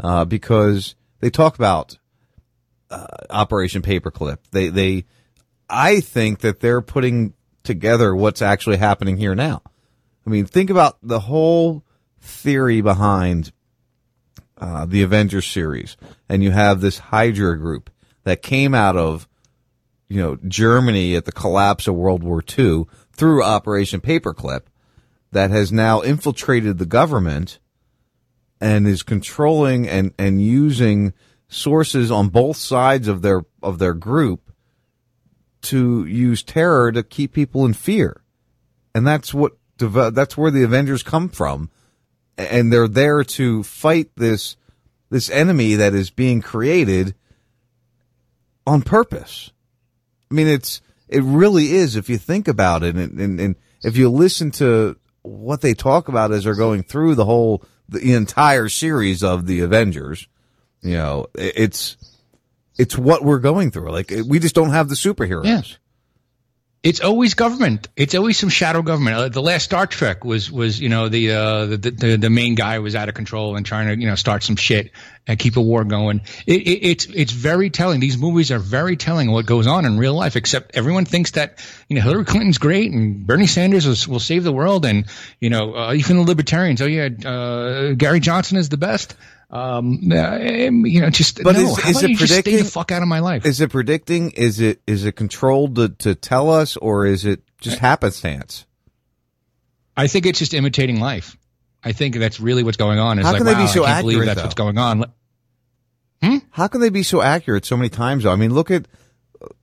[0.00, 1.96] uh, because they talk about
[2.90, 4.38] uh, Operation Paperclip.
[4.50, 5.04] They they,
[5.70, 9.62] I think that they're putting together what's actually happening here now.
[10.26, 11.84] I mean, think about the whole
[12.20, 13.52] theory behind
[14.58, 15.96] uh, the Avengers series,
[16.28, 17.90] and you have this Hydra group
[18.24, 19.28] that came out of
[20.08, 24.62] you know, Germany at the collapse of World War II through Operation Paperclip
[25.32, 27.58] that has now infiltrated the government
[28.60, 31.12] and is controlling and, and using
[31.48, 34.52] sources on both sides of their, of their group
[35.62, 38.22] to use terror to keep people in fear.
[38.94, 41.70] And that's what, deve- that's where the Avengers come from.
[42.36, 44.56] And they're there to fight this,
[45.10, 47.14] this enemy that is being created
[48.66, 49.52] on purpose.
[50.30, 53.96] I mean, it's it really is if you think about it, and, and, and if
[53.96, 58.68] you listen to what they talk about as they're going through the whole the entire
[58.68, 60.26] series of the Avengers,
[60.82, 61.96] you know, it's
[62.76, 63.92] it's what we're going through.
[63.92, 65.44] Like we just don't have the superheroes.
[66.84, 67.88] It's always government.
[67.96, 69.16] It's always some shadow government.
[69.16, 72.56] Uh, the last Star Trek was was you know the uh, the, the the main
[72.56, 74.90] guy was out of control and trying to you know start some shit,
[75.26, 76.20] and keep a war going.
[76.46, 78.00] It, it, it's it's very telling.
[78.00, 80.36] These movies are very telling what goes on in real life.
[80.36, 81.58] Except everyone thinks that
[81.88, 85.06] you know Hillary Clinton's great and Bernie Sanders will, will save the world, and
[85.40, 86.82] you know uh, even the libertarians.
[86.82, 89.16] Oh yeah, uh, Gary Johnson is the best.
[89.54, 91.60] Um, you know, just But no.
[91.70, 92.64] is, How is it you just stay predicting?
[92.64, 93.46] the fuck out of my life?
[93.46, 94.32] Is it predicting?
[94.32, 98.66] Is it is it controlled to, to tell us, or is it just happenstance?
[99.96, 101.36] I think it's just imitating life.
[101.84, 103.18] I think that's really what's going on.
[103.18, 104.44] It's How like, can they be so I can't believe accurate, that's though?
[104.44, 105.04] what's going on.
[106.22, 106.38] Hmm?
[106.50, 108.24] How can they be so accurate so many times?
[108.24, 108.32] Though?
[108.32, 108.88] I mean, look at.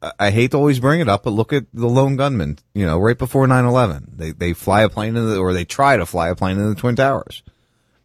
[0.02, 2.60] I- I hate to always bring it up, but look at the lone gunman.
[2.76, 5.98] You know, right before 9-11, they they fly a plane in the, or they try
[5.98, 7.42] to fly a plane in the twin towers.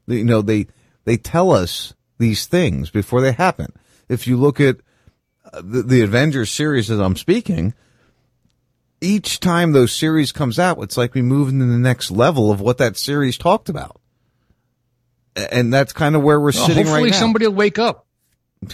[0.06, 0.66] You know, they
[1.06, 3.72] they tell us these things before they happen.
[4.08, 4.76] If you look at
[5.52, 7.74] uh, the, the Avengers series that I'm speaking,
[9.00, 12.60] each time those series comes out, it's like we move into the next level of
[12.60, 14.00] what that series talked about.
[15.36, 16.90] And that's kind of where we're Well, sitting right now.
[16.90, 18.06] Hopefully somebody will wake up.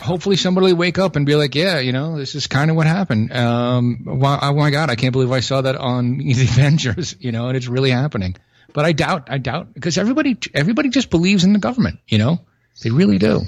[0.01, 2.77] Hopefully somebody will wake up and be like, yeah, you know, this is kind of
[2.77, 3.33] what happened.
[3.33, 7.33] Um, wow, oh my God, I can't believe I saw that on the Avengers, you
[7.33, 8.37] know, and it's really happening.
[8.73, 12.41] But I doubt, I doubt, because everybody, everybody just believes in the government, you know,
[12.83, 13.43] they really do.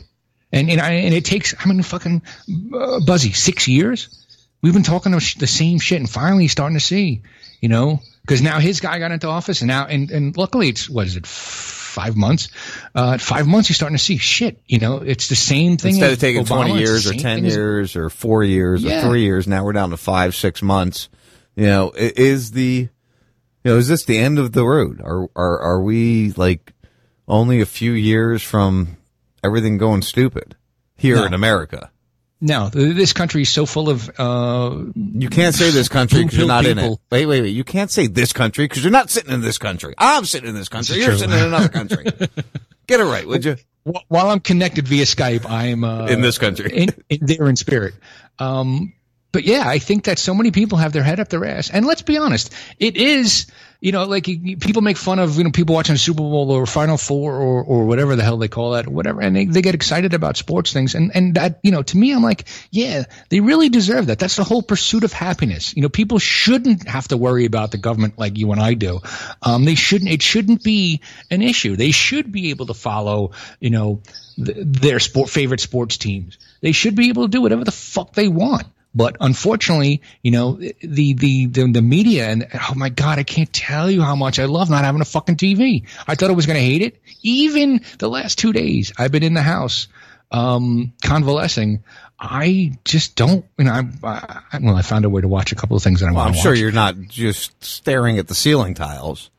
[0.52, 2.22] And, and, I, and it takes, I mean, fucking,
[2.74, 4.08] uh, Buzzy, six years?
[4.62, 7.22] We've been talking the the same shit and finally he's starting to see,
[7.60, 10.88] you know, because now his guy got into office and now, and, and luckily it's,
[10.88, 12.48] what is it, five months?
[12.94, 15.96] Uh, five months he's starting to see shit, you know, it's the same thing.
[15.96, 19.00] Instead of taking Obama, 20 years or 10 thing as- years or four years Yeah.
[19.06, 21.08] or three years, now we're down to five, six months.
[21.56, 22.88] You know, is the,
[23.64, 25.00] you know, is this the end of the road?
[25.02, 26.72] Are, are, are we like
[27.26, 28.96] only a few years from
[29.42, 30.56] everything going stupid
[30.96, 31.24] here No.
[31.24, 31.90] in America?
[32.40, 34.10] No, this country is so full of.
[34.18, 36.98] Uh, You can't say this country because you're not in it.
[37.10, 37.48] Wait, wait, wait.
[37.50, 39.94] You can't say this country because you're not sitting in this country.
[39.96, 40.96] I'm sitting in this country.
[40.98, 41.18] You're true.
[41.18, 42.04] sitting in another country.
[42.86, 43.56] Get it right, would you?
[44.08, 46.70] While I'm connected via Skype, I'm uh, In this country.
[46.70, 47.94] in, in there in spirit.
[48.38, 48.92] Um,
[49.34, 51.68] but yeah, I think that so many people have their head up their ass.
[51.68, 53.46] And let's be honest, it is,
[53.80, 56.96] you know, like people make fun of, you know, people watching Super Bowl or Final
[56.96, 59.20] Four or, or whatever the hell they call that, whatever.
[59.20, 60.94] And they, they get excited about sports things.
[60.94, 64.20] And, and that, you know, to me, I'm like, yeah, they really deserve that.
[64.20, 65.74] That's the whole pursuit of happiness.
[65.74, 69.00] You know, people shouldn't have to worry about the government like you and I do.
[69.42, 71.74] Um, they shouldn't, it shouldn't be an issue.
[71.74, 74.00] They should be able to follow, you know,
[74.36, 76.38] th- their sport, favorite sports teams.
[76.60, 78.68] They should be able to do whatever the fuck they want.
[78.94, 80.74] But unfortunately, you know, the,
[81.14, 84.44] the, the, the media and oh my God, I can't tell you how much I
[84.44, 85.84] love not having a fucking TV.
[86.06, 87.00] I thought I was going to hate it.
[87.22, 89.88] Even the last two days I've been in the house,
[90.30, 91.82] um, convalescing.
[92.20, 93.72] I just don't, you know,
[94.04, 96.12] I, I, well, I found a way to watch a couple of things that I
[96.12, 96.60] Well, I'm sure watch.
[96.60, 99.30] you're not just staring at the ceiling tiles.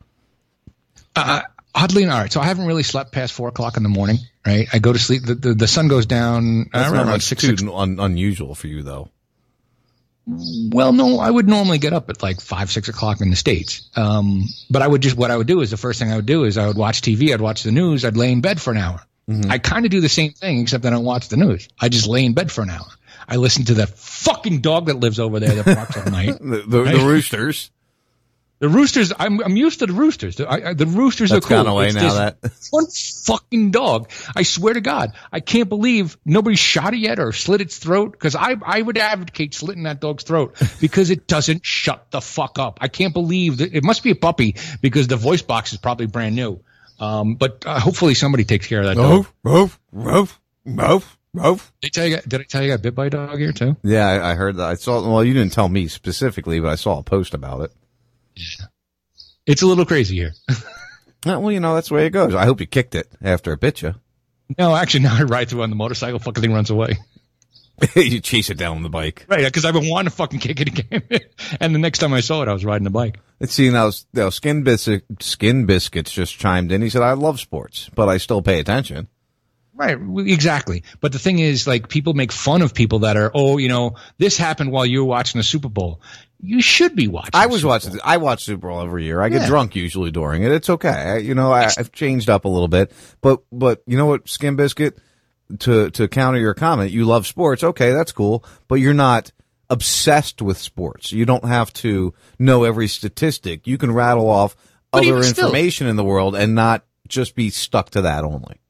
[1.16, 1.40] Uh,
[1.74, 2.32] oddly, all right.
[2.32, 4.18] So I haven't really slept past four o'clock in the morning.
[4.46, 5.24] Right, I go to sleep.
[5.24, 6.68] The the, the sun goes down.
[6.72, 7.62] That's uh, not around much six, too six.
[7.64, 9.08] un- unusual for you, though.
[10.28, 13.88] Well, no, I would normally get up at like five, six o'clock in the states.
[13.94, 16.26] Um, but I would just what I would do is the first thing I would
[16.26, 17.32] do is I would watch TV.
[17.32, 18.04] I'd watch the news.
[18.04, 19.00] I'd lay in bed for an hour.
[19.30, 19.50] Mm-hmm.
[19.50, 21.68] I kind of do the same thing, except I don't watch the news.
[21.80, 22.86] I just lay in bed for an hour.
[23.28, 26.38] I listen to the fucking dog that lives over there that barks all night.
[26.40, 26.96] The, the, Right?
[26.96, 27.70] the roosters.
[28.58, 30.36] The roosters, I'm, I'm used to the roosters.
[30.36, 31.58] The, I, the roosters That's are cool.
[31.64, 32.38] gone away It's now, that-
[32.70, 34.10] one fucking dog.
[34.34, 38.12] I swear to God, I can't believe nobody shot it yet or slit its throat.
[38.12, 42.58] Because I, I would advocate slitting that dog's throat because it doesn't shut the fuck
[42.58, 42.78] up.
[42.80, 46.06] I can't believe that it must be a puppy because the voice box is probably
[46.06, 46.60] brand new.
[46.98, 49.26] Um, but uh, hopefully somebody takes care of that dog.
[49.44, 51.72] Roof, roof, roof, roof.
[51.82, 52.18] Did I tell you?
[52.26, 53.76] Did I tell you I got bit by a dog here too?
[53.82, 54.66] Yeah, I, I heard that.
[54.66, 55.06] I saw.
[55.06, 57.72] Well, you didn't tell me specifically, but I saw a post about it.
[59.46, 60.32] It's a little crazy here.
[61.24, 62.36] Well, you know that's the way it goes.
[62.36, 63.96] I hope you kicked it after it bit you.
[64.56, 66.20] No, actually, now I ride through on the motorcycle.
[66.20, 66.98] Fucking thing runs away.
[67.96, 69.26] you chase it down on the bike.
[69.28, 71.02] Right, because I've been wanting to fucking kick it again.
[71.60, 73.18] and the next time I saw it, I was riding a bike.
[73.40, 73.90] Let's see now.
[74.12, 76.80] now Skin biscuit, Skin biscuits just chimed in.
[76.80, 79.08] He said, "I love sports, but I still pay attention."
[79.76, 80.84] Right, exactly.
[81.00, 83.96] But the thing is, like, people make fun of people that are, oh, you know,
[84.16, 86.00] this happened while you were watching the Super Bowl.
[86.40, 87.30] You should be watching.
[87.34, 87.98] I was watching.
[88.04, 89.20] I watch Super Bowl every year.
[89.22, 89.46] I get Yeah.
[89.48, 90.52] drunk usually during it.
[90.52, 90.88] It's okay.
[90.88, 92.92] I, you know, I, I've changed up a little bit,
[93.22, 94.98] but but you know what, Skin Biscuit.
[95.60, 97.62] To to counter your comment, you love sports.
[97.62, 99.30] Okay, that's cool, but you're not
[99.70, 101.12] obsessed with sports.
[101.12, 103.64] You don't have to know every statistic.
[103.66, 104.56] You can rattle off
[104.90, 108.24] But other even still- information in the world and not just be stuck to that
[108.24, 108.60] only.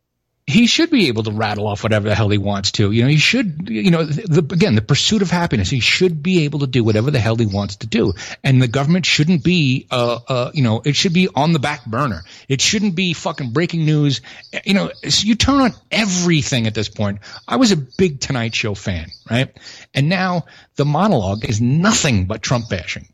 [0.47, 2.93] He should be able to rattle off whatever the hell he wants to.
[2.93, 5.68] You know, he should, you know, the, again, the pursuit of happiness.
[5.68, 8.12] He should be able to do whatever the hell he wants to do,
[8.44, 11.85] and the government shouldn't be, uh, uh, you know, it should be on the back
[11.85, 12.23] burner.
[12.48, 14.20] It shouldn't be fucking breaking news.
[14.64, 17.18] You know, so you turn on everything at this point.
[17.48, 19.56] I was a big Tonight Show fan, right?
[19.94, 20.47] And now
[20.77, 23.09] the monologue is nothing but Trump bashing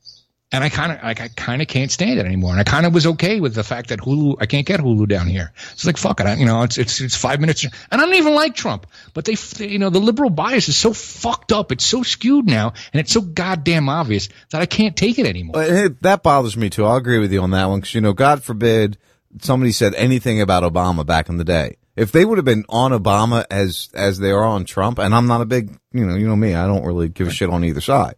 [0.52, 2.50] and I kind of like I kind of can't stand it anymore.
[2.52, 5.08] And I kind of was okay with the fact that Hulu I can't get Hulu
[5.08, 5.52] down here.
[5.72, 6.62] It's like fuck it, I, you know.
[6.62, 9.78] It's it's it's five minutes, and I don't even like Trump, but they, they you
[9.78, 11.72] know the liberal bias is so fucked up.
[11.72, 15.62] It's so skewed now, and it's so goddamn obvious that I can't take it anymore.
[15.62, 16.84] It- that bothers me too.
[16.84, 18.98] I'll agree with you on that one because you know, God forbid
[19.40, 21.76] somebody said anything about Obama back in the day.
[21.96, 25.26] If they would have been on Obama as as they are on Trump, and I'm
[25.26, 27.64] not a big, you know, you know me, I don't really give a shit on
[27.64, 28.14] either side,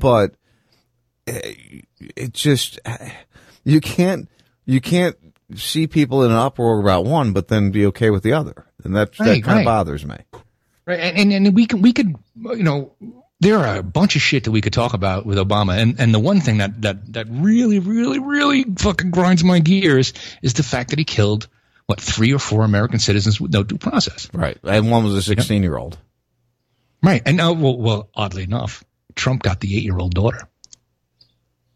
[0.00, 0.34] but eh,
[1.26, 2.78] it just
[3.64, 4.28] you can't
[4.64, 5.16] you can't
[5.56, 8.94] see people in an uproar about one, but then be okay with the other, and
[8.96, 9.64] that that Right, kind of right.
[9.64, 10.16] bothers me.
[10.86, 12.92] Right, and, and and we can we could you know
[13.40, 16.14] there are a bunch of shit that we could talk about with Obama, and and
[16.14, 20.62] the one thing that that that really really really fucking grinds my gears is the
[20.62, 21.48] fact that he killed
[21.86, 24.28] what three or four American citizens with no due process.
[24.32, 25.98] Right, and one was a 16 year old.
[27.02, 28.82] Right, and now well, well, oddly enough,
[29.14, 30.48] Trump got the eight year old daughter.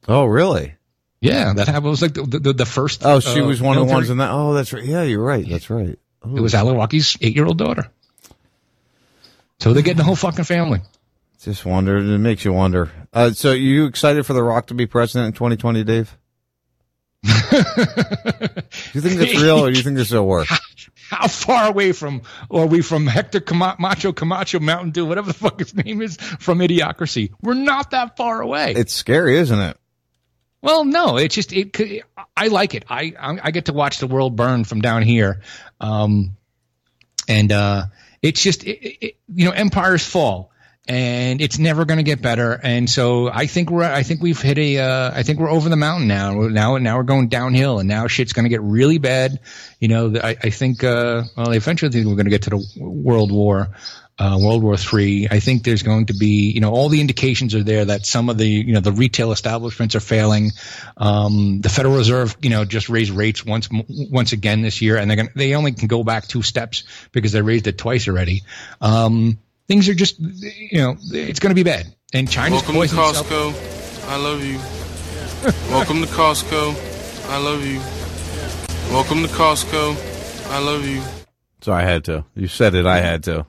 [0.08, 0.74] Oh, really?
[1.20, 1.86] Yeah, that happened.
[1.86, 3.04] It was like the the, the first.
[3.04, 4.30] Oh, she uh, was one of the ones in that.
[4.30, 4.84] Oh, that's right.
[4.84, 5.46] Yeah, you're right.
[5.48, 5.98] That's right.
[6.24, 7.88] It was al-Awlaki's eight year old daughter.
[9.60, 10.80] So they're getting the whole fucking family.
[11.42, 11.98] Just wonder.
[11.98, 12.90] It makes you wonder.
[13.12, 16.16] Uh, so, you excited for The Rock to be president in 2020, Dave?
[17.22, 20.48] do you think that's real, or do you think this will work?
[21.10, 25.34] How far away from are we from Hector Cama- Macho Camacho Mountain Dew, whatever the
[25.34, 27.32] fuck his name is, from Idiocracy?
[27.40, 28.74] We're not that far away.
[28.76, 29.76] It's scary, isn't it?
[30.60, 32.02] Well, no, it's just it.
[32.36, 32.84] I like it.
[32.88, 35.42] I I get to watch the world burn from down here,
[35.80, 36.36] um,
[37.28, 37.84] and uh,
[38.22, 40.50] it's just it, it, you know empires fall,
[40.88, 42.58] and it's never going to get better.
[42.60, 45.68] And so I think we're I think we've hit a uh, I think we're over
[45.68, 46.32] the mountain now.
[46.48, 49.38] Now now we're going downhill, and now shit's going to get really bad.
[49.78, 53.30] You know, I I think uh, well eventually we're going to get to the World
[53.30, 53.68] War
[54.18, 55.28] uh, World War Three.
[55.30, 58.28] I think there's going to be, you know, all the indications are there that some
[58.28, 60.50] of the, you know, the retail establishments are failing.
[60.96, 65.10] Um, the Federal Reserve, you know, just raised rates once once again this year, and
[65.10, 68.08] they're going to they only can go back two steps because they raised it twice
[68.08, 68.42] already.
[68.80, 69.38] Um,
[69.68, 71.86] things are just, you know, it's going to be bad.
[72.12, 73.28] And China's Welcome to poisoned itself.
[73.28, 74.08] Costco.
[74.08, 74.58] I love you.
[75.70, 77.28] Welcome to Costco.
[77.28, 77.78] I love you.
[78.92, 80.50] Welcome to Costco.
[80.50, 81.02] I love you.
[81.60, 82.24] So I had to.
[82.34, 82.86] You said it.
[82.86, 83.46] I had to.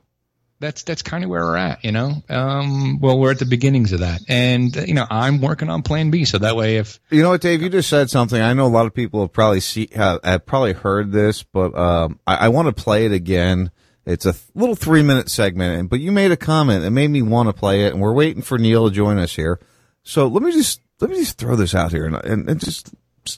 [0.59, 2.21] That's that's kind of where we're at, you know.
[2.27, 5.83] Um, well, we're at the beginnings of that, and uh, you know, I'm working on
[5.83, 7.61] Plan B, so that way, if You know what, Dave?
[7.61, 8.41] You just said something.
[8.41, 11.77] I know a lot of people have probably see have, have probably heard this, but
[11.77, 13.71] um, I, I want to play it again.
[14.05, 17.21] It's a little three minute segment, and but you made a comment that made me
[17.21, 19.61] want to play it, and we're waiting for Neil to join us here.
[20.03, 22.93] So let me just let me just throw this out here and, and, and just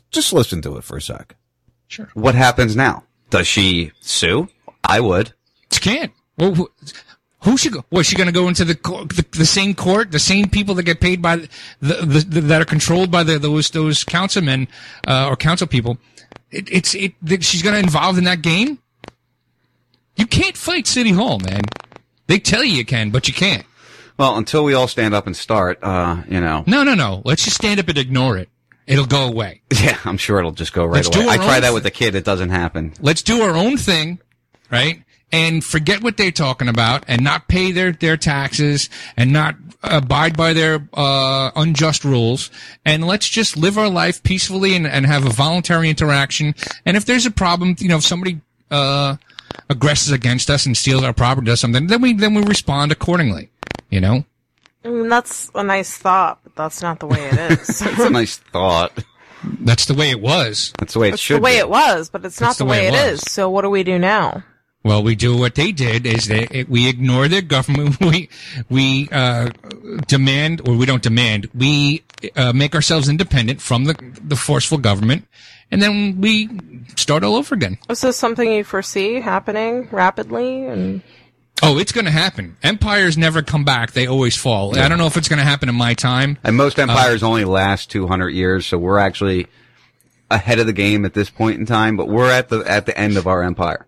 [0.10, 1.36] just listen to it for a sec.
[1.88, 2.10] Sure.
[2.14, 3.04] What happens now?
[3.30, 4.48] Does she sue?
[4.84, 5.34] I would.
[5.72, 6.14] She can't.
[6.38, 6.70] Well,
[7.44, 7.84] who, who should go?
[7.92, 10.84] Was she going to go into the, the the same court, the same people that
[10.84, 11.48] get paid by the,
[11.80, 14.68] the, the that are controlled by the, those those councilmen
[15.08, 15.98] uh, or council people?
[16.52, 17.14] It, it's it.
[17.44, 18.80] She's going to involve in that game.
[20.16, 21.62] You can't fight City Hall, man.
[22.28, 23.66] They tell you you can, but you can't.
[24.18, 26.64] Well, until we all stand up and start, uh, you know.
[26.68, 27.22] No, no, no.
[27.26, 28.50] Let's just stand up and ignore it.
[28.86, 29.62] It'll go away.
[29.82, 31.34] Yeah, I'm sure it'll just go right Let's do away.
[31.34, 32.14] I try that with a kid.
[32.14, 32.94] It doesn't happen.
[33.02, 34.20] Let's do our own thing,
[34.70, 35.02] right?
[35.32, 40.36] And forget what they're talking about, and not pay their their taxes, and not abide
[40.36, 42.52] by their uh, unjust rules.
[42.86, 46.54] And let's just live our life peacefully and, and have a voluntary interaction.
[46.86, 49.16] And if there's a problem, you know, if somebody uh,
[49.70, 53.50] aggresses against us and steals our property, does something, then we then we respond accordingly.
[53.90, 54.26] You know.
[54.84, 57.80] I mean, that's a nice thought, but that's not the way it is.
[57.80, 58.92] That's a nice thought.
[59.44, 60.74] That's the way it was.
[60.78, 61.60] That's the way it It's should the way be.
[61.60, 63.22] it was, but it's not the, the way, way it it was.
[63.24, 63.32] is.
[63.32, 64.44] So what do we do now?
[64.84, 67.98] Well, we do what they did is that we ignore their government.
[68.02, 68.30] We
[68.70, 69.50] we uh,
[70.08, 71.50] demand, or we don't demand.
[71.54, 72.04] We
[72.36, 75.28] uh, make ourselves independent from the the forceful government,
[75.70, 76.50] and then we
[76.96, 77.78] start all over again.
[77.90, 80.66] Is this something you foresee happening rapidly?
[80.66, 81.04] And
[81.64, 82.58] Oh, it's going to happen.
[82.64, 84.78] Empires never come back; they always fall.
[84.78, 86.40] I don't know if it's going to happen in my time.
[86.44, 89.46] And most empires only last 200 years, so we're actually
[90.32, 91.98] ahead of the game at this point in time.
[91.98, 93.86] But we're at the at the end of our empire.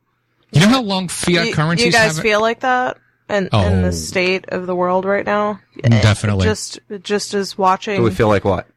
[0.53, 2.23] You know how long fiat you, currencies you guys have?
[2.23, 2.97] feel like that
[3.29, 3.81] in, in Oh.
[3.81, 5.59] the state of the world right now?
[5.83, 6.45] Definitely.
[6.45, 8.67] Just just as watching, So we feel like what?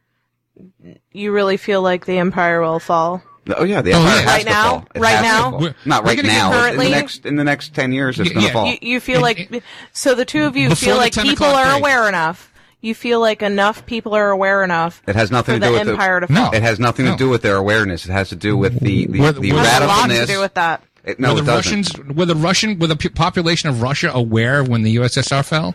[1.13, 3.23] you really feel like the empire will fall.
[3.57, 4.21] Oh yeah, the Oh, empire yeah.
[4.23, 4.69] has Right to now?
[4.71, 4.85] fall.
[4.95, 5.59] It Right has to now?
[5.59, 6.53] We're- Not right gonna now.
[6.53, 8.53] in currently- the next in the next ten years, it's Yeah, going to yeah.
[8.53, 8.67] fall.
[8.67, 9.63] You, you feel like
[9.93, 11.79] so the two of you Before feel like people are break.
[11.81, 12.51] aware enough.
[12.81, 15.03] You feel like enough people are aware enough.
[15.09, 16.55] It has nothing for to do the with empire the, to fall.
[16.55, 17.13] It has nothing No.
[17.13, 18.05] to do with their awareness.
[18.05, 20.41] It has to do with the the, Where- the where- Has a lot to do
[20.41, 20.83] with that.
[21.07, 21.89] It, no, were it the doesn't.
[21.99, 25.75] Russians, were the Russian, were the population of Russia aware when the USSR fell?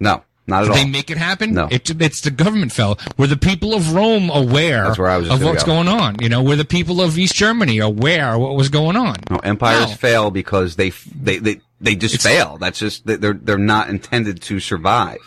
[0.00, 0.76] No, not at Did all.
[0.76, 1.54] they make it happen?
[1.54, 1.68] No.
[1.70, 2.98] It, it's the government fell.
[3.16, 5.72] Were the people of Rome aware That's where I was of what's go.
[5.74, 6.16] going on?
[6.20, 9.16] You know, were the people of East Germany aware of what was going on?
[9.30, 9.94] No, empires No.
[9.94, 12.58] fail because they they they, they just fail.
[12.58, 15.18] That's just they- they're they're not intended to survive.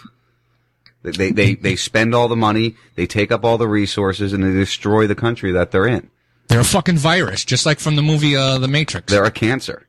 [1.03, 4.43] They, they they they spend all the money, they take up all the resources, and
[4.43, 6.09] they destroy the country that they're in.
[6.47, 9.11] They're a fucking virus, just like from the movie uh, The Matrix.
[9.11, 9.87] They're a cancer.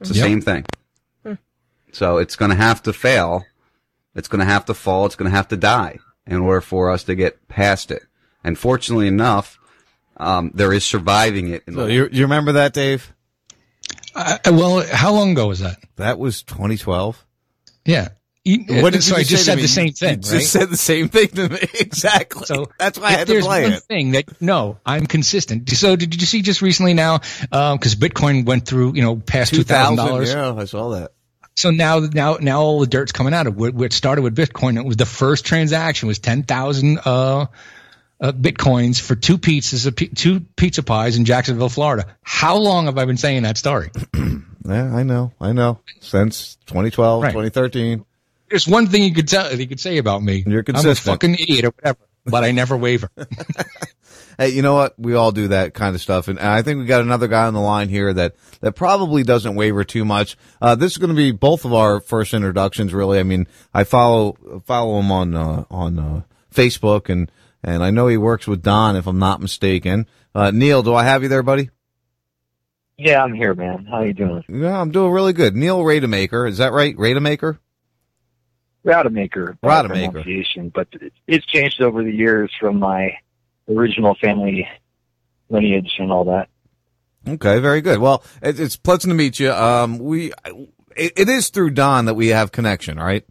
[0.00, 0.24] It's the Yep.
[0.24, 0.64] same thing.
[1.92, 3.44] So it's going to have to fail.
[4.14, 5.06] It's going to have to fall.
[5.06, 8.02] It's going to have to die in order for us to get past it.
[8.44, 9.58] And fortunately enough,
[10.16, 11.64] um, there is surviving it.
[11.66, 13.12] In So the you, you remember that, Dave?
[14.14, 15.78] Uh, well, how long ago was that?
[15.96, 17.24] That was 2012.
[17.84, 18.08] Yeah.
[18.44, 19.66] You- What did so you I just said the me?
[19.68, 21.58] same You thing, just said the same thing to me.
[21.80, 22.46] exactly.
[22.46, 23.82] So That's why I had to play one it.
[23.82, 25.68] thing that no, I'm consistent.
[25.70, 27.18] So did you see just recently now?
[27.18, 30.32] Because Bitcoin went through, you know, past two thousand dollars.
[30.32, 31.12] Yeah, I saw that.
[31.56, 33.74] So now, now, now all the dirt's coming out of it.
[33.74, 37.46] What started with Bitcoin, it was the first transaction was ten thousand uh,
[38.20, 42.06] uh, bitcoins for two pizzas, of two pizza pies in Jacksonville, Florida.
[42.22, 43.90] How long have I been saying that story?
[44.62, 45.32] Yeah, I know.
[45.40, 45.80] I know.
[46.00, 47.30] Since 2012, Right.
[47.30, 48.04] 2013.
[48.50, 50.44] There's one thing you could tell, you could say about me.
[50.46, 51.08] You're consistent.
[51.08, 53.10] I'm a fucking idiot or whatever, but I never waver.
[54.40, 54.98] Hey, you know what?
[54.98, 57.52] We all do that kind of stuff, and I think we got another guy on
[57.52, 60.38] the line here that that probably doesn't waver too much.
[60.62, 63.18] Uh, this is going to be both of our first introductions, really.
[63.18, 66.22] I mean, I follow follow him on uh, on uh,
[66.54, 67.30] Facebook, and
[67.62, 70.06] and I know he works with Don, if I'm not mistaken.
[70.34, 71.68] Uh, Neil, do I have you there, buddy?
[72.96, 73.84] Yeah, I'm here, man.
[73.90, 74.42] How you doing?
[74.48, 75.54] Yeah, I'm doing really good.
[75.54, 76.96] Neil Rademaker, is that right?
[76.96, 77.58] Rademaker?
[78.84, 79.58] Rademacher.
[79.60, 80.10] by Rademacher.
[80.10, 80.88] pronunciation, But
[81.26, 83.12] it's changed over the years from my
[83.68, 84.68] original family
[85.48, 86.48] lineage and all that.
[87.28, 87.98] Okay, very good.
[87.98, 89.52] Well, it's pleasant to meet you.
[89.52, 90.32] Um, we
[90.96, 93.24] it, it is through Don that we have connection, right?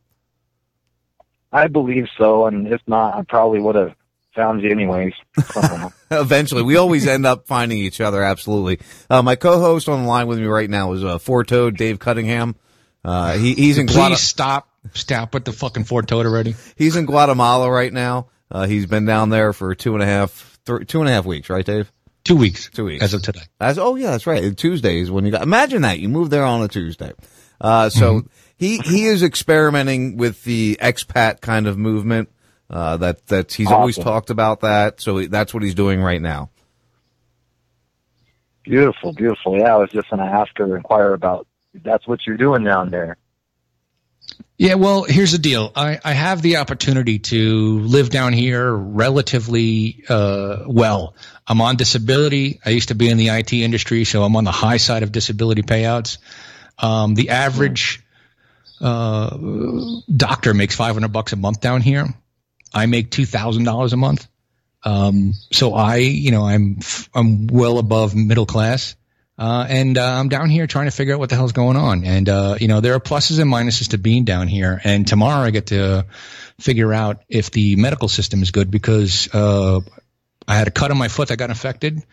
[1.52, 3.96] I believe so, and if not, I probably would have
[4.36, 5.14] found you anyways.
[6.12, 8.24] Eventually, we always end up finding each other.
[8.24, 8.80] Absolutely.
[9.10, 11.98] Uh, my co-host on the line with me right now is uh, Four Toed Dave
[11.98, 12.56] Cunningham.
[13.04, 14.18] Uh, he, he's in Please Guatemala.
[14.18, 16.56] stop, stop with the fucking Four Toed already.
[16.76, 18.28] He's in Guatemala right now.
[18.52, 21.26] Uh, he's been down there for two and a half, th- two and a half
[21.26, 21.92] weeks, right, Dave?
[22.24, 22.70] Two weeks.
[22.70, 23.42] Two weeks as of today.
[23.60, 24.56] As oh yeah, that's right.
[24.58, 27.14] Tuesdays when you got imagine that you moved there on a Tuesday.
[27.62, 28.28] Uh, so Mm-hmm.
[28.58, 32.30] he he is experimenting with the expat kind of movement.
[32.70, 35.02] Uh, that that he's always talked about that.
[35.02, 36.50] So he, that's what he's doing right now.
[38.64, 39.58] beautiful, beautiful.
[39.58, 41.48] Yeah, I was just going to ask or inquire about.
[41.74, 43.18] That's what you're doing down there.
[44.60, 45.72] Yeah, well, here's the deal.
[45.74, 51.16] I, I have the opportunity to live down here relatively uh, well.
[51.48, 52.60] I'm on disability.
[52.66, 55.14] I used to be in the IT industry, so I'm on the high side of
[55.14, 56.18] disability payouts.
[56.78, 58.04] Um, the average
[58.82, 59.30] uh,
[60.14, 62.08] doctor makes 500 bucks a month down here.
[62.74, 64.28] I make two thousand dollars a month.
[64.84, 66.80] Um, so I, you know, I'm
[67.16, 68.98] I'm well above middle class.
[69.40, 72.04] Uh, and uh, I'm down here trying to figure out what the hell's going on.
[72.04, 74.82] And uh, you know, there are pluses and minuses to being down here.
[74.84, 76.06] And tomorrow I get to
[76.60, 79.80] figure out if the medical system is good because uh,
[80.46, 82.04] I had a cut on my foot that got infected,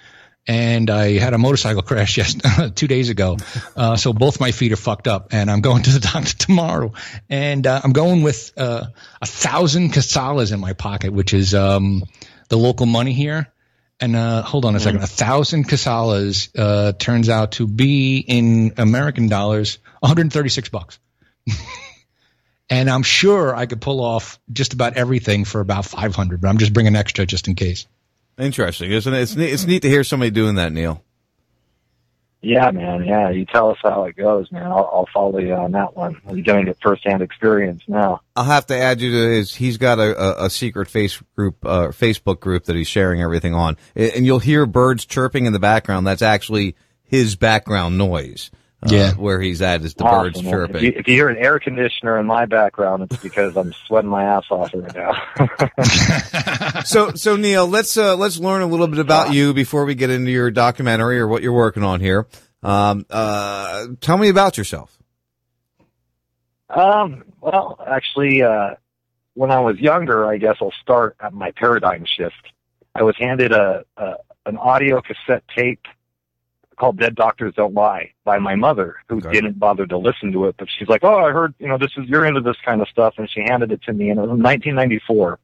[0.47, 2.37] and I had a motorcycle crash yes
[2.77, 3.39] two days ago.
[3.75, 6.93] Uh, so both my feet are fucked up, and I'm going to the doctor tomorrow.
[7.29, 8.85] And uh, I'm going with uh,
[9.21, 12.05] a thousand quetzales in my pocket, which is um,
[12.51, 13.53] the local money here.
[13.99, 18.75] And uh, hold on a second, a thousand quetzales uh, turns out to be in
[18.77, 20.99] American dollars 136 bucks.
[22.71, 26.59] and I'm sure I could pull off just about everything for about 500, but I'm
[26.59, 27.87] just bringing extra just in case.
[28.39, 29.21] Interesting, isn't it?
[29.23, 31.03] It's neat, it's neat to hear somebody doing that, Neil.
[32.43, 33.05] Yeah, man.
[33.05, 34.67] Yeah, you tell us how it goes, man.
[34.67, 36.21] I'll, I'll follow you on that one.
[36.29, 38.21] I'm getting it firsthand experience now.
[38.37, 39.55] I'll have to add you to his.
[39.55, 43.55] He's got a, a, a secret face group, uh, Facebook group that he's sharing everything
[43.55, 46.07] on, and you'll hear birds chirping in the background.
[46.07, 48.51] That's actually his background noise.
[48.87, 49.13] Uh, Yeah.
[49.15, 50.77] where he's at is the Awesome, birds chirping.
[50.77, 54.11] If you, if you hear an air conditioner in my background, it's because I'm sweating
[54.11, 56.83] my ass off right now.
[56.85, 60.11] so, so Neil, let's uh, let's learn a little bit about you before we get
[60.11, 62.27] into your documentary or what you're working on here.
[62.63, 64.97] Um, uh, tell me about yourself.
[66.69, 68.75] Um, well, actually, uh,
[69.35, 72.35] when I was younger, I guess I'll start at my paradigm shift.
[72.95, 74.15] I was handed a, a,
[74.47, 75.85] an audio cassette tape
[76.77, 80.57] called Dead Doctors Don't Lie by my mother, who didn't bother to listen to it,
[80.59, 82.89] but she's like, Oh, I heard, you know, this is, you're into this kind of
[82.89, 83.15] stuff.
[83.19, 85.39] And she handed it to me and it was 1994.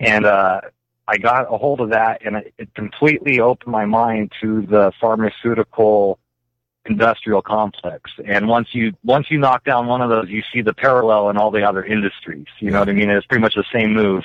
[0.00, 0.60] And, uh,
[1.06, 4.92] I got a hold of that and it, it completely opened my mind to the
[5.00, 6.18] pharmaceutical
[6.86, 8.10] industrial complex.
[8.24, 11.36] And once you, once you knock down one of those, you see the parallel in
[11.36, 12.46] all the other industries.
[12.58, 13.10] You know what I mean?
[13.10, 14.24] It's pretty much the same move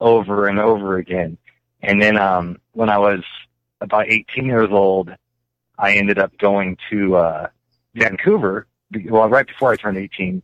[0.00, 1.38] over and over again.
[1.82, 3.22] And then, um, when I was
[3.80, 5.10] about 18 years old,
[5.78, 7.48] I ended up going to, uh,
[7.94, 8.66] Vancouver,
[9.08, 10.42] well, right before I turned 18,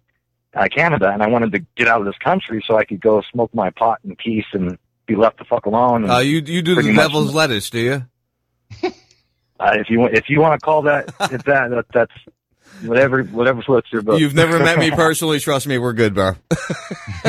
[0.54, 3.22] uh, Canada, and I wanted to get out of this country so I could go
[3.32, 6.08] smoke my pot in peace and be left the fuck alone.
[6.08, 8.04] Uh, you you do the devil's lettuce, do you?
[9.60, 12.12] Uh, if you if you want to call that that, that that's
[12.84, 14.20] whatever whatever floats your boat.
[14.20, 15.40] You've never met me personally.
[15.40, 16.34] Trust me, we're good, bro.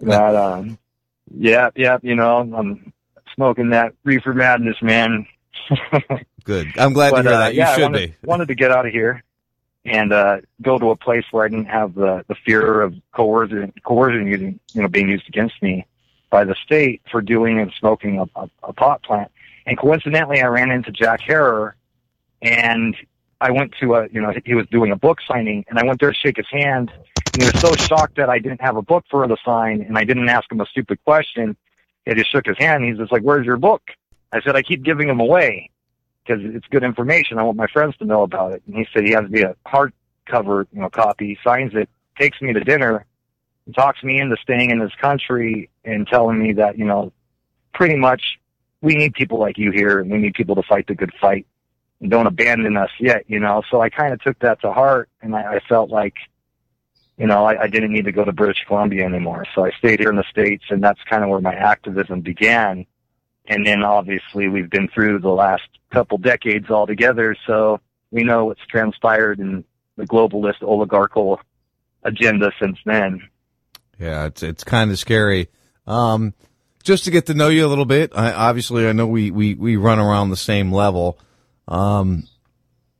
[0.00, 0.78] But um,
[1.34, 2.92] yeah, yeah, you know, I'm
[3.34, 5.26] smoking that reefer madness, man.
[6.46, 6.78] Good.
[6.78, 7.54] I'm glad But, to hear uh, that.
[7.54, 8.16] You yeah, I should wanted, be.
[8.26, 9.22] wanted to get out of here
[9.84, 13.72] and uh, go to a place where I didn't have the the fear of coercion
[13.84, 15.86] coercion using you know being used against me
[16.30, 19.30] by the state for doing and smoking a, a, a pot plant.
[19.66, 21.74] And coincidentally, I ran into Jack Herer,
[22.40, 22.96] and
[23.40, 26.00] I went to a you know he was doing a book signing, and I went
[26.00, 26.92] there to shake his hand.
[27.34, 29.82] And he was so shocked that I didn't have a book for him to sign,
[29.82, 31.56] and I didn't ask him a stupid question.
[32.04, 32.84] He just shook his hand.
[32.84, 33.82] He's just like, "Where's your book?"
[34.32, 35.70] I said, "I keep giving them away."
[36.26, 37.38] Because it's good information.
[37.38, 38.62] I want my friends to know about it.
[38.66, 41.88] And he said he has me a hardcover, you know, copy, signs it,
[42.18, 43.04] takes me to dinner,
[43.66, 47.12] and talks me into staying in this country and telling me that, you know,
[47.74, 48.38] pretty much
[48.80, 51.46] we need people like you here and we need people to fight the good fight
[52.00, 53.62] and don't abandon us yet, you know.
[53.70, 56.14] So I kind of took that to heart and I, I felt like,
[57.16, 59.46] you know, I, I didn't need to go to British Columbia anymore.
[59.54, 62.86] So I stayed here in the States and that's kind of where my activism began.
[63.48, 65.62] And then obviously we've been through the last
[65.92, 69.64] couple decades all together, so we know what's transpired in
[69.96, 71.40] the globalist oligarchical
[72.02, 73.22] agenda since then.
[73.98, 75.48] Yeah, it's it's kind of scary.
[75.86, 76.34] Um,
[76.82, 79.54] just to get to know you a little bit, I, obviously I know we, we,
[79.54, 81.18] we run around the same level.
[81.66, 82.24] Um,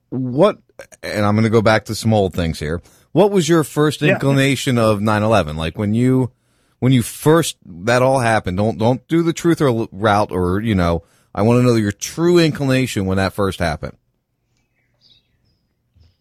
[0.09, 0.59] what,
[1.02, 2.81] and I'm going to go back to some old things here.
[3.12, 4.14] What was your first Yeah.
[4.14, 5.56] inclination of 9/11?
[5.56, 6.31] Like when you,
[6.78, 8.57] when you first that all happened.
[8.57, 11.05] Don't don't do the truth or route or you know.
[11.35, 13.98] I want to know your true inclination when that first happened.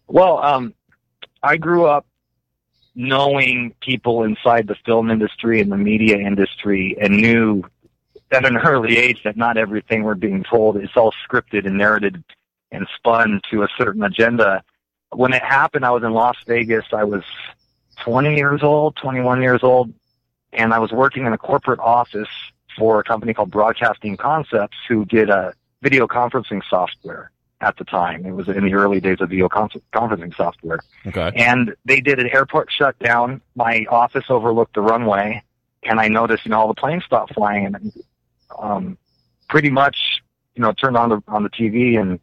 [0.06, 0.74] Well, um,
[1.42, 2.06] I grew up
[2.94, 7.62] knowing people inside the film industry and the media industry and knew
[8.30, 12.22] at an early age that not everything we're being told is all scripted and narrated
[12.72, 14.62] and spun to a certain agenda.
[15.10, 16.84] When it happened, I was in Las Vegas.
[16.92, 17.22] I was
[18.02, 19.92] 20 years old, 21 years old,
[20.56, 22.28] and I was working in a corporate office
[22.76, 27.30] for a company called Broadcasting Concepts who did a video conferencing software
[27.60, 28.26] at the time.
[28.26, 30.80] It was in the early days of video con- conferencing software.
[31.06, 31.30] Okay.
[31.36, 33.40] And they did an airport shutdown.
[33.54, 35.42] My office overlooked the runway,
[35.82, 37.92] and I noticed, you know, all the planes stopped flying, and
[38.58, 38.98] um,
[39.48, 40.22] pretty much,
[40.54, 42.18] you know, turned on the on the TV, and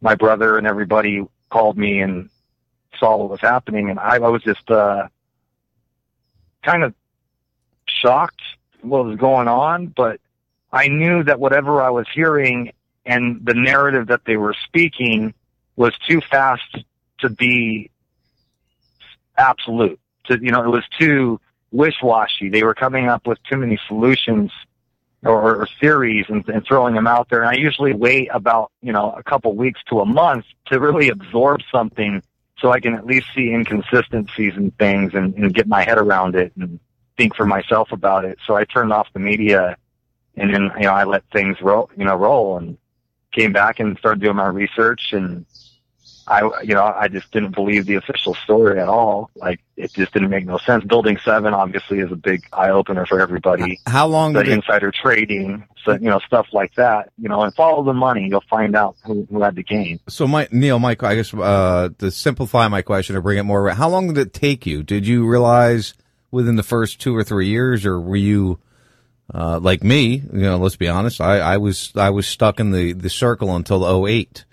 [0.00, 2.28] my brother and everybody called me and
[2.98, 5.08] saw what was happening, and I, I was just uh,
[6.62, 6.94] kind of
[8.04, 8.42] shocked
[8.82, 10.20] what was going on, but
[10.70, 12.72] I knew that whatever I was hearing
[13.06, 15.34] and the narrative that they were speaking
[15.76, 16.84] was too fast
[17.20, 17.90] to be
[19.36, 19.98] absolute.
[20.26, 21.40] To you know, it was too
[21.70, 22.48] wish-washy.
[22.50, 24.52] They were coming up with too many solutions
[25.22, 27.40] or, or theories and, and throwing them out there.
[27.40, 31.08] And I usually wait about you know a couple weeks to a month to really
[31.08, 32.22] absorb something,
[32.58, 36.34] so I can at least see inconsistencies and things and, and get my head around
[36.36, 36.80] it and
[37.16, 38.38] think for myself about it.
[38.46, 39.76] So I turned off the media,
[40.36, 42.78] and then you know I let things roll, you know, roll, and
[43.32, 45.46] came back and started doing my research and.
[46.26, 49.30] I, you know, I just didn't believe the official story at all.
[49.36, 50.82] Like, it just didn't make no sense.
[50.82, 53.78] Building seven obviously is a big eye opener for everybody.
[53.86, 57.42] How long The did it, insider trading, so, you know, stuff like that, you know,
[57.42, 58.26] and follow the money.
[58.26, 60.00] You'll find out who, who had the gain.
[60.08, 63.68] So, Mike, Neil, Mike, I guess uh, to simplify my question or bring it more,
[63.68, 64.82] how long did it take you?
[64.82, 65.92] Did you realize
[66.34, 68.58] within the first two or three years, or were you
[69.32, 70.22] uh, like me?
[70.32, 71.20] You know, let's be honest.
[71.20, 74.44] I, I was I was stuck in the, the circle until 08.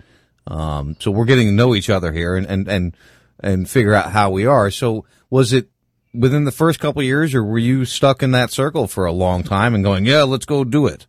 [0.46, 2.96] Um, so we're getting to know each other here and, and, and,
[3.40, 4.70] and figure out how we are.
[4.70, 5.68] So was it
[6.14, 9.42] within the first couple years, or were you stuck in that circle for a long
[9.42, 11.06] time and going, yeah, let's go do it?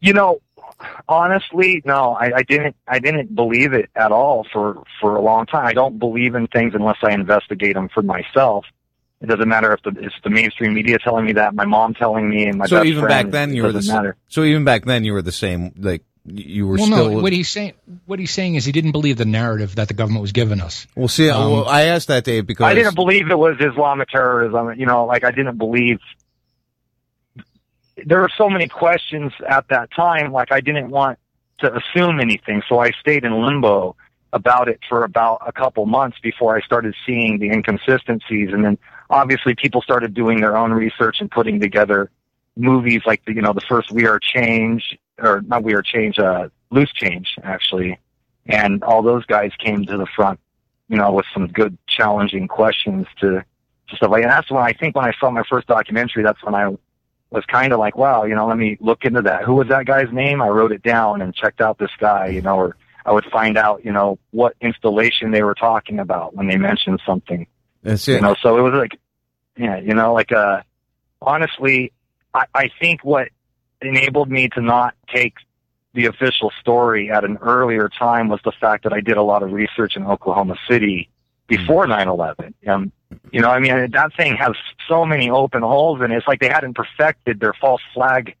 [0.00, 0.40] You know,
[1.08, 2.76] honestly, no, I, I didn't.
[2.86, 5.66] I didn't believe it at all for for a long time.
[5.66, 8.64] I don't believe in things unless I investigate them for myself.
[9.20, 12.30] It doesn't matter if the it's the mainstream media telling me that, my mom telling
[12.30, 14.16] me, and my so best even friend, back then you were the doesn't matter.
[14.28, 17.22] so even back then you were the same like you were well, still no.
[17.22, 17.72] What he's saying,
[18.06, 20.86] what he's saying is he didn't believe the narrative that the government was giving us.
[20.94, 24.08] well see Um, well, I asked that Dave because I didn't believe it was Islamic
[24.08, 24.78] terrorism.
[24.78, 25.98] You know, like I didn't believe.
[28.06, 30.32] There were so many questions at that time.
[30.32, 31.18] Like I didn't want
[31.60, 33.96] to assume anything, so I stayed in limbo
[34.32, 38.78] about it for about a couple months before I started seeing the inconsistencies, and then
[39.10, 42.10] obviously people started doing their own research and putting together
[42.56, 46.18] movies like the you know the first We Are Change or not We Are Change,
[46.18, 47.98] uh, Loose Change actually,
[48.46, 50.40] and all those guys came to the front
[50.88, 53.44] you know, with some good challenging questions to,
[53.88, 54.22] to stuff like.
[54.22, 56.68] And that's when I think when I saw my first documentary, that's when I
[57.30, 59.44] was kind of like, wow, you know, let me look into that.
[59.44, 60.40] Who was that guy's name?
[60.40, 63.58] I wrote it down and checked out this guy, you know, or I would find
[63.58, 67.46] out, you know, what installation they were talking about when they mentioned something.
[67.88, 68.98] That's You know, so it was like,
[69.56, 70.60] yeah, you know, like, uh,
[71.22, 71.92] honestly,
[72.34, 73.28] I, I think what
[73.80, 75.34] enabled me to not take
[75.94, 79.42] the official story at an earlier time was the fact that I did a lot
[79.42, 81.08] of research in Oklahoma City
[81.46, 82.52] before 9/11.
[82.68, 82.92] Um,
[83.32, 84.52] you know, I mean, that thing has
[84.86, 88.36] so many open holes, and it's like they hadn't perfected their false flag,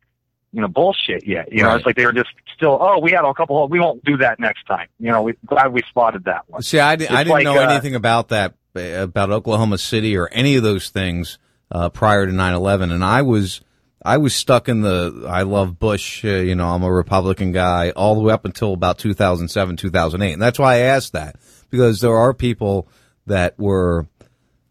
[0.52, 1.52] you know, bullshit yet.
[1.52, 4.02] You know, it's like they were just still, oh, we had a couple we won't
[4.04, 4.88] do that next time.
[4.98, 6.62] You know, we glad we spotted that one.
[6.62, 10.16] See, I, di- I didn't like, know uh, anything about that, uh, about Oklahoma City
[10.16, 11.38] or any of those things
[11.70, 13.60] uh, prior to 9/11, and I was
[14.02, 17.90] I was stuck in the I love Bush, uh, you know, I'm a Republican guy
[17.90, 21.36] all the way up until about 2007, 2008, and that's why I asked that
[21.70, 22.88] because there are people
[23.26, 24.06] that were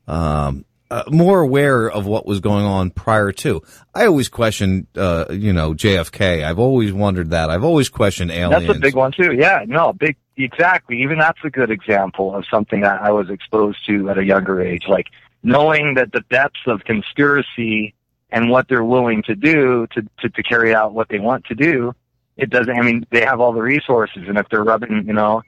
[0.08, 3.62] um, uh, more aware of what was going on prior to.
[3.94, 6.44] I always questioned, uh, you know, JFK.
[6.44, 7.50] I've always wondered that.
[7.50, 8.66] I've always questioned aliens.
[8.66, 9.34] That's a big one too.
[9.34, 11.02] Yeah, no, big exactly.
[11.02, 14.62] Even that's a good example of something that I was exposed to at a younger
[14.62, 14.84] age.
[14.88, 15.08] Like
[15.44, 17.94] knowing that the depths of conspiracy
[18.30, 21.56] and what they're willing to do to, to, to carry out what they want to
[21.56, 21.94] do,
[22.38, 25.42] it doesn't I mean, they have all the resources and if they're rubbing, you know,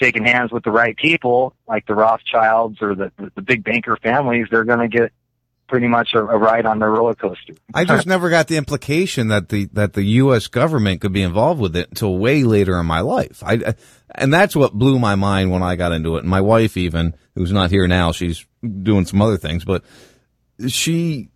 [0.00, 4.46] shaking hands with the right people, like the Rothschilds or the the, big banker families,
[4.50, 5.12] they're gonna get
[5.68, 7.54] pretty much a, a ride on their roller coaster.
[7.74, 10.48] I just never got the implication that the that the U.S.
[10.48, 13.42] government could be involved with it until way later in my life.
[13.44, 13.74] I,
[14.14, 16.20] and that's what blew my mind when I got into it.
[16.20, 19.84] And my wife, even who's not here now, she's doing some other things, but
[20.68, 21.30] she,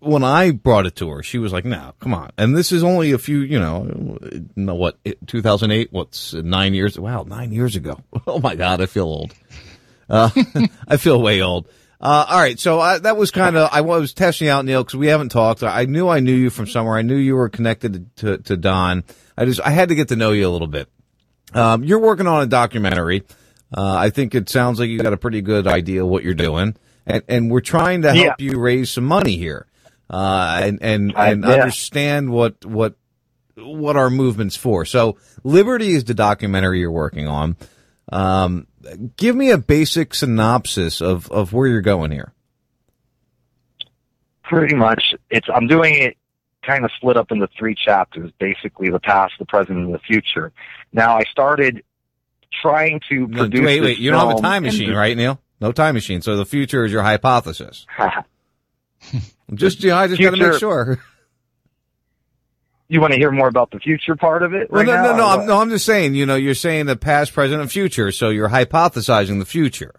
[0.00, 2.82] when I brought it to her, she was like, "No, come on." And this is
[2.82, 4.18] only a few, you know,
[4.54, 5.92] no, what 2008?
[5.92, 6.98] What's nine years?
[6.98, 8.00] Wow, nine years ago.
[8.28, 9.32] Oh my God, I feel old.
[10.08, 10.30] Uh,
[10.88, 11.68] I feel way old.
[12.00, 12.58] Uh, all right.
[12.58, 15.62] So I, that was kind of, I was testing out Neil because we haven't talked.
[15.62, 16.96] I knew I knew you from somewhere.
[16.96, 19.04] I knew you were connected to, to Don.
[19.36, 20.88] I just, I had to get to know you a little bit.
[21.54, 23.22] Um, you're working on a documentary.
[23.74, 26.34] Uh, I think it sounds like you got a pretty good idea of what you're
[26.34, 26.76] doing.
[27.06, 29.66] And, and we're trying to help you raise some money here.
[30.08, 31.50] Uh, and, and, I- and yeah.
[31.50, 32.94] understand what, what,
[33.56, 34.84] what our movement's for.
[34.84, 37.56] So Liberty is the documentary you're working on.
[38.12, 38.66] Um,
[39.16, 42.32] give me a basic synopsis of, of where you're going here.
[44.44, 46.16] pretty much it's i'm doing it
[46.62, 50.52] kind of split up into three chapters basically the past the present and the future
[50.92, 51.82] now i started
[52.62, 55.40] trying to produce wait, wait, you don't have a time machine, right, Neil?
[55.60, 56.22] No time machine.
[56.22, 57.86] So the future is your hypothesis.
[59.54, 60.98] Just, yeah, I just got to make sure.
[62.88, 65.16] you want to hear more about the future part of it Well, no, now, no,
[65.16, 65.26] no.
[65.26, 65.60] I'm, no.
[65.60, 66.14] I'm just saying.
[66.14, 68.10] You know, you're saying the past, present, and future.
[68.12, 69.94] So you're hypothesizing the future.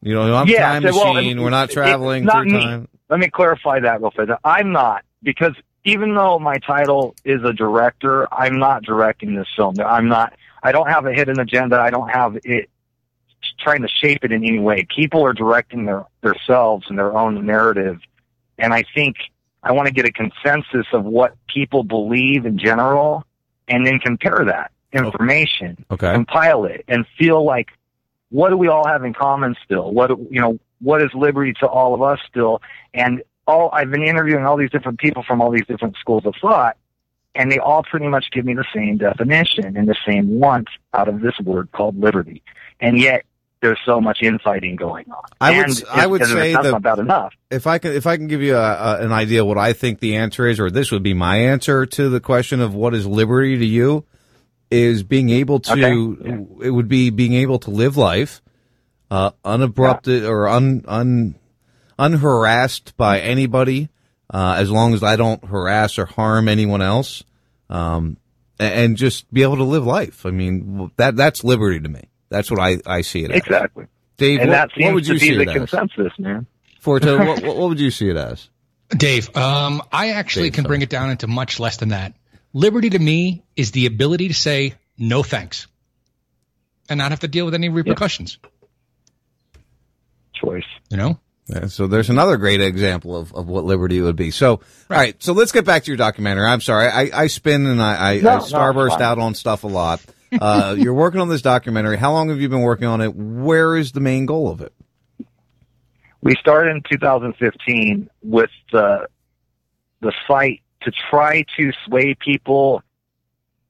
[0.00, 1.40] You know, I'm Yeah, time so, well, machine.
[1.40, 2.60] We're not traveling not through me.
[2.60, 2.88] time.
[3.08, 4.30] Let me clarify that real quick.
[4.42, 5.54] I'm not because
[5.84, 9.76] even though my title is a director, I'm not directing this film.
[9.80, 10.34] I'm not.
[10.62, 11.78] I don't have a hidden agenda.
[11.78, 12.68] I don't have it
[13.58, 14.86] trying to shape it in any way.
[14.94, 18.00] People are directing their themselves and their own narrative,
[18.62, 19.16] and I think
[19.62, 23.24] I want to get a consensus of what people believe in general,
[23.68, 26.12] and then compare that information, oh, Okay.
[26.14, 27.68] compile it, and feel like
[28.30, 29.90] what do we all have in common still?
[29.92, 32.62] What you know, what is liberty to all of us still?
[32.94, 36.34] And all I've been interviewing all these different people from all these different schools of
[36.40, 36.76] thought,
[37.34, 41.08] and they all pretty much give me the same definition and the same want out
[41.08, 42.42] of this word called liberty.
[42.80, 43.24] And yet
[43.62, 45.22] there's so much infighting going on.
[45.40, 47.32] I would, and I would say that's that not about enough.
[47.50, 50.00] If I can, if I can give you a, a, an idea what I think
[50.00, 53.06] the answer is, or this would be my answer to the question of what is
[53.06, 54.04] liberty to you,
[54.70, 55.72] is being able to.
[56.62, 58.42] It would be being able to live life,
[59.10, 61.36] uh, unabrupted or un un
[61.98, 63.88] unharassed by anybody,
[64.32, 67.22] uh, as long as I don't harass or harm anyone else,
[67.70, 68.16] um,
[68.58, 70.26] a- and just be able to live life.
[70.26, 72.08] I mean, that that's liberty to me.
[72.32, 73.38] That's what I I see it as.
[73.38, 73.86] Exactly.
[74.16, 76.46] Dave, and what, that seems what would you to see be it the consensus, man.
[76.82, 78.48] Forto, what, what, what would you see it as?
[78.90, 80.68] Dave, um, I actually Dave, can sorry.
[80.70, 82.14] bring it down into much less than that.
[82.52, 85.66] Liberty to me is the ability to say no thanks
[86.88, 88.38] and not have to deal with any repercussions.
[90.34, 90.64] Choice.
[90.90, 91.20] You know?
[91.46, 94.30] Yeah, so there's another great example of, of what liberty would be.
[94.30, 94.60] So, all
[94.90, 95.20] right.
[95.22, 96.46] So let's get back to your documentary.
[96.46, 96.88] I'm sorry.
[96.88, 99.02] I, I spin and I, I, No, I starburst fine.
[99.02, 100.00] out on stuff a lot.
[100.40, 101.96] Uh, you're working on this documentary.
[101.96, 103.14] How long have you been working on it?
[103.14, 104.72] Where is the main goal of it?
[106.22, 109.08] we started in 2015 with the
[110.00, 112.82] the fight to try to sway people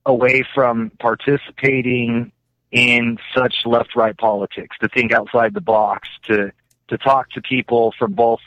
[0.07, 2.33] away from participating
[2.71, 6.53] in such left-right politics, to think outside the box, to
[6.89, 8.41] to talk to people from both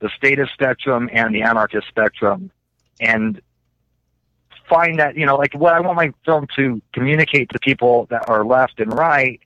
[0.00, 2.50] the statist spectrum and the anarchist spectrum,
[3.00, 3.40] and
[4.72, 8.28] find that you know, like what I want my film to communicate to people that
[8.28, 9.40] are left and right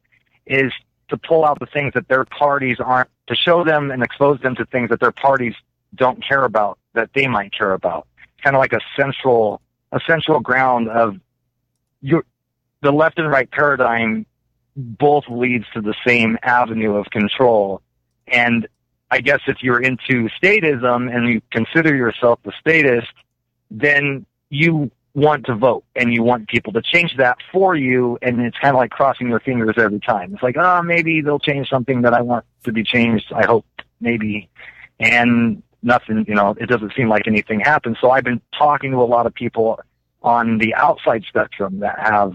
[0.46, 0.72] is
[1.08, 4.54] to pull out the things that their parties aren't, to show them and expose them
[4.56, 5.54] to things that their parties
[5.94, 8.06] don't care about that they might care about.
[8.42, 9.60] Kind of like a central,
[9.92, 11.16] a central ground of
[12.02, 12.24] your,
[12.82, 14.26] the left and right paradigm
[14.76, 17.82] both leads to the same avenue of control.
[18.28, 18.68] And
[19.10, 23.12] I guess if you're into statism and you consider yourself the statist,
[23.70, 28.38] then you want to vote and you want people to change that for you and
[28.42, 30.34] it's kind of like crossing your fingers every time.
[30.34, 33.32] It's like, oh, maybe they'll change something that I want to be changed.
[33.34, 33.64] I hope
[33.98, 34.50] maybe.
[35.00, 37.96] And nothing, you know, it doesn't seem like anything happens.
[37.98, 39.80] So I've been talking to a lot of people
[40.20, 42.34] on the outside spectrum that have,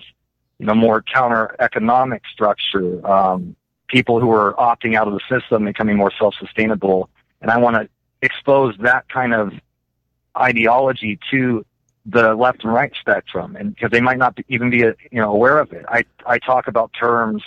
[0.58, 3.56] you know, more counter economic structure, um,
[3.90, 7.10] people who are opting out of the system, becoming more self-sustainable.
[7.42, 7.88] And I want to
[8.24, 9.54] expose that kind of
[10.36, 11.64] ideology to
[12.06, 15.32] the left and right spectrum, and because they might not be, even be you know
[15.32, 15.86] aware of it.
[15.88, 17.44] I I talk about terms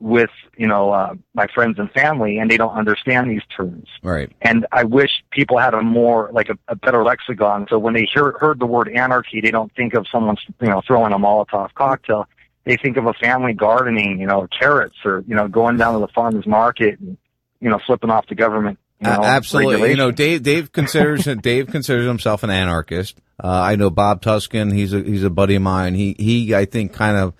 [0.00, 3.88] with you know uh, my friends and family, and they don't understand these terms.
[4.02, 4.30] Right.
[4.42, 8.08] And I wish people had a more like a, a better lexicon, so when they
[8.12, 11.74] hear heard the word anarchy, they don't think of someone you know throwing a Molotov
[11.74, 12.28] cocktail.
[12.64, 16.00] They think of a family gardening, you know, carrots, or you know, going down to
[16.00, 17.16] the farmers market and
[17.60, 18.78] you know, flipping off the government.
[19.00, 19.90] You know, absolutely.
[19.90, 20.10] You know.
[20.10, 20.42] Dave.
[20.42, 23.18] Dave considers Dave considers himself an anarchist.
[23.42, 24.72] Uh, I know Bob Tuskin.
[24.72, 25.94] He's a he's a buddy of mine.
[25.94, 27.34] He he I think kind of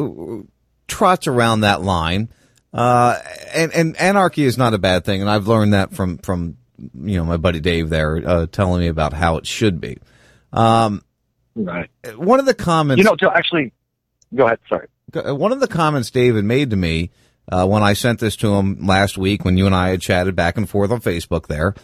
[0.00, 0.42] uh,
[0.88, 2.30] trots around that line.
[2.72, 3.18] Uh,
[3.54, 7.16] and and anarchy is not a bad thing, and I've learned that from from you
[7.18, 9.98] know my buddy Dave there uh, telling me about how it should be.
[10.52, 11.02] Um,
[11.54, 11.90] right.
[12.16, 13.72] One of the comments, You know, to actually,
[14.34, 14.58] go ahead.
[14.68, 14.88] Sorry.
[15.34, 17.10] one of the comments David made to me
[17.50, 20.34] uh, when I sent this to him last week when you and I had chatted
[20.34, 21.74] back and forth on Facebook there,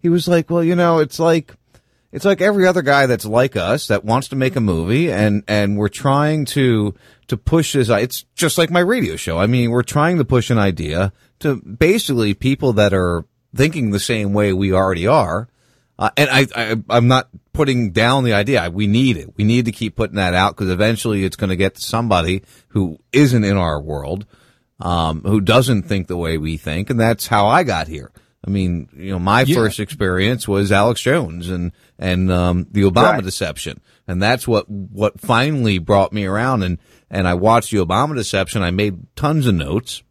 [0.00, 1.54] he was like, well, you know, it's like,
[2.12, 5.42] it's like every other guy that's like us that wants to make a movie and,
[5.48, 6.94] and we're trying to,
[7.26, 7.88] to push this.
[7.88, 9.38] It's just like my radio show.
[9.38, 13.24] I mean, we're trying to push an idea to basically people that are
[13.54, 15.48] thinking the same way we already are.
[15.98, 18.70] Uh, and I, I, I'm not putting down the idea.
[18.70, 19.36] We need it.
[19.36, 22.42] We need to keep putting that out because eventually it's going to get to somebody
[22.68, 24.24] who isn't in our world,
[24.80, 26.90] um, who doesn't think the way we think.
[26.90, 28.10] And that's how I got here.
[28.46, 29.56] I mean, you know, my Yeah.
[29.56, 33.24] first experience was Alex Jones and, and, um, the Obama Right.
[33.24, 33.80] deception.
[34.06, 36.62] And that's what, what finally brought me around.
[36.62, 36.78] And,
[37.10, 38.62] and I watched the Obama deception.
[38.62, 40.02] I made tons of notes.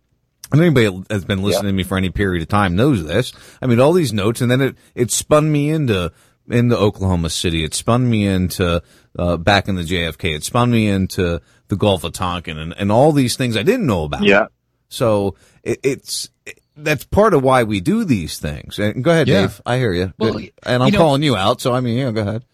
[0.51, 3.33] And anybody has been listening to me for any period of time knows this.
[3.61, 6.11] I mean, all these notes, and then it, it spun me into,
[6.49, 7.63] into Oklahoma City.
[7.63, 8.81] It spun me into,
[9.17, 10.35] uh, back in the JFK.
[10.35, 13.87] It spun me into the Gulf of Tonkin and, and all these things I didn't
[13.87, 14.23] know about.
[14.23, 14.47] Yeah.
[14.89, 18.79] So it, it's, it, that's part of why we do these things.
[18.79, 19.41] And go ahead, Yeah.
[19.41, 19.61] Dave.
[19.65, 20.13] I hear you.
[20.17, 21.59] Well, and I'm you know- calling you out.
[21.61, 22.45] So I mean, yeah, go ahead.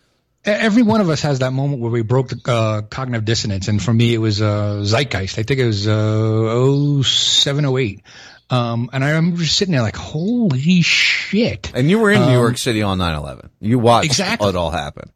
[0.46, 3.82] Every one of us has that moment where we broke the uh, cognitive dissonance, and
[3.82, 5.40] for me, it was uh, Zeitgeist.
[5.40, 8.02] I think it was uh, 07, 08.
[8.50, 12.28] Um, and I remember just sitting there like, "Holy shit!" And you were in New
[12.28, 13.52] Um, York City on 9-11.
[13.62, 14.50] You watched Exactly.
[14.50, 15.12] it all happen.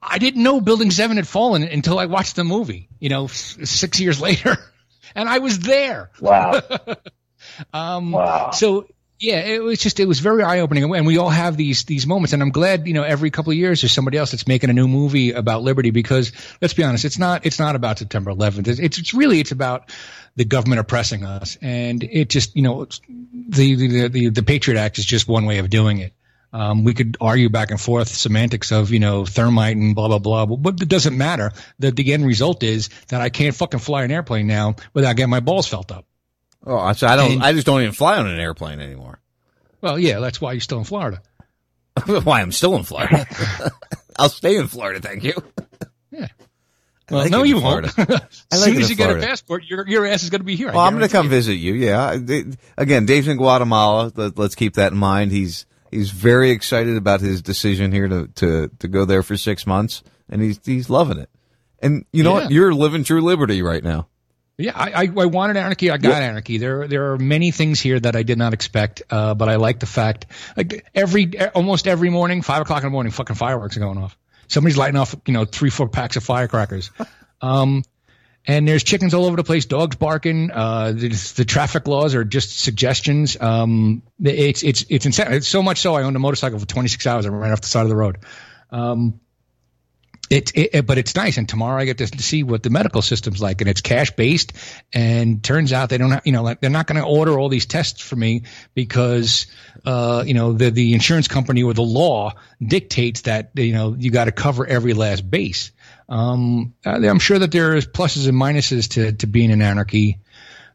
[0.00, 2.88] I didn't know Building Seven had fallen until I watched the movie.
[3.00, 4.56] You know, s- six years later,
[5.14, 6.10] and I was there.
[6.20, 6.60] Wow.
[7.72, 8.50] um, Wow.
[8.50, 8.86] So
[9.20, 12.06] yeah, it was just it was very eye opening, and we all have these these
[12.06, 12.32] moments.
[12.32, 14.72] And I'm glad you know every couple of years there's somebody else that's making a
[14.72, 16.30] new movie about liberty because
[16.62, 18.68] let's be honest, it's not it's not about September 11th.
[18.68, 19.90] It's it's, really it's about
[20.36, 22.86] the government oppressing us, and it just you know
[23.48, 26.12] the the the, the Patriot Act is just one way of doing it.
[26.52, 30.18] Um, we could argue back and forth semantics of, you know, thermite and blah, blah,
[30.18, 31.52] blah, but it doesn't matter.
[31.78, 35.30] The, the end result is that I can't fucking fly an airplane now without getting
[35.30, 36.06] my balls felt up.
[36.64, 39.20] Oh, so I don't, And- I just don't even fly on an airplane anymore.
[39.80, 41.22] Well, yeah, that's why you're still in Florida.
[42.06, 43.26] Why I'm still in Florida.
[44.18, 45.34] I'll stay in Florida, thank you.
[46.10, 46.28] Yeah.
[47.10, 47.86] Well, like no, you won't.
[47.98, 50.56] As like soon as you get a passport, your your ass is going to be
[50.56, 50.68] here.
[50.68, 51.74] Well, I'm going to come visit you.
[51.74, 52.18] Yeah.
[52.76, 54.12] Again, Dave's in Guatemala.
[54.14, 55.32] Let, us keep that in mind.
[55.32, 59.66] He's he's very excited about his decision here to to to go there for six
[59.66, 61.30] months, and he's he's loving it.
[61.80, 62.50] And you know what?
[62.50, 64.08] You're living true liberty right now.
[64.60, 65.88] Yeah, I, I, I wanted anarchy.
[65.88, 66.58] I got anarchy.
[66.58, 69.78] There, there are many things here that I did not expect, uh, but I like
[69.78, 73.80] the fact, like every, almost every morning, five o'clock in the morning, fucking fireworks are
[73.80, 74.18] going off.
[74.48, 76.90] Somebody's lighting off, you know, three, four packs of firecrackers.
[77.40, 77.84] Um,
[78.46, 80.50] and there's chickens all over the place, dogs barking.
[80.50, 83.36] Uh, the, the traffic laws are just suggestions.
[83.40, 85.32] Um, it's, it's, it's insane.
[85.32, 87.68] It's so much so I owned a motorcycle for 26 hours and ran off the
[87.68, 88.18] side of the road.
[88.70, 89.20] Um,
[90.30, 91.36] it, it, it- but it's nice.
[91.38, 94.52] And tomorrow I get to see what the medical system's like, and it's cash based.
[94.92, 97.48] And turns out they don't, have, you know, like they're not going to order all
[97.48, 98.42] these tests for me
[98.74, 99.46] because,
[99.84, 104.10] uh, you know, the the insurance company or the law dictates that you know you
[104.10, 105.70] got to cover every last base.
[106.08, 110.18] Um, uh, I'm sure that there's pluses and minuses to to being an anarchy.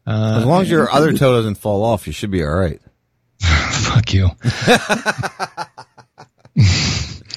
[0.06, 2.80] Uh, As long as your other toe doesn't fall off, you should be all right.
[3.40, 4.30] Fuck you.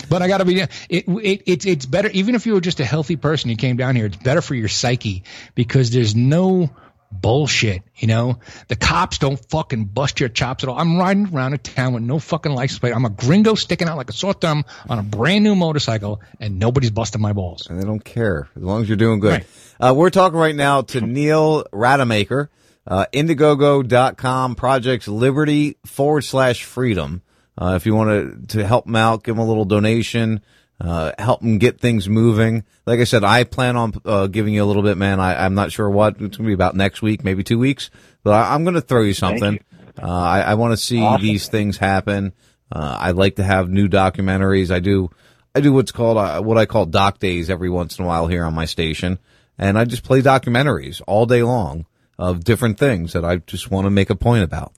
[0.09, 0.59] but I got to be.
[0.59, 3.49] It, it it's it's better even if you were just a healthy person.
[3.49, 4.05] You came down here.
[4.05, 5.23] It's better for your psyche
[5.55, 6.69] because there's no
[7.11, 7.83] bullshit.
[7.95, 10.77] You know, the cops don't fucking bust your chops at all.
[10.77, 12.93] I'm riding around a town with no fucking license plate.
[12.93, 16.59] I'm a gringo sticking out like a sore thumb on a brand new motorcycle, and
[16.59, 17.67] nobody's busting my balls.
[17.69, 19.45] And they don't care as long as you're doing good.
[19.79, 22.49] Uh, we're talking right now to Neil Rademacher,
[22.85, 27.21] uh, Indiegogo.com, Projects Liberty forward slash freedom.
[27.59, 30.41] Uh, if you want to, to help him out, give him a little donation,
[30.79, 32.63] uh, help them get things moving.
[32.85, 35.19] Like I said, I plan on, uh, giving you a little bit, man.
[35.19, 36.13] I, I'm not sure what.
[36.13, 37.89] It's going to be about next week, maybe two weeks,
[38.23, 39.59] but I, I'm going to throw you something.
[40.01, 41.21] Uh, I, I want to see Awesome.
[41.25, 42.33] these things happen.
[42.71, 44.69] Uh, I like to have new documentaries.
[44.71, 45.09] I do,
[45.55, 48.27] I do what's called, uh, what I call doc days every once in a while
[48.27, 49.17] here on my station.
[49.57, 51.87] And I just play documentaries all day long
[52.19, 54.73] of different things that I just want to make a point about.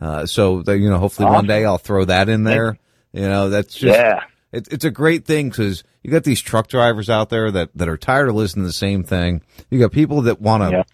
[0.00, 2.78] Uh, so that, you know, hopefully one day I'll throw that in there.
[3.12, 4.24] You know, that's just, Yeah.
[4.54, 7.88] It, it's a great thing because you got these truck drivers out there that, that
[7.88, 9.42] are tired of listening to the same thing.
[9.70, 10.84] You got people that want to,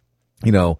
[0.45, 0.78] you know,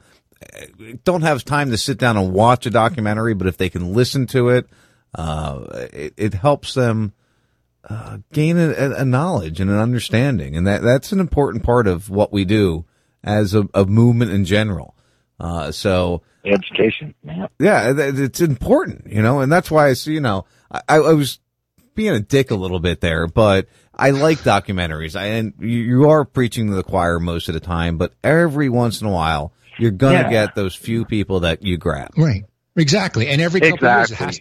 [1.05, 4.27] don't have time to sit down and watch a documentary, but if they can listen
[4.29, 4.69] to it,
[5.15, 7.13] uh, it, it helps them,
[7.89, 10.57] uh, gain a, a knowledge and an understanding.
[10.57, 12.85] And that, that's an important part of what we do
[13.25, 14.95] as a, a movement in general.
[15.39, 17.15] Uh, so education,
[17.59, 21.15] yeah, th- it's important, you know, and that's why I see, you know, I, I
[21.15, 21.41] was
[22.01, 25.15] being a dick a little bit there, but I like documentaries.
[25.19, 29.03] I, and you, are preaching to the choir most of the time, but every once
[29.03, 30.31] in a while, you're gonna Yeah.
[30.31, 32.13] get those few people that you grab.
[32.17, 32.45] Right.
[32.75, 33.29] Exactly.
[33.29, 34.41] And every couple of years, it has,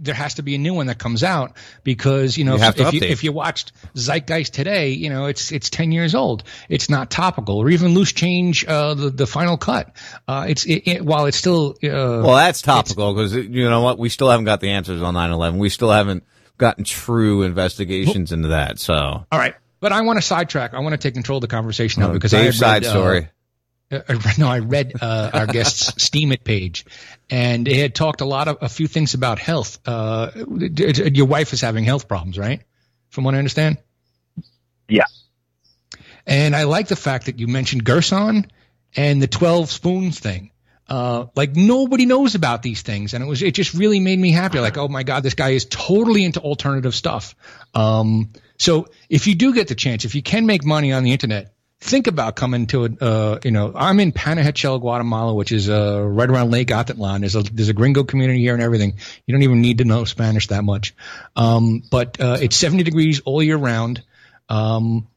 [0.00, 1.52] there has to be a new one that comes out
[1.84, 5.52] because, you know, You if, if, you, if you watched Zeitgeist today, you know, it's,
[5.52, 6.42] it's 10 years old.
[6.68, 9.94] It's not topical or even loose change, uh, the, the final cut.
[10.26, 11.88] Uh, it's, it, it, while it's still, uh,
[12.26, 14.00] Well, that's topical because you know what?
[14.00, 15.58] We still haven't got the answers on 9/11.
[15.58, 16.24] We still haven't
[16.58, 18.78] gotten true investigations into that.
[18.78, 19.54] So, all right.
[19.80, 20.74] But I want to sidetrack.
[20.74, 22.86] I want to take control of the conversation now Oh, because Dave's I had side
[22.86, 23.28] read, story.
[23.90, 26.84] Uh, I read- no, I read uh, our guest's Steemit page,
[27.28, 29.80] and it had talked a lot of a few things about health.
[29.84, 32.62] Uh, it- it- your wife is having health problems, right?
[33.10, 33.78] From what I understand.
[34.88, 35.04] Yeah.
[36.26, 38.50] And I like the fact that you mentioned Gerson
[38.94, 40.51] and the 12 spoons thing.
[40.92, 43.14] Uh, like nobody knows about these things.
[43.14, 44.60] And it was, it just really made me happy.
[44.60, 47.34] Like, oh my God, this guy is totally into alternative stuff.
[47.72, 51.12] Um, so if you do get the chance, if you can make money on the
[51.12, 55.70] internet, think about coming to a, uh, you know, I'm in Panajachel, Guatemala, which is,
[55.70, 57.20] uh, right around Lake Atitlan.
[57.20, 58.98] There's a, there's a gringo community here and everything.
[59.26, 60.94] You don't even need to know Spanish that much.
[61.34, 64.02] Um, but, uh, it's 70 degrees all year round.
[64.50, 65.08] Um,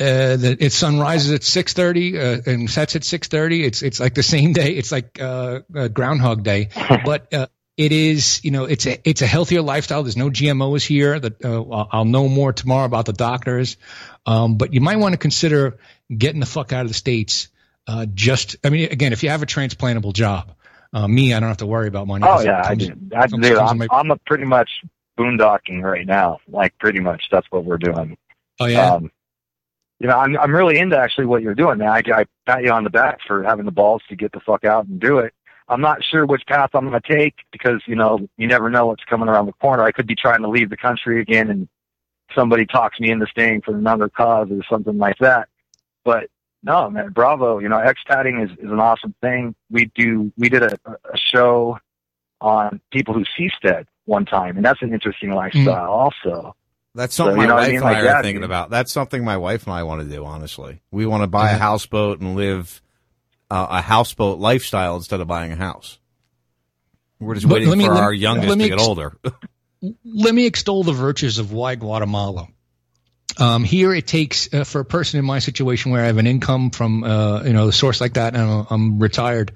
[0.00, 3.64] uh, the, it sun rises at six thirty uh, and sets at six thirty.
[3.64, 4.72] It's it's like the same day.
[4.72, 6.70] It's like uh, uh, Groundhog Day,
[7.04, 7.46] but uh,
[7.76, 10.02] it is you know it's a it's a healthier lifestyle.
[10.02, 11.20] There's no GMOs here.
[11.20, 13.76] That uh, I'll- know more tomorrow about the doctors,
[14.24, 15.78] um, but you might want to consider
[16.16, 17.48] getting the fuck out of the states.
[17.86, 20.52] Uh, just I mean, again, if you have a transplantable job,
[20.94, 22.24] uh, me, I don't have to worry about money.
[22.26, 22.94] Oh yeah, I comes- do.
[23.14, 23.30] I do.
[23.32, 24.70] comes in I'm, my- I'm pretty much
[25.18, 26.38] boondocking right now.
[26.48, 28.16] Like pretty much, that's what we're doing.
[28.60, 28.94] Oh yeah.
[28.94, 29.10] Um,
[30.02, 31.88] you know, I'm I'm really into actually what you're doing, man.
[31.88, 34.64] I, I pat you on the back for having the balls to get the fuck
[34.64, 35.32] out and do it.
[35.68, 38.86] I'm not sure which path I'm going to take because you know you never know
[38.86, 39.84] what's coming around the corner.
[39.84, 41.68] I could be trying to leave the country again, and
[42.34, 45.48] somebody talks me into staying for another cause or something like that.
[46.04, 46.30] But
[46.64, 47.60] no, man, bravo.
[47.60, 49.54] You know, expatting is, is an awesome thing.
[49.70, 51.78] We do we did a, a show
[52.40, 56.28] on people who seastead one time, and that's an interesting lifestyle mm-hmm.
[56.28, 56.56] also.
[56.94, 57.76] That's something So, my know what I wife mean?
[57.76, 58.44] and Like I are that, thinking dude.
[58.50, 58.70] about.
[58.70, 60.24] That's something my wife and I want to do.
[60.24, 61.60] Honestly, we want to buy a Mhm.
[61.60, 62.82] houseboat and live
[63.50, 65.98] uh, a houseboat lifestyle instead of buying a house.
[67.20, 68.86] We're just But waiting let me- for let- our youngest let me to get ex-
[68.88, 69.16] older.
[70.04, 72.48] let me extol the virtues of why Guatemala.
[73.38, 76.26] Um, here, it takes uh, for a person in my situation where I have an
[76.26, 79.52] income from uh, you know a source like that, and I'm, I'm retired.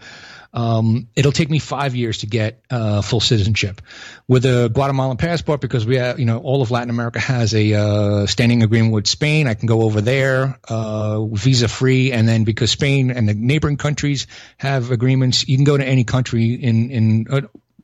[0.56, 3.82] Um, it'll take me five years to get uh, full citizenship
[4.26, 7.74] with a Guatemalan passport because we have, you know, all of Latin America has a
[7.74, 9.48] uh, standing agreement with Spain.
[9.48, 13.76] I can go over there uh, visa free, and then because Spain and the neighboring
[13.76, 14.26] countries
[14.56, 17.42] have agreements, you can go to any country in in uh,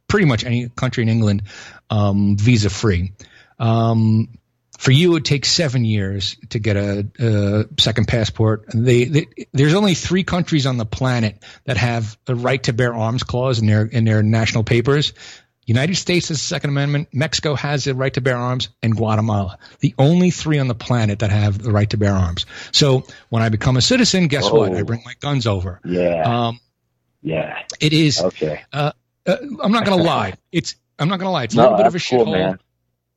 [0.09, 1.43] pretty much any country in England
[1.90, 3.12] um, visa free.
[3.59, 4.28] Um,
[4.83, 8.65] for you, it takes seven years to get a, a second passport.
[8.75, 12.93] They, they, there's only three countries on the planet that have a right to bear
[12.93, 15.13] arms clause in their in their national papers.
[15.67, 17.11] United States has the Second Amendment.
[17.13, 19.59] Mexico has the right to bear arms, and Guatemala.
[19.79, 22.47] The only three on the planet that have the right to bear arms.
[22.73, 24.73] So when I become a citizen, guess what?
[24.73, 24.85] I Oh.
[24.85, 25.79] bring my guns over.
[25.85, 26.23] Yeah.
[26.49, 26.59] Um,
[27.23, 27.61] yeah.
[27.79, 28.21] it is.
[28.21, 28.63] Okay.
[28.73, 28.91] Uh,
[29.25, 30.35] uh, I'm not going to lie.
[30.51, 30.75] It's.
[30.99, 31.45] I'm not going to lie.
[31.45, 32.55] It's a No, little bit of a cool, shithole.
[32.55, 32.61] It-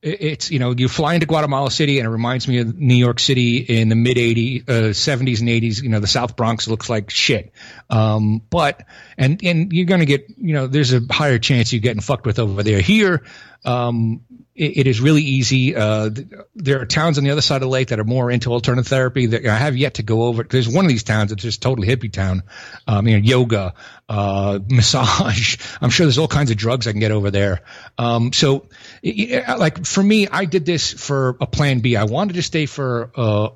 [0.08, 3.20] It's you know you fly into Guatemala City and it reminds me of New York
[3.20, 5.82] City in the mid 80s, uh, 70s and 80s.
[5.82, 7.52] You know the South Bronx looks like shit,
[7.90, 8.86] um, but
[9.18, 12.38] and and you're gonna get you know there's a higher chance you're getting fucked with
[12.38, 12.82] over there.
[12.82, 13.24] Here,
[13.66, 14.22] um,
[14.56, 15.76] it, it is really easy.
[15.76, 18.32] Uh, th- there are towns on the other side of the lake that are more
[18.32, 20.44] into alternative therapy that I have yet to go over.
[20.44, 22.44] There's one of these towns that's just totally hippie town.
[22.88, 23.74] Um, you know, yoga,
[24.08, 25.58] uh, massage.
[25.82, 27.62] I'm sure there's all kinds of drugs I can get over there.
[27.98, 28.70] Um, so,
[29.04, 31.98] y- like for me, I did this for a plan B.
[31.98, 33.50] I wanted to stay for uh,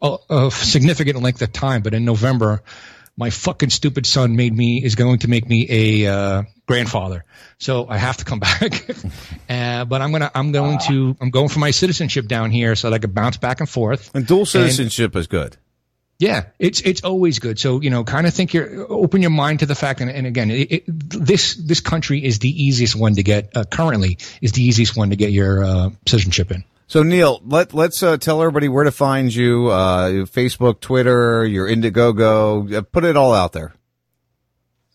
[0.00, 2.62] a, a significant length of time, but in November,
[3.16, 7.24] my fucking stupid son made me is going to make me a uh, grandfather.
[7.58, 8.88] So I have to come back.
[9.48, 12.90] uh, but I'm gonna I'm going to I'm going for my citizenship down here so
[12.90, 14.14] that I can bounce back and forth.
[14.14, 15.56] And dual citizenship is good.
[16.18, 17.58] Yeah, it's it's always good.
[17.58, 20.26] So you know, kind of think your open your mind to the fact, and, and
[20.26, 24.52] again, it, it, this this country is the easiest one to get uh, currently is
[24.52, 26.64] the easiest one to get your uh, citizenship in.
[26.94, 31.66] So Neil, let let's uh, tell everybody where to find you: uh, Facebook, Twitter, your
[31.66, 32.72] Indiegogo.
[32.72, 33.74] Uh, put it all out there.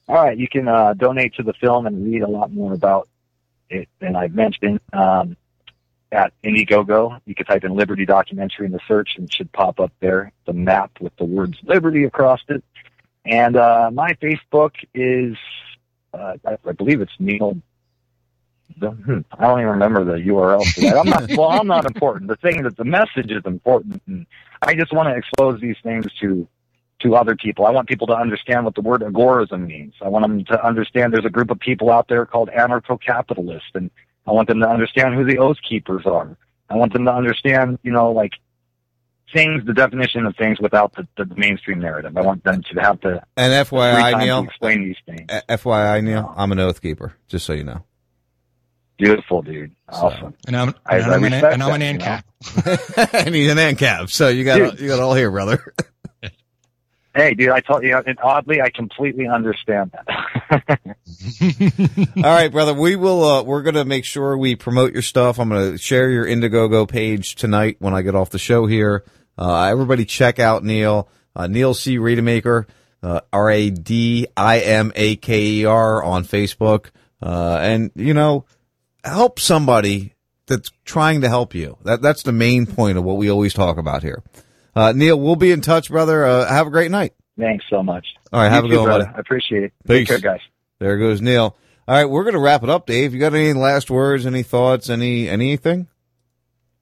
[0.08, 3.10] All right, you can uh, donate to the film and read a lot more about
[3.70, 5.36] it than I've mentioned um,
[6.10, 7.20] at Indiegogo.
[7.26, 10.32] You can type in Liberty Documentary in the search and it should pop up there,
[10.46, 12.64] the map with the words Liberty across it.
[13.26, 15.36] And uh, my Facebook is,
[16.14, 17.58] uh, I, I believe it's Neil.
[18.80, 20.98] The- I don't even remember the URL for that.
[20.98, 22.28] I'm not, well, I'm not important.
[22.30, 24.02] The thing that the message is important.
[24.08, 24.26] And
[24.62, 26.48] I just want to expose these things to
[27.02, 27.66] to other people.
[27.66, 29.94] I want people to understand what the word agorism means.
[30.02, 33.90] I want them to understand there's a group of people out there called anarcho-capitalists, and
[34.28, 36.36] I want them to understand who the oath keepers are.
[36.70, 38.34] I want them to understand, you know, like
[39.34, 42.18] things, the definition of things without the, the mainstream narrative.
[42.18, 45.30] I want them to have to And FYI, Neil, explain these things.
[45.48, 47.16] FYI, Neil, I'm an oath keeper.
[47.28, 47.84] Just so you know.
[49.00, 49.72] Beautiful, dude.
[49.88, 50.36] Awesome.
[50.46, 52.06] And I'm I- and I I'm, an, and I'm an you know?
[52.06, 53.14] ANCAP.
[53.26, 54.80] and he's an ANCAP, so you got Dude.
[54.80, 55.74] you got all here, brother.
[57.16, 60.70] Hey, dude, I told you, and oddly, I completely understand that.
[62.18, 62.76] All right, brother.
[62.76, 63.24] We will.
[63.24, 65.40] Uh, we're gonna make sure we promote your stuff.
[65.40, 69.04] I'm gonna share your Indiegogo page tonight when I get off the show here.
[69.38, 71.10] Uh, everybody, check out Neil.
[71.36, 71.98] Uh, Neil C.
[71.98, 72.68] Rademaker,
[73.02, 76.92] uh, R A D I M A K E R on Facebook,
[77.24, 78.46] uh, and you know,
[79.04, 80.14] help somebody
[80.48, 81.78] that's trying to help you.
[81.84, 84.24] That that's the main point of what we always talk about here.
[84.76, 86.26] Uh, Neil, we'll be in touch, brother.
[86.26, 87.14] Uh, have a great night.
[87.38, 88.06] Thanks so much.
[88.34, 89.12] All right, have You a good one, buddy.
[89.16, 89.74] I appreciate it.
[89.88, 90.08] Peace.
[90.08, 90.42] Take care, guys.
[90.80, 91.56] There goes Neil.
[91.88, 93.14] All right, we're going to wrap it up, Dave.
[93.14, 95.88] You got any last words, any thoughts, any anything?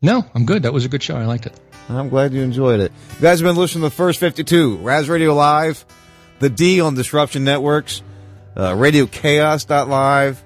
[0.01, 0.63] No, I'm good.
[0.63, 1.15] That was a good show.
[1.15, 1.59] I liked it.
[1.89, 2.91] I'm glad you enjoyed it.
[3.15, 5.85] You guys have been listening to the first 52, Ras Radio Live,
[6.39, 8.01] the D on Disruption Networks,
[8.57, 10.43] uh, Radio Chaos.live,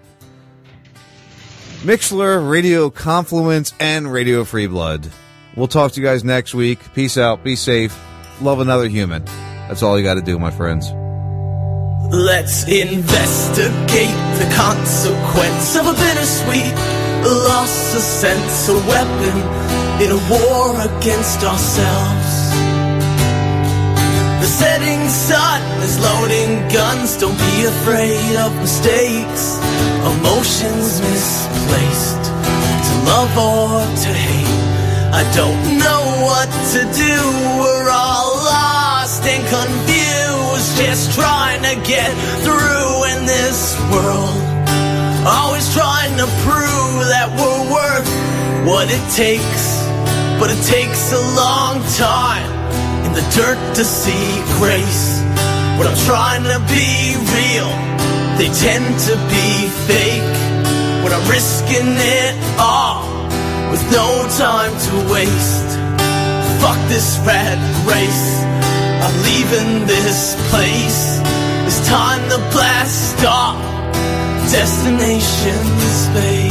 [1.81, 5.07] Mixlr, Radio Confluence, and Radio Free Blood.
[5.55, 6.79] We'll talk to you guys next week.
[6.93, 7.43] Peace out.
[7.43, 7.99] Be safe.
[8.39, 9.25] Love another human.
[9.67, 10.91] That's all you got to do, my friends.
[12.13, 16.73] Let's investigate the consequence of a bittersweet
[17.23, 19.37] loss of sense, a weapon
[20.01, 22.51] in a war against ourselves.
[24.41, 29.57] The setting sun is loading guns, don't be afraid of mistakes,
[30.41, 34.57] emotions misplaced, to love or to hate.
[35.13, 37.17] I don't know what to do,
[37.61, 42.09] we're all lost and confused, just trying to get
[42.41, 44.33] through in this world.
[45.29, 48.09] Always trying to prove that we're worth
[48.65, 49.77] what it takes.
[50.41, 52.49] but it takes a long time
[53.05, 55.21] in the dirt to see grace.
[55.77, 57.69] When I'm trying to be real,
[58.37, 59.47] they tend to be
[59.87, 60.37] fake.
[61.03, 63.03] When I'm risking it all
[63.71, 65.71] with no time to waste.
[66.61, 68.43] Fuck this rat race.
[69.03, 71.19] I'm leaving this place.
[71.65, 73.57] It's time to blast off.
[74.51, 75.63] Destination
[76.03, 76.50] space.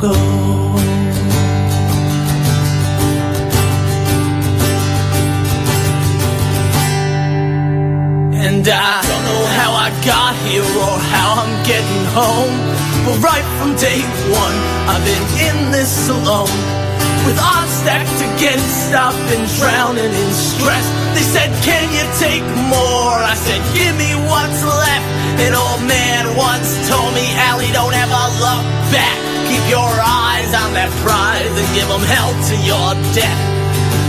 [0.00, 0.12] go.
[8.32, 12.56] And I don't know how I got here or how I'm getting home.
[13.04, 14.00] But right from day
[14.32, 14.56] one,
[14.88, 16.79] I've been in this alone.
[17.30, 20.82] With odds stacked against, I've been drowning in stress.
[21.14, 23.14] They said, Can you take more?
[23.22, 25.06] I said, Give me what's left.
[25.38, 29.14] An old man once told me, Allie, don't ever look back.
[29.46, 33.42] Keep your eyes on that prize and give them hell to your death.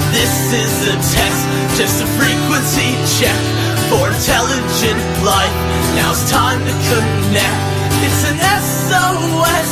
[0.10, 1.46] This is a test,
[1.78, 3.38] just a frequency check
[3.94, 5.54] for intelligent life.
[5.94, 7.62] Now it's time to connect.
[8.02, 9.70] It's an SOS,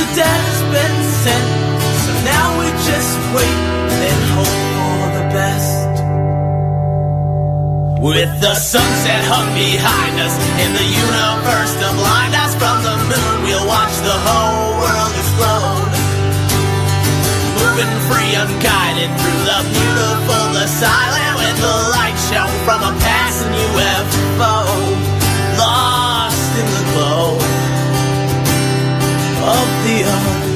[0.00, 1.65] the data's been sent.
[2.36, 3.60] Now we just wait
[4.04, 5.94] and hope for the best.
[8.08, 13.34] With the sunset hung behind us and the universe to blind us from the moon,
[13.44, 15.92] we'll watch the whole world explode.
[17.56, 23.54] Moving free, unguided through the beautiful, the silent, with the light show from a passing
[23.64, 24.54] UFO.
[25.56, 27.40] Lost in the glow
[29.56, 30.55] of the unknown.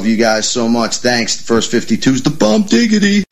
[0.00, 0.96] Love you guys so much.
[0.96, 1.36] Thanks.
[1.36, 3.22] The first 52 is the bump diggity.